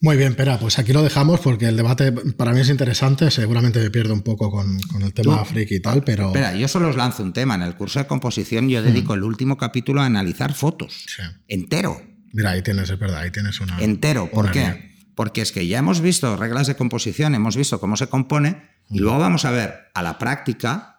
Muy 0.00 0.16
bien, 0.16 0.36
Pera, 0.36 0.56
pues 0.60 0.78
aquí 0.78 0.92
lo 0.92 1.02
dejamos 1.02 1.40
porque 1.40 1.66
el 1.66 1.76
debate 1.76 2.12
para 2.12 2.52
mí 2.52 2.60
es 2.60 2.68
interesante. 2.68 3.28
Seguramente 3.32 3.80
me 3.80 3.90
pierdo 3.90 4.14
un 4.14 4.22
poco 4.22 4.52
con, 4.52 4.78
con 4.82 5.02
el 5.02 5.12
tema 5.12 5.40
Tú- 5.42 5.46
friki 5.46 5.74
y 5.74 5.80
tal, 5.80 6.04
pero. 6.04 6.28
Espera, 6.28 6.54
yo 6.54 6.68
solo 6.68 6.90
os 6.90 6.96
lanzo 6.96 7.24
un 7.24 7.32
tema. 7.32 7.56
En 7.56 7.62
el 7.62 7.74
curso 7.74 7.98
de 7.98 8.06
composición 8.06 8.68
yo 8.68 8.80
dedico 8.82 9.14
el 9.14 9.24
último 9.24 9.56
capítulo 9.56 10.02
a 10.02 10.06
analizar 10.06 10.54
fotos. 10.54 11.06
Sí. 11.08 11.22
Entero. 11.48 12.00
Mira, 12.34 12.50
ahí 12.50 12.62
tienes, 12.62 12.88
es 12.88 12.98
verdad, 13.00 13.22
ahí 13.22 13.32
tienes 13.32 13.58
una. 13.60 13.80
entero. 13.80 14.30
¿Por 14.30 14.44
una 14.44 14.52
qué? 14.52 14.94
Porque 15.16 15.40
es 15.40 15.50
que 15.50 15.66
ya 15.66 15.78
hemos 15.78 16.00
visto 16.00 16.36
reglas 16.36 16.68
de 16.68 16.76
composición, 16.76 17.34
hemos 17.34 17.56
visto 17.56 17.80
cómo 17.80 17.96
se 17.96 18.06
compone, 18.06 18.62
y 18.90 19.00
luego 19.00 19.18
vamos 19.18 19.44
a 19.44 19.50
ver 19.50 19.86
a 19.94 20.02
la 20.04 20.18
práctica, 20.18 20.95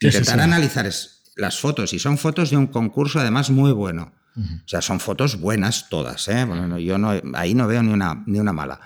Sí, 0.00 0.06
intentar 0.08 0.36
sí. 0.36 0.40
analizar 0.40 0.86
es- 0.86 1.22
las 1.36 1.58
fotos, 1.58 1.92
y 1.92 1.98
son 1.98 2.18
fotos 2.18 2.50
de 2.50 2.56
un 2.56 2.66
concurso 2.66 3.20
además 3.20 3.50
muy 3.50 3.72
bueno. 3.72 4.12
O 4.36 4.68
sea, 4.68 4.80
son 4.80 5.00
fotos 5.00 5.38
buenas 5.40 5.88
todas, 5.88 6.26
¿eh? 6.28 6.44
Bueno, 6.44 6.78
yo 6.78 6.98
no, 6.98 7.12
ahí 7.34 7.54
no 7.54 7.66
veo 7.66 7.82
ni 7.82 7.92
una, 7.92 8.22
ni 8.26 8.38
una 8.38 8.52
mala. 8.52 8.80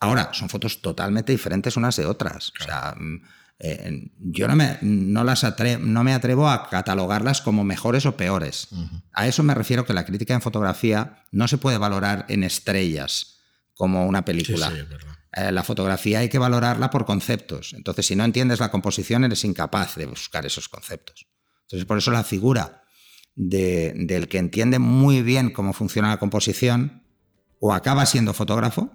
Ahora, 0.00 0.30
son 0.32 0.48
fotos 0.48 0.82
totalmente 0.82 1.32
diferentes 1.32 1.76
unas 1.76 1.96
de 1.96 2.06
otras. 2.06 2.52
O 2.60 2.64
sea, 2.64 2.94
mm, 2.98 3.22
eh, 3.60 4.10
yo 4.18 4.48
no 4.48 4.56
me, 4.56 4.78
no, 4.82 5.22
las 5.24 5.44
atre- 5.44 5.78
no 5.78 6.02
me 6.04 6.12
atrevo 6.14 6.48
a 6.48 6.68
catalogarlas 6.68 7.40
como 7.40 7.64
mejores 7.64 8.04
o 8.06 8.16
peores. 8.16 8.68
A 9.12 9.26
eso 9.26 9.42
me 9.42 9.54
refiero 9.54 9.84
que 9.84 9.92
la 9.94 10.04
crítica 10.04 10.34
en 10.34 10.40
fotografía 10.42 11.24
no 11.32 11.46
se 11.48 11.58
puede 11.58 11.78
valorar 11.78 12.24
en 12.28 12.42
estrellas 12.44 13.39
como 13.80 14.06
una 14.06 14.18
Sí, 14.20 14.24
película. 14.24 14.68
sí, 14.68 14.74
es 14.78 14.88
verdad. 14.88 15.14
Eh, 15.32 15.52
la 15.52 15.62
fotografía 15.62 16.18
hay 16.18 16.28
que 16.28 16.38
valorarla 16.38 16.90
por 16.90 17.06
conceptos. 17.06 17.72
Entonces, 17.72 18.04
si 18.06 18.14
no 18.14 18.24
entiendes 18.24 18.60
la 18.60 18.70
composición, 18.70 19.24
eres 19.24 19.42
incapaz 19.44 19.94
de 19.96 20.04
buscar 20.06 20.44
esos 20.44 20.68
conceptos. 20.68 21.26
Entonces, 21.62 21.86
por 21.86 21.96
eso 21.98 22.10
la 22.10 22.22
figura 22.24 22.82
de- 23.36 23.94
del 23.96 24.28
que 24.28 24.36
entiende 24.38 24.78
muy 24.78 25.22
bien 25.22 25.50
cómo 25.50 25.72
funciona 25.72 26.08
la 26.10 26.18
composición, 26.18 27.04
o 27.58 27.72
acaba 27.72 28.04
siendo 28.06 28.34
fotógrafo, 28.34 28.90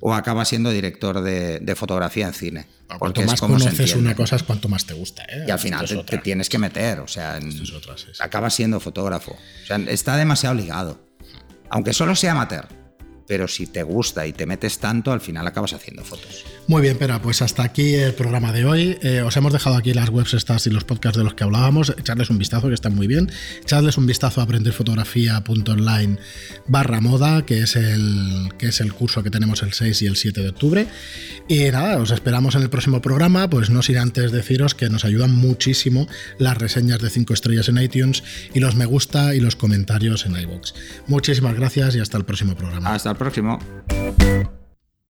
o 0.00 0.14
acaba 0.14 0.44
siendo 0.44 0.70
director 0.70 1.20
de, 1.22 1.60
de 1.60 1.74
fotografía 1.74 2.26
en 2.26 2.32
cine. 2.34 2.66
Cuanto 2.86 2.98
Porque 2.98 3.20
es 3.22 3.26
más 3.26 3.40
como 3.40 3.58
conoces 3.58 3.94
una 3.94 4.14
cosa 4.14 4.36
es 4.36 4.42
cuanto 4.42 4.68
más 4.68 4.86
te 4.86 4.94
gusta. 4.94 5.22
¿eh? 5.24 5.44
Y 5.46 5.50
al 5.50 5.58
final 5.58 5.86
te, 6.06 6.18
tienes 6.18 6.48
que 6.48 6.58
meter, 6.58 7.00
o 7.00 7.08
sea, 7.08 7.36
en- 7.38 7.48
Esto 7.48 7.62
es 7.62 7.72
otra, 7.72 7.96
sí, 7.98 8.06
sí. 8.12 8.18
acaba 8.20 8.48
siendo 8.50 8.80
fotógrafo. 8.80 9.32
O 9.32 9.66
sea, 9.66 9.76
está 9.76 10.16
demasiado 10.16 10.54
ligado. 10.54 10.98
Aunque 11.70 11.92
solo 11.92 12.14
sea 12.16 12.32
amateur. 12.32 12.66
Pero 13.26 13.48
si 13.48 13.66
te 13.66 13.82
gusta 13.82 14.26
y 14.26 14.32
te 14.32 14.46
metes 14.46 14.78
tanto, 14.78 15.12
al 15.12 15.20
final 15.20 15.46
acabas 15.46 15.72
haciendo 15.72 16.04
fotos. 16.04 16.44
Muy 16.66 16.82
bien, 16.82 16.96
Pera, 16.96 17.20
pues 17.20 17.42
hasta 17.42 17.62
aquí 17.62 17.94
el 17.94 18.14
programa 18.14 18.52
de 18.52 18.64
hoy. 18.64 18.98
Eh, 19.02 19.22
os 19.22 19.36
hemos 19.36 19.52
dejado 19.52 19.76
aquí 19.76 19.92
las 19.94 20.08
webs 20.10 20.34
estas 20.34 20.66
y 20.66 20.70
los 20.70 20.84
podcasts 20.84 21.18
de 21.18 21.24
los 21.24 21.34
que 21.34 21.44
hablábamos. 21.44 21.94
Echarles 21.98 22.30
un 22.30 22.38
vistazo, 22.38 22.68
que 22.68 22.74
están 22.74 22.94
muy 22.94 23.06
bien. 23.06 23.30
Echadles 23.62 23.98
un 23.98 24.06
vistazo 24.06 24.40
a 24.40 24.44
aprenderfotografía.online 24.44 26.18
barra 26.66 27.00
moda, 27.00 27.44
que 27.44 27.62
es, 27.62 27.76
el, 27.76 28.50
que 28.58 28.68
es 28.68 28.80
el 28.80 28.92
curso 28.92 29.22
que 29.22 29.30
tenemos 29.30 29.62
el 29.62 29.72
6 29.72 30.02
y 30.02 30.06
el 30.06 30.16
7 30.16 30.42
de 30.42 30.48
octubre. 30.48 30.86
Y 31.48 31.64
nada, 31.70 31.98
os 31.98 32.10
esperamos 32.10 32.54
en 32.54 32.62
el 32.62 32.70
próximo 32.70 33.00
programa. 33.00 33.50
Pues 33.50 33.70
no 33.70 33.82
sin 33.82 33.98
antes 33.98 34.32
deciros 34.32 34.74
que 34.74 34.88
nos 34.88 35.04
ayudan 35.04 35.34
muchísimo 35.34 36.08
las 36.38 36.56
reseñas 36.56 37.00
de 37.00 37.10
5 37.10 37.34
estrellas 37.34 37.68
en 37.68 37.78
iTunes 37.78 38.22
y 38.54 38.60
los 38.60 38.74
me 38.74 38.84
gusta 38.84 39.34
y 39.34 39.40
los 39.40 39.56
comentarios 39.56 40.26
en 40.26 40.36
iVoox. 40.36 40.72
Muchísimas 41.06 41.54
gracias 41.54 41.96
y 41.96 42.00
hasta 42.00 42.18
el 42.18 42.24
próximo 42.24 42.56
programa. 42.56 42.94
Hasta 42.94 43.10
el 43.10 43.15
próximo. 43.16 43.58